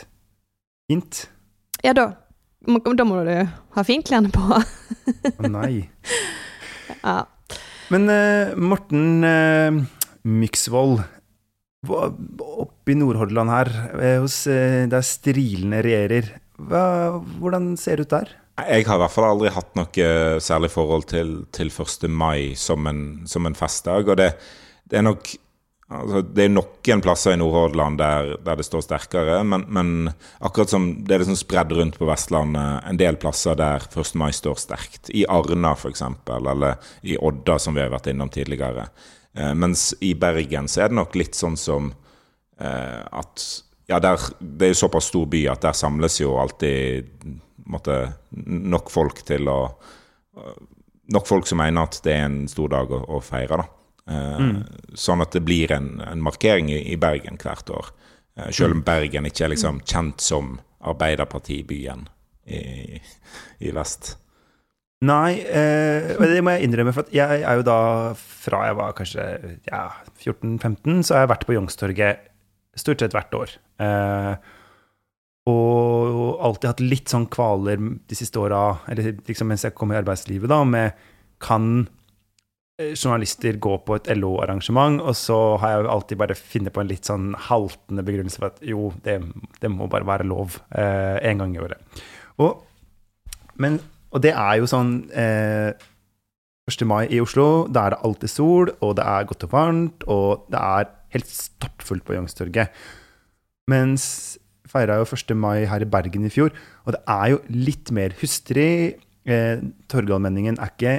fint. 0.92 1.22
Ja, 1.84 1.92
da. 1.92 2.06
Da 2.64 3.06
må 3.06 3.20
du 3.28 3.34
ha 3.76 3.84
finklærne 3.84 4.32
på. 4.34 4.62
Å 5.36 5.52
nei. 5.52 5.84
Ja. 7.04 7.24
Men 7.92 8.08
uh, 8.08 8.54
Morten 8.60 9.26
uh, 9.26 9.78
Myksvold, 10.24 11.02
oppe 11.90 12.94
i 12.94 12.96
Nordhordland 12.96 13.52
her, 13.52 13.72
uh, 13.98 14.22
hos, 14.22 14.38
uh, 14.48 14.86
der 14.88 15.04
strilene 15.04 15.82
regjerer, 15.84 16.30
hva, 16.64 16.84
hvordan 17.42 17.74
ser 17.80 18.00
det 18.00 18.08
ut 18.08 18.16
der? 18.16 18.32
Jeg 18.62 18.86
har 18.88 19.00
i 19.00 19.04
hvert 19.04 19.16
fall 19.16 19.28
aldri 19.32 19.52
hatt 19.52 19.74
noe 19.80 20.08
særlig 20.44 20.70
forhold 20.72 21.08
til, 21.12 21.34
til 21.56 21.74
1. 21.74 22.08
mai 22.08 22.54
som 22.60 22.88
en, 22.88 23.04
som 23.28 23.50
en 23.50 23.58
festdag. 23.58 24.12
Og 24.14 24.20
det, 24.22 24.30
det 24.88 25.02
er 25.02 25.08
nok 25.10 25.34
Altså, 25.94 26.22
det 26.26 26.46
er 26.46 26.52
noen 26.54 27.02
plasser 27.04 27.36
i 27.36 27.40
Nordhordland 27.40 28.00
der, 28.02 28.34
der, 28.44 28.60
det 28.60 28.66
står 28.66 28.86
sterkere, 28.86 29.40
men, 29.48 29.66
men, 29.74 29.92
akkurat 30.44 30.72
som 30.74 30.88
det 31.06 31.16
er 31.16 31.24
liksom 31.24 31.38
spredd 31.38 31.74
rundt 31.78 32.00
på 32.00 32.08
Vestlandet, 32.10 32.86
en 32.90 33.00
del 33.00 33.20
plasser 33.22 33.58
der 33.60 33.86
1. 33.90 34.14
mai 34.20 34.32
står 34.36 34.62
sterkt. 34.64 35.12
I 35.14 35.26
Arna 35.30 35.76
f.eks., 35.78 36.04
eller 36.34 36.80
i 37.06 37.18
Odda, 37.18 37.60
som 37.62 37.78
vi 37.78 37.84
har 37.84 37.94
vært 37.94 38.10
innom 38.12 38.32
tidligere. 38.34 38.88
Eh, 39.38 39.54
mens 39.58 39.92
i 40.02 40.14
Bergen 40.20 40.70
så 40.72 40.84
er 40.84 40.92
det 40.92 41.00
nok 41.00 41.18
litt 41.20 41.38
sånn 41.38 41.58
som 41.60 41.92
eh, 42.60 43.02
at 43.04 43.46
ja, 43.90 44.00
der, 44.00 44.22
det 44.40 44.70
er 44.70 44.74
jo 44.74 44.82
såpass 44.86 45.10
stor 45.12 45.26
by 45.30 45.46
at 45.52 45.66
der 45.66 45.76
samles 45.78 46.20
jo 46.22 46.38
alltid 46.40 47.10
måtte, 47.70 47.98
nok 48.32 48.92
folk 48.94 49.26
til 49.28 49.52
å 49.52 49.60
Nok 51.14 51.28
folk 51.28 51.46
som 51.46 51.60
mener 51.60 51.84
at 51.84 51.98
det 52.02 52.14
er 52.16 52.22
en 52.26 52.38
stor 52.50 52.70
dag 52.72 52.90
å, 52.96 53.02
å 53.12 53.18
feire, 53.22 53.58
da. 53.60 53.83
Eh, 54.10 54.40
mm. 54.40 54.58
Sånn 55.00 55.24
at 55.24 55.36
det 55.36 55.44
blir 55.46 55.72
en, 55.76 55.96
en 56.04 56.24
markering 56.24 56.72
i, 56.74 56.82
i, 56.94 56.98
Bergen 57.00 57.40
hvert 57.42 57.70
år. 57.72 57.94
Eh, 58.38 58.50
selv 58.52 58.76
om 58.76 58.82
mm. 58.82 58.88
Bergen 58.88 59.30
ikke 59.30 59.48
er 59.48 59.54
liksom 59.56 59.84
kjent 59.88 60.24
som 60.24 60.58
arbeiderpartibyen 60.84 62.08
i, 62.52 63.00
i 63.64 63.72
vest. 63.76 64.18
Nei, 65.04 65.40
eh, 65.44 66.14
det 66.20 66.44
må 66.44 66.56
jeg 66.56 66.68
innrømme. 66.68 66.96
For 66.96 67.08
jeg 67.16 67.44
er 67.44 67.60
jo 67.60 67.66
da, 67.68 67.78
fra 68.16 68.66
jeg 68.70 68.80
var 68.80 68.98
kanskje 68.98 69.30
ja, 69.68 69.86
14-15, 70.16 71.04
så 71.04 71.16
har 71.16 71.26
jeg 71.26 71.34
vært 71.34 71.48
på 71.48 71.56
Youngstorget 71.58 72.30
stort 72.80 73.04
sett 73.04 73.16
hvert 73.16 73.36
år. 73.38 73.56
Eh, 73.84 74.36
og 75.52 76.38
alltid 76.48 76.70
hatt 76.70 76.84
litt 76.84 77.12
sånn 77.12 77.28
kvaler 77.32 77.82
de 78.08 78.16
siste 78.16 78.40
åra, 78.40 78.78
eller 78.92 79.18
liksom 79.28 79.50
mens 79.52 79.66
jeg 79.68 79.76
kom 79.76 79.92
i 79.92 80.00
arbeidslivet, 80.00 80.48
da, 80.52 80.62
med 80.64 80.96
kan 81.44 81.84
journalister 82.92 83.58
gå 83.62 83.78
på 83.86 83.98
et 83.98 84.10
LO-arrangement, 84.18 85.00
og 85.02 85.16
så 85.18 85.40
har 85.62 85.74
jeg 85.74 85.90
alltid 85.94 86.20
bare 86.22 86.38
funnet 86.38 86.76
på 86.76 86.84
en 86.84 86.92
litt 86.92 87.10
sånn 87.10 87.32
haltende 87.50 88.06
begrunnelse 88.06 88.42
for 88.42 88.52
at 88.52 88.62
jo, 88.68 88.92
det, 89.06 89.20
det 89.64 89.72
må 89.72 89.90
bare 89.92 90.08
være 90.08 90.28
lov 90.30 90.60
eh, 90.76 91.18
en 91.30 91.44
gang 91.44 91.56
i 91.56 91.64
året. 91.64 92.04
Og, 92.44 92.64
men 93.62 93.82
og 94.14 94.22
det 94.22 94.34
er 94.38 94.60
jo 94.62 94.70
sånn 94.70 94.94
eh, 95.18 95.74
1. 96.70 96.86
mai 96.88 97.08
i 97.12 97.20
Oslo, 97.20 97.66
da 97.68 97.88
er 97.88 97.96
det 97.96 98.04
alltid 98.08 98.32
sol, 98.32 98.70
og 98.86 98.94
det 99.00 99.08
er 99.10 99.26
godt 99.28 99.48
og 99.48 99.56
varmt, 99.56 100.06
og 100.08 100.46
det 100.54 100.60
er 100.62 100.92
helt 101.16 101.30
stappfullt 101.30 102.06
på 102.08 102.16
Youngstorget. 102.16 102.72
Mens 103.72 104.06
feira 104.70 105.00
jo 105.02 105.08
1. 105.08 105.34
mai 105.38 105.66
her 105.70 105.84
i 105.84 105.90
Bergen 105.90 106.28
i 106.28 106.32
fjor, 106.34 106.54
og 106.86 106.96
det 106.96 107.02
er 107.10 107.34
jo 107.34 107.42
litt 107.52 107.92
mer 107.96 108.16
hustrig. 108.22 109.02
Eh, 109.26 109.66
Torgallmenningen 109.92 110.62
er 110.62 110.72
ikke, 110.72 110.96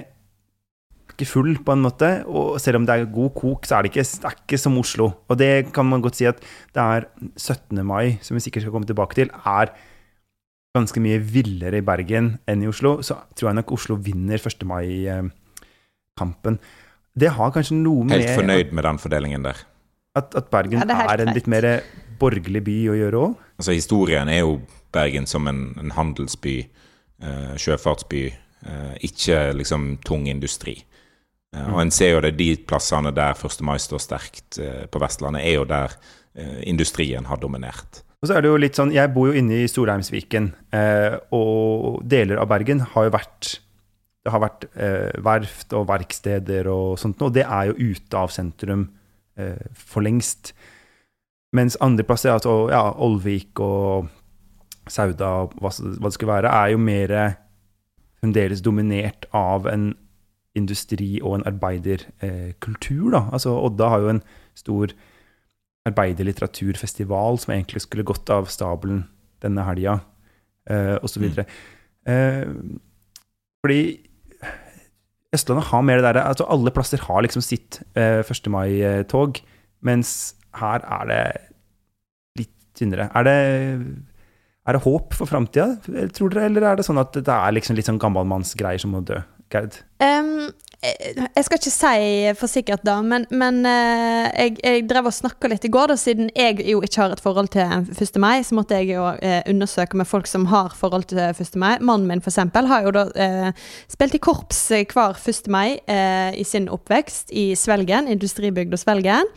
ikke 1.15 1.31
full, 1.31 1.57
på 1.65 1.75
en 1.75 1.83
måte. 1.87 2.11
Og 2.27 2.61
selv 2.63 2.81
om 2.81 2.87
det 2.87 2.95
er 2.95 3.11
god 3.15 3.33
kok, 3.39 3.67
så 3.67 3.79
er 3.79 3.87
det 3.87 3.95
ikke, 3.95 4.05
det 4.05 4.31
er 4.31 4.39
ikke 4.43 4.61
som 4.61 4.79
Oslo. 4.79 5.11
Og 5.31 5.39
det 5.41 5.51
kan 5.75 5.89
man 5.89 6.05
godt 6.05 6.21
si 6.21 6.29
at 6.29 6.43
det 6.45 6.85
er 6.85 7.09
17. 7.37 7.81
mai, 7.87 8.19
som 8.23 8.37
vi 8.37 8.45
sikkert 8.45 8.67
skal 8.67 8.75
komme 8.75 8.91
tilbake 8.91 9.19
til, 9.19 9.33
er 9.47 9.73
ganske 10.75 11.01
mye 11.03 11.21
villere 11.23 11.79
i 11.79 11.87
Bergen 11.87 12.33
enn 12.51 12.65
i 12.65 12.71
Oslo, 12.71 12.97
så 13.07 13.21
tror 13.39 13.53
jeg 13.53 13.61
nok 13.61 13.75
Oslo 13.77 13.97
vinner 14.03 14.41
1. 14.41 14.65
mai-kampen. 14.67 16.59
Det 17.15 17.31
har 17.37 17.53
kanskje 17.55 17.79
noe 17.79 18.07
med 18.09 18.19
Helt 18.19 18.41
fornøyd 18.41 18.73
med 18.75 18.87
den 18.89 18.99
fordelingen 18.99 19.47
der? 19.47 19.61
At, 20.19 20.35
at 20.35 20.51
Bergen 20.51 20.83
ja, 20.83 20.97
er, 20.97 21.13
er, 21.13 21.23
en 21.23 21.35
litt 21.35 21.47
mer 21.51 21.69
borgerlig 22.19 22.63
by 22.67 22.79
å 22.91 22.97
gjøre 22.99 23.21
òg? 23.21 23.37
Altså, 23.59 23.75
historien 23.75 24.31
er 24.31 24.43
jo 24.43 24.59
Bergen 24.95 25.27
som 25.31 25.47
en, 25.51 25.69
en 25.79 25.95
handelsby, 25.95 26.57
eh, 27.23 27.55
sjøfartsby, 27.59 28.25
eh, 28.67 28.93
ikke 29.07 29.39
liksom 29.59 29.89
tung 30.07 30.27
industri. 30.31 30.81
Eh, 31.55 31.71
og 31.73 31.81
en 31.83 31.93
ser 31.95 32.15
jo 32.15 32.23
det 32.25 32.35
de 32.39 32.53
plassene 32.69 33.13
der 33.15 33.37
1. 33.37 33.63
mai 33.67 33.77
står 33.83 34.03
sterkt 34.03 34.59
eh, 34.63 34.85
på 34.91 35.03
Vestlandet, 35.03 35.45
er 35.45 35.59
jo 35.59 35.69
der 35.69 35.95
eh, 36.35 36.63
industrien 36.71 37.29
har 37.31 37.41
dominert. 37.43 38.03
Og 38.23 38.29
så 38.29 38.37
er 38.37 38.45
det 38.45 38.51
jo 38.51 38.61
litt 38.61 38.79
sånn, 38.79 38.95
Jeg 38.95 39.13
bor 39.13 39.29
jo 39.29 39.37
inne 39.37 39.59
i 39.61 39.69
Storheimsviken, 39.69 40.47
og 41.37 41.99
deler 42.09 42.39
av 42.41 42.49
Bergen 42.49 42.81
har 42.95 43.05
jo 43.05 43.13
vært 43.13 43.51
Det 44.25 44.33
har 44.33 44.41
vært 44.41 44.65
verft 45.21 45.75
og 45.77 45.85
verksteder 45.91 46.71
og 46.73 46.97
sånt, 46.97 47.21
og 47.21 47.35
det 47.37 47.45
er 47.45 47.69
jo 47.69 47.91
ute 47.93 48.17
av 48.17 48.33
sentrum 48.33 48.87
for 49.77 50.01
lengst. 50.01 50.55
Mens 51.53 51.77
andre 51.85 52.07
plasser, 52.09 52.33
altså 52.33 52.71
ja, 52.73 52.81
Olvik 52.97 53.61
og 53.61 54.09
Sauda, 54.89 55.45
hva, 55.61 55.75
hva 55.75 56.09
det 56.09 56.15
skulle 56.17 56.33
være, 56.33 56.49
er 56.49 56.73
jo 56.73 56.81
mer 56.81 57.15
fremdeles 58.23 58.65
dominert 58.65 59.29
av 59.37 59.69
en 59.69 59.91
industri- 60.55 61.23
og 61.23 61.39
en 61.39 61.47
arbeiderkultur. 61.51 63.11
da. 63.11 63.29
Altså 63.33 63.55
Odda 63.59 63.89
har 63.89 64.05
jo 64.05 64.09
en 64.15 64.23
stor 64.55 64.95
arbeiderlitteraturfestival 65.85 67.39
som 67.39 67.53
egentlig 67.53 67.83
skulle 67.85 68.07
gått 68.07 68.31
av 68.31 68.49
stabelen 68.53 69.05
denne 69.45 69.65
helga, 69.67 70.01
eh, 70.71 70.97
osv. 71.03 71.29
Mm. 71.29 71.45
Eh, 72.07 72.47
fordi 73.65 73.81
Østlandet 75.35 75.67
har 75.73 75.83
mer 75.83 75.99
det 75.99 76.05
derre 76.05 76.23
altså 76.29 76.47
Alle 76.53 76.71
plasser 76.71 77.01
har 77.01 77.23
liksom 77.25 77.43
sitt 77.43 77.81
eh, 77.97 78.23
1. 78.23 78.51
mai-tog, 78.53 79.41
mens 79.83 80.35
her 80.55 80.85
er 80.85 81.09
det 81.11 81.23
litt 82.39 82.55
tynnere. 82.79 83.09
Er 83.19 83.27
det, 83.27 83.39
er 84.65 84.77
det 84.77 84.85
håp 84.85 85.17
for 85.19 85.27
framtida, 85.27 85.75
tror 86.15 86.31
dere, 86.31 86.47
eller 86.47 86.69
er 86.71 86.79
det 86.79 86.87
sånn 86.87 87.03
at 87.03 87.17
det 87.19 87.35
er 87.35 87.57
liksom 87.57 87.77
litt 87.77 87.91
sånn 87.91 87.99
gammalmannsgreier 87.99 88.79
som 88.79 88.95
må 88.95 89.03
dø? 89.03 89.19
Gerd? 89.55 89.81
Um, 90.03 90.51
jeg 90.85 91.45
skal 91.47 91.57
ikke 91.57 91.73
si 91.73 92.33
for 92.37 92.51
sikkert, 92.51 92.83
da, 92.85 92.99
men, 93.07 93.25
men 93.33 93.63
uh, 93.65 94.27
jeg, 94.35 94.59
jeg, 94.59 94.83
drev 94.91 95.09
og 95.09 95.15
snakka 95.17 95.49
litt 95.49 95.65
i 95.65 95.71
går. 95.73 95.93
da, 95.95 95.97
Siden 96.01 96.29
jeg 96.37 96.59
jo 96.67 96.83
ikke 96.85 97.01
har 97.01 97.15
et 97.15 97.23
forhold 97.25 97.53
til 97.55 97.87
1. 97.95 98.19
mai, 98.21 98.43
så 98.45 98.59
måtte 98.59 98.81
jeg 98.81 98.91
jo 98.93 99.07
uh, 99.07 99.39
undersøke 99.51 99.97
med 99.97 100.11
folk 100.11 100.29
som 100.29 100.49
har 100.53 100.75
forhold 100.77 101.09
til 101.15 101.23
1. 101.23 101.55
mai. 101.57 101.79
Mannen 101.81 102.11
min, 102.11 102.21
eksempel, 102.21 102.69
har 102.69 102.85
jo 102.85 102.93
da 102.99 103.07
uh, 103.15 103.71
spilt 103.89 104.19
i 104.19 104.21
korps 104.21 104.67
hver 104.75 105.17
1. 105.17 105.49
mai 105.53 105.79
eh, 105.89 106.35
i 106.37 106.45
sin 106.45 106.69
oppvekst 106.73 107.33
i 107.33 107.53
Svelgen, 107.59 108.11
industribygda 108.11 108.77
Svelgen. 108.81 109.31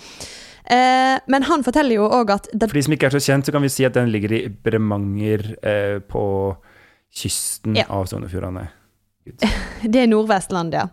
Eh, 0.70 1.20
men 1.32 1.46
han 1.48 1.64
forteller 1.64 1.96
jo 1.96 2.08
òg 2.12 2.34
at 2.34 2.50
For 2.52 2.76
de 2.76 2.84
som 2.84 2.96
ikke 2.96 3.08
er 3.08 3.16
så 3.16 3.24
kjent, 3.24 3.48
så 3.48 3.54
kan 3.56 3.64
vi 3.64 3.72
si 3.72 3.86
at 3.88 3.96
den 3.96 4.12
ligger 4.12 4.34
i 4.36 4.42
Bremanger 4.52 5.46
eh, 5.64 6.00
på 6.04 6.24
kysten 7.16 7.78
ja. 7.80 7.86
av 7.88 8.10
Sogn 8.12 8.28
og 8.28 8.34
Fjordane. 8.34 8.66
Det 9.92 10.04
er 10.04 10.08
Nordvestland, 10.12 10.74
ja. 10.74 10.88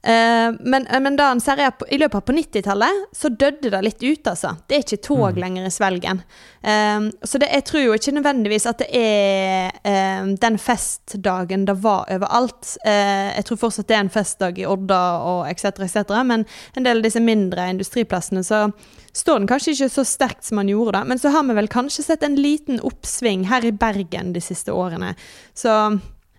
Uh, 0.00 0.56
men, 0.60 0.86
eh, 0.86 1.00
men 1.00 1.16
da 1.16 1.26
han 1.28 1.40
ser 1.40 1.60
på, 1.76 1.84
i 1.92 1.98
løpet 2.00 2.16
av 2.16 2.20
på 2.24 2.32
90-tallet, 2.32 3.02
så 3.12 3.28
døde 3.28 3.68
det 3.68 3.80
litt 3.84 4.02
ut, 4.02 4.30
altså. 4.30 4.54
Det 4.64 4.78
er 4.78 4.84
ikke 4.86 4.98
tog 5.04 5.26
mm. 5.34 5.40
lenger 5.42 5.66
i 5.68 5.72
Svelgen. 5.74 6.22
Um, 6.64 7.10
så 7.20 7.40
det, 7.40 7.50
jeg 7.52 7.66
tror 7.68 7.82
jo 7.84 7.96
ikke 7.98 8.14
nødvendigvis 8.16 8.64
at 8.70 8.80
det 8.80 8.88
er 8.96 10.22
um, 10.22 10.30
den 10.40 10.56
festdagen 10.60 11.66
det 11.68 11.74
var 11.84 12.08
overalt. 12.08 12.78
jeg 12.84 13.44
tror 13.44 13.60
fortsatt 13.60 13.88
det 13.88 13.96
er 13.96 14.04
en 14.06 14.12
festdag 14.12 14.58
i 14.60 14.64
Odda 14.68 15.02
og 15.24 15.50
etc., 15.50 15.84
etc., 15.84 16.14
men 16.24 16.46
en 16.76 16.86
del 16.86 17.02
av 17.02 17.04
disse 17.04 17.20
mindre 17.20 17.68
industriplassene 17.74 18.44
så 18.44 18.62
står 19.12 19.42
den 19.42 19.50
kanskje 19.50 19.74
ikke 19.74 19.90
så 19.92 20.04
sterkt 20.06 20.48
som 20.48 20.60
man 20.60 20.70
gjorde 20.70 20.96
da. 20.96 21.04
Men 21.04 21.20
så 21.20 21.32
har 21.34 21.44
vi 21.44 21.58
vel 21.60 21.68
kanskje 21.68 22.06
sett 22.06 22.24
en 22.24 22.40
liten 22.40 22.80
oppsving 22.80 23.44
her 23.52 23.68
i 23.68 23.74
Bergen 23.76 24.32
de 24.32 24.40
siste 24.44 24.72
årene. 24.72 25.12
Så 25.52 25.76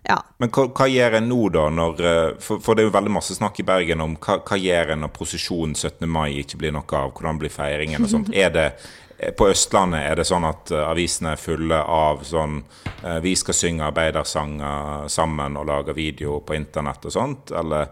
ja. 0.08 0.18
Men 0.38 0.50
hva, 0.50 0.64
hva, 0.74 0.88
gjør 0.90 1.18
en 1.18 1.28
nå, 1.30 1.40
da? 1.54 1.68
Når, 1.70 2.00
eh, 2.02 2.24
for, 2.42 2.62
for, 2.62 2.74
det 2.74 2.82
er 2.82 2.88
jo 2.88 2.96
veldig 2.96 3.14
masse 3.14 3.36
snakk 3.38 3.60
i 3.62 3.66
Bergen 3.66 4.02
om 4.02 4.16
hva, 4.18 4.40
hva 4.42 4.58
gjør 4.58 4.94
en 4.94 5.04
når 5.04 5.12
prosesjonen 5.14 5.76
17. 5.78 6.08
mai 6.10 6.40
ikke 6.40 6.58
blir 6.58 6.74
noe 6.74 6.98
av? 6.98 7.12
Hvordan 7.14 7.38
blir 7.38 7.52
feiringen 7.54 8.02
og 8.02 8.10
sånt? 8.10 8.32
Er 8.42 8.50
det, 8.54 8.66
eh, 9.18 9.30
på 9.38 9.46
Østlandet 9.52 10.02
er 10.02 10.18
det 10.18 10.26
sånn 10.26 10.46
at 10.48 10.72
uh, 10.74 10.88
avisene 10.88 11.36
er 11.36 11.40
fulle 11.40 11.78
av 11.78 12.24
sånn 12.26 12.62
Vi 13.22 13.32
skal 13.38 13.54
synge 13.54 13.86
arbeidersanger 13.88 15.08
sammen 15.10 15.56
og 15.58 15.66
lage 15.66 15.94
video 15.94 16.40
på 16.46 16.54
internett 16.54 17.06
og 17.06 17.14
sånt? 17.14 17.50
Eller 17.50 17.88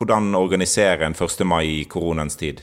hvordan 0.00 0.32
organisere 0.34 1.04
en 1.04 1.12
1. 1.12 1.44
mai 1.44 1.66
i 1.66 1.82
koronaens 1.84 2.38
tid? 2.40 2.62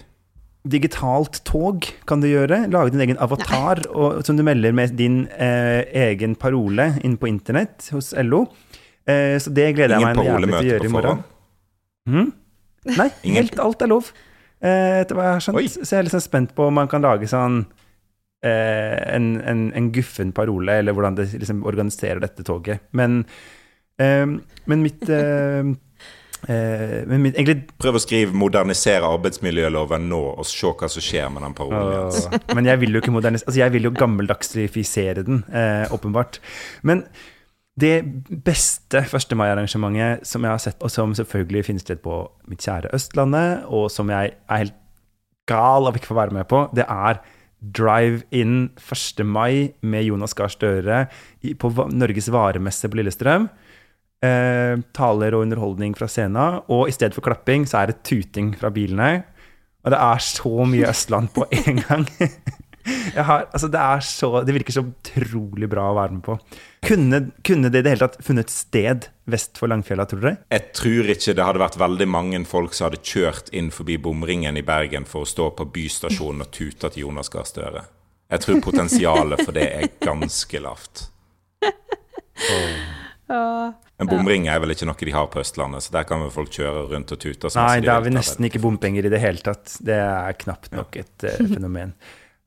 Digitalt 0.67 1.39
tog 1.47 1.85
kan 2.09 2.21
du 2.23 2.27
gjøre. 2.29 2.65
Lage 2.71 2.93
din 2.93 3.03
egen 3.05 3.19
avatar 3.21 3.81
og, 3.89 4.21
som 4.27 4.37
du 4.37 4.43
melder 4.43 4.75
med 4.75 4.95
din 4.99 5.23
eh, 5.31 5.85
egen 6.09 6.35
parole 6.39 6.91
inn 7.05 7.17
på 7.19 7.29
internett 7.31 7.87
hos 7.95 8.11
LO. 8.17 8.45
Eh, 9.07 9.37
så 9.39 9.53
det 9.55 9.71
gleder 9.77 9.95
jeg 9.95 10.07
meg 10.09 10.25
jævlig 10.27 10.51
til 10.51 10.59
å 10.59 10.69
gjøre 10.73 10.89
i 10.89 10.93
morgen. 10.93 11.23
Hmm? 12.09 12.31
Nei, 12.89 13.09
helt 13.35 13.59
alt 13.61 13.85
er 13.85 13.91
lov. 13.91 14.11
Eh, 14.59 15.01
etter 15.03 15.15
hva 15.15 15.29
jeg 15.29 15.37
har 15.37 15.45
skjønt. 15.45 15.61
Oi. 15.61 15.67
Så 15.71 15.87
jeg 15.87 16.01
er 16.01 16.09
liksom 16.09 16.25
spent 16.25 16.55
på 16.57 16.67
om 16.67 16.75
man 16.75 16.89
kan 16.91 17.05
lage 17.05 17.29
sånn 17.31 17.61
eh, 18.43 18.97
en, 19.15 19.31
en, 19.39 19.67
en, 19.75 19.91
guffen 19.95 20.33
parole, 20.35 20.81
eller 20.81 20.95
hvordan 20.95 21.19
det 21.19 21.29
liksom 21.37 21.63
organiserer 21.69 22.19
dette 22.23 22.43
toget. 22.47 22.83
Men, 22.99 23.21
eh, 24.01 24.27
men 24.27 24.83
mitt 24.83 25.07
eh, 26.47 27.01
men 27.09 27.25
egentlig 27.31 27.65
Prøv 27.81 27.97
å 27.99 28.03
skrive 28.03 28.35
'modernisere 28.35 29.07
arbeidsmiljøloven 29.07 30.07
nå', 30.09 30.21
og 30.39 30.45
se 30.45 30.71
hva 30.71 30.89
som 30.89 31.03
skjer 31.03 31.29
med 31.33 31.43
den 31.43 31.57
parolen. 31.57 32.05
Altså. 32.05 32.55
men 32.55 32.65
jeg 32.65 32.79
vil 32.79 32.93
jo 32.93 33.01
ikke 33.03 33.15
modernisere 33.15 33.49
Altså, 33.49 33.59
jeg 33.59 33.73
vil 33.73 33.89
jo 33.89 33.95
gammeldagsrifisere 33.97 35.25
den, 35.25 35.43
eh, 35.51 35.85
åpenbart. 35.91 36.39
Men 36.83 37.03
det 37.79 38.03
beste 38.43 39.03
1. 39.05 39.35
mai-arrangementet 39.39 40.27
som 40.27 40.43
jeg 40.43 40.51
har 40.51 40.61
sett, 40.61 40.83
og 40.83 40.91
som 40.91 41.13
selvfølgelig 41.15 41.65
finner 41.65 41.79
sted 41.79 42.01
på 42.03 42.21
mitt 42.47 42.59
kjære 42.59 42.91
Østlandet, 42.93 43.65
og 43.67 43.89
som 43.91 44.09
jeg 44.09 44.33
er 44.49 44.63
helt 44.63 44.79
gal 45.49 45.87
av 45.87 45.95
ikke 45.95 46.09
å 46.09 46.13
få 46.13 46.19
være 46.19 46.35
med 46.35 46.47
på, 46.49 46.67
det 46.75 46.85
er 46.89 47.21
Drive-in 47.59 48.69
1. 48.79 49.25
mai 49.27 49.73
med 49.81 50.05
Jonas 50.07 50.33
Gahr 50.33 50.51
Støre 50.51 51.07
på 51.59 51.71
Norges 51.91 52.29
varemesse 52.31 52.87
på 52.87 52.99
Lillestrøm. 52.99 53.49
Eh, 54.25 54.79
taler 54.95 55.35
og 55.35 55.45
underholdning 55.45 55.95
fra 55.97 56.09
scenen, 56.11 56.61
og 56.67 56.87
i 56.89 56.95
stedet 56.95 57.17
for 57.17 57.25
klapping 57.25 57.67
så 57.69 57.83
er 57.83 57.91
det 57.91 58.01
tuting 58.07 58.53
fra 58.59 58.71
bilene. 58.73 59.23
Og 59.85 59.93
det 59.93 59.99
er 60.03 60.23
så 60.23 60.65
mye 60.67 60.89
Østland 60.89 61.31
på 61.35 61.45
én 61.63 61.83
gang. 61.85 62.07
Har, 63.15 63.45
altså 63.53 63.67
det, 63.67 63.79
så, 64.07 64.41
det, 64.41 64.53
virker 64.55 64.73
så 64.73 64.81
utrolig 64.81 65.67
bra 65.69 65.89
å 65.91 65.95
være 65.97 66.15
med 66.15 66.23
på. 66.25 66.37
Kunne, 66.85 67.19
kunne 67.45 67.69
det 67.69 67.81
i 67.81 67.85
det 67.85 67.93
hele 67.93 68.07
tatt 68.07 68.23
funnet 68.25 68.51
sted 68.53 69.09
vest 69.29 69.59
for 69.59 69.69
Langfjella, 69.69 70.07
tror 70.09 70.23
dere? 70.23 70.39
Jeg 70.49 70.71
tror 70.77 71.11
ikke 71.13 71.35
det 71.37 71.45
hadde 71.45 71.61
vært 71.61 71.79
veldig 71.81 72.07
mange 72.09 72.41
folk 72.49 72.73
som 72.73 72.87
hadde 72.87 73.03
kjørt 73.05 73.51
inn 73.53 73.69
forbi 73.75 73.99
bomringen 74.01 74.57
i 74.57 74.65
Bergen 74.65 75.05
for 75.09 75.25
å 75.25 75.29
stå 75.29 75.51
på 75.59 75.69
bystasjonen 75.75 76.47
og 76.47 76.53
tute 76.55 76.89
til 76.89 77.05
Jonas 77.05 77.29
Gahr 77.33 77.47
Støre. 77.47 77.85
Jeg 78.29 78.45
tror 78.45 78.63
potensialet 78.63 79.43
for 79.43 79.57
det 79.57 79.67
er 79.67 79.91
ganske 80.01 80.63
lavt. 80.65 81.09
Oh. 81.65 82.95
En 83.29 84.09
bomring 84.09 84.47
er 84.49 84.61
vel 84.63 84.73
ikke 84.73 84.87
noe 84.89 84.97
de 85.05 85.13
har 85.13 85.27
på 85.29 85.41
Østlandet, 85.43 85.85
så 85.85 85.93
der 85.93 86.07
kan 86.09 86.23
vel 86.23 86.31
folk 86.33 86.53
kjøre 86.55 86.87
rundt 86.93 87.13
og 87.13 87.19
tute. 87.21 87.51
Nei, 87.59 87.81
der 87.83 87.93
har 87.93 88.05
vi 88.05 88.13
nesten 88.15 88.47
ikke 88.47 88.61
bompenger 88.63 89.05
i 89.05 89.11
det 89.13 89.21
hele 89.21 89.43
tatt. 89.45 89.75
Det 89.85 89.97
er 89.99 90.37
knapt 90.39 90.73
nok 90.73 90.97
et 91.01 91.27
uh, 91.27 91.37
fenomen. 91.53 91.93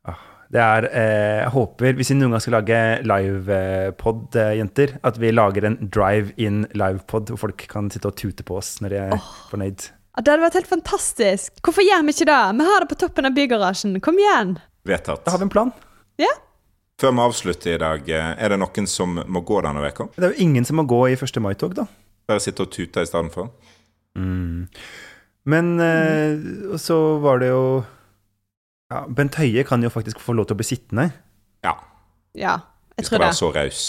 Ah, 0.08 0.20
det 0.52 0.60
er 0.60 0.86
eh, 0.90 1.38
Jeg 1.44 1.52
håper, 1.54 1.96
hvis 1.96 2.12
vi 2.12 2.18
noen 2.18 2.34
gang 2.34 2.42
skal 2.44 2.56
lage 2.58 2.80
livepod, 3.06 4.24
eh, 4.36 4.54
jenter, 4.58 4.96
at 5.06 5.20
vi 5.22 5.32
lager 5.32 5.68
en 5.68 5.78
drive-in 5.86 6.64
livepod 6.76 7.32
hvor 7.32 7.44
folk 7.46 7.66
kan 7.70 7.88
sitte 7.92 8.10
og 8.10 8.18
tute 8.18 8.44
på 8.48 8.58
oss 8.58 8.74
når 8.84 8.94
de 8.94 9.02
er 9.06 9.14
oh. 9.16 9.32
fornøyd. 9.52 9.86
Det 10.20 10.28
hadde 10.28 10.42
vært 10.44 10.58
helt 10.60 10.68
fantastisk. 10.68 11.54
Hvorfor 11.64 11.86
gjør 11.86 12.02
vi 12.04 12.12
ikke 12.12 12.28
det? 12.28 12.40
Vi 12.58 12.68
har 12.68 12.84
det 12.84 12.88
på 12.90 12.98
toppen 13.00 13.28
av 13.28 13.36
bygarasjen. 13.36 13.94
Kom 14.04 14.18
igjen. 14.20 14.58
Vedtatt. 14.88 15.22
Da 15.24 15.32
har 15.32 15.40
vi 15.40 15.46
en 15.48 15.52
plan. 15.54 15.72
Ja. 16.20 16.32
Før 17.02 17.10
vi 17.10 17.22
avslutter 17.24 17.74
i 17.74 17.80
dag, 17.82 18.08
eh, 18.14 18.34
er 18.38 18.52
det 18.52 18.60
noen 18.62 18.86
som 18.86 19.16
må 19.26 19.40
gå 19.42 19.56
denne 19.64 19.82
uka? 19.82 20.06
Det 20.14 20.22
er 20.28 20.36
jo 20.36 20.44
ingen 20.44 20.66
som 20.68 20.78
må 20.78 20.84
gå 20.86 21.00
i 21.10 21.16
1. 21.16 21.40
mai-tog, 21.42 21.74
da. 21.74 21.88
Bare 22.30 22.42
sitte 22.44 22.62
og 22.62 22.70
tute 22.70 23.02
i 23.02 23.08
stedet 23.08 23.32
for? 23.34 23.50
Mm. 24.14 24.68
Men 25.50 25.72
eh, 25.82 26.76
så 26.78 27.18
var 27.18 27.42
det 27.42 27.48
jo 27.48 27.82
ja, 28.92 29.00
Bent 29.08 29.34
Høie 29.40 29.64
kan 29.66 29.82
jo 29.82 29.90
faktisk 29.90 30.20
få 30.22 30.36
lov 30.36 30.46
til 30.46 30.54
å 30.54 30.60
bli 30.60 30.68
sittende. 30.68 31.08
Ja. 31.66 31.74
ja 32.38 32.54
jeg 32.94 33.08
tror 33.08 33.08
det. 33.08 33.08
Vi 33.08 33.08
skal 33.08 33.24
være 33.24 33.38
så 33.40 33.50
raus. 33.56 33.82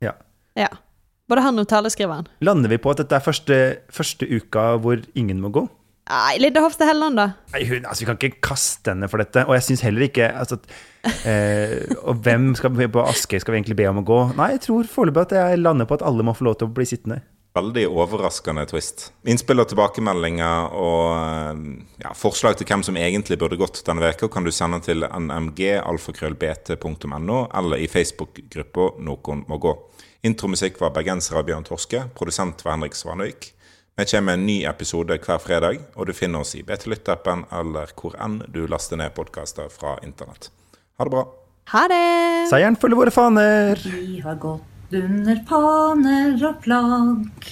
Ja. 0.00 0.14
ja. 0.56 0.70
Både 1.28 1.44
han 1.44 1.60
og 1.60 1.68
taleskriveren. 1.68 2.30
Lander 2.40 2.72
vi 2.72 2.80
på 2.80 2.94
at 2.94 3.02
dette 3.02 3.18
er 3.18 3.24
første, 3.28 3.58
første 3.92 4.24
uka 4.24 4.70
hvor 4.80 5.04
ingen 5.18 5.42
må 5.44 5.52
gå? 5.52 5.66
Nei, 6.08 6.38
Lidde 6.40 6.62
Hofstad 6.64 6.88
Helleland, 6.88 7.20
da. 7.20 7.26
Nei, 7.52 7.66
hun, 7.68 7.84
altså, 7.84 8.02
Vi 8.02 8.06
kan 8.08 8.16
ikke 8.16 8.40
kaste 8.48 8.94
henne 8.94 9.08
for 9.12 9.18
dette. 9.20 9.44
Og 9.44 9.52
jeg 9.58 9.64
syns 9.66 9.84
heller 9.84 10.02
ikke 10.08 10.26
altså, 10.32 10.56
eh, 11.28 11.84
Og 12.08 12.14
hvem 12.24 12.44
skal 12.56 12.72
på 12.72 13.04
Askøy 13.04 13.38
skal 13.42 13.52
vi 13.54 13.58
egentlig 13.60 13.80
be 13.82 13.90
om 13.90 14.00
å 14.00 14.08
gå? 14.08 14.20
Nei, 14.38 14.48
jeg 14.56 14.62
tror 14.68 14.84
foreløpig 14.88 15.24
at 15.28 15.34
jeg 15.36 15.60
lander 15.60 15.86
på 15.88 15.96
at 15.98 16.06
alle 16.08 16.24
må 16.24 16.32
få 16.36 16.44
lov 16.48 16.56
til 16.60 16.68
å 16.70 16.74
bli 16.74 16.86
sittende. 16.88 17.18
Veldig 17.58 17.86
overraskende 17.90 18.64
twist. 18.70 18.96
Innspill 19.28 19.60
og 19.60 19.68
tilbakemeldinger 19.70 20.58
og 20.78 21.04
eh, 21.16 21.56
ja, 22.04 22.10
forslag 22.16 22.52
til 22.56 22.66
hvem 22.70 22.82
som 22.86 23.00
egentlig 23.00 23.36
burde 23.40 23.60
gått 23.60 23.84
denne 23.84 24.04
veka, 24.04 24.24
kan 24.32 24.44
du 24.46 24.52
sende 24.54 24.78
til 24.84 24.98
nmg.alfakrøllbt.no 25.04 27.38
eller 27.60 27.76
i 27.82 27.88
Facebook-gruppa 27.90 28.84
Noen 29.04 29.38
må 29.50 29.56
gå. 29.60 29.72
Intromusikk 30.28 30.74
var 30.80 30.94
bergenser 30.96 31.34
av 31.38 31.44
Bjørn 31.48 31.66
Torske. 31.68 31.98
Produsent 32.16 32.56
var 32.64 32.72
Henrik 32.78 32.94
Svanøyk. 32.96 33.42
Vi 33.98 34.04
kommer 34.04 34.22
med 34.22 34.34
en 34.34 34.46
ny 34.46 34.64
episode 34.64 35.16
hver 35.18 35.40
fredag, 35.42 35.80
og 35.98 36.06
du 36.06 36.12
finner 36.14 36.44
oss 36.44 36.52
i 36.54 36.60
BT 36.62 36.84
Lytt-appen 36.86 37.40
eller 37.50 37.90
hvor 37.98 38.12
enn 38.22 38.36
du 38.54 38.60
laster 38.70 38.94
ned 39.00 39.10
podkaster 39.16 39.72
fra 39.74 39.96
internett. 40.06 40.52
Ha 40.94 41.06
det 41.08 41.14
bra. 41.16 41.24
Ha 41.72 41.82
det! 41.90 42.04
Seieren 42.46 42.78
følger 42.78 43.00
våre 43.00 43.10
faner. 43.10 43.82
Vi 43.82 44.20
har 44.22 44.38
gått 44.38 44.94
under 44.94 45.42
faner 45.50 46.38
og 46.46 46.62
plagg 46.62 47.50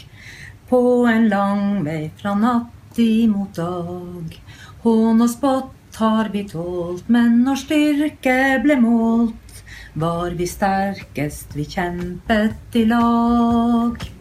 på 0.71 0.83
en 1.11 1.27
lang 1.35 1.83
vei 1.83 2.13
fra 2.23 2.39
natt 2.39 3.03
imot 3.03 3.59
dag. 3.59 4.41
Hån 4.87 5.27
og 5.27 5.35
spott 5.35 5.99
har 5.99 6.31
vi 6.31 6.47
tålt, 6.47 7.11
men 7.11 7.41
når 7.43 7.65
styrke 7.65 8.41
ble 8.63 8.79
målt, 8.87 9.65
var 9.99 10.39
vi 10.39 10.47
sterkest, 10.47 11.59
vi 11.59 11.67
kjempet 11.75 12.79
i 12.79 12.87
lag. 12.87 14.13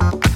Thank 0.00 0.24
you 0.24 0.29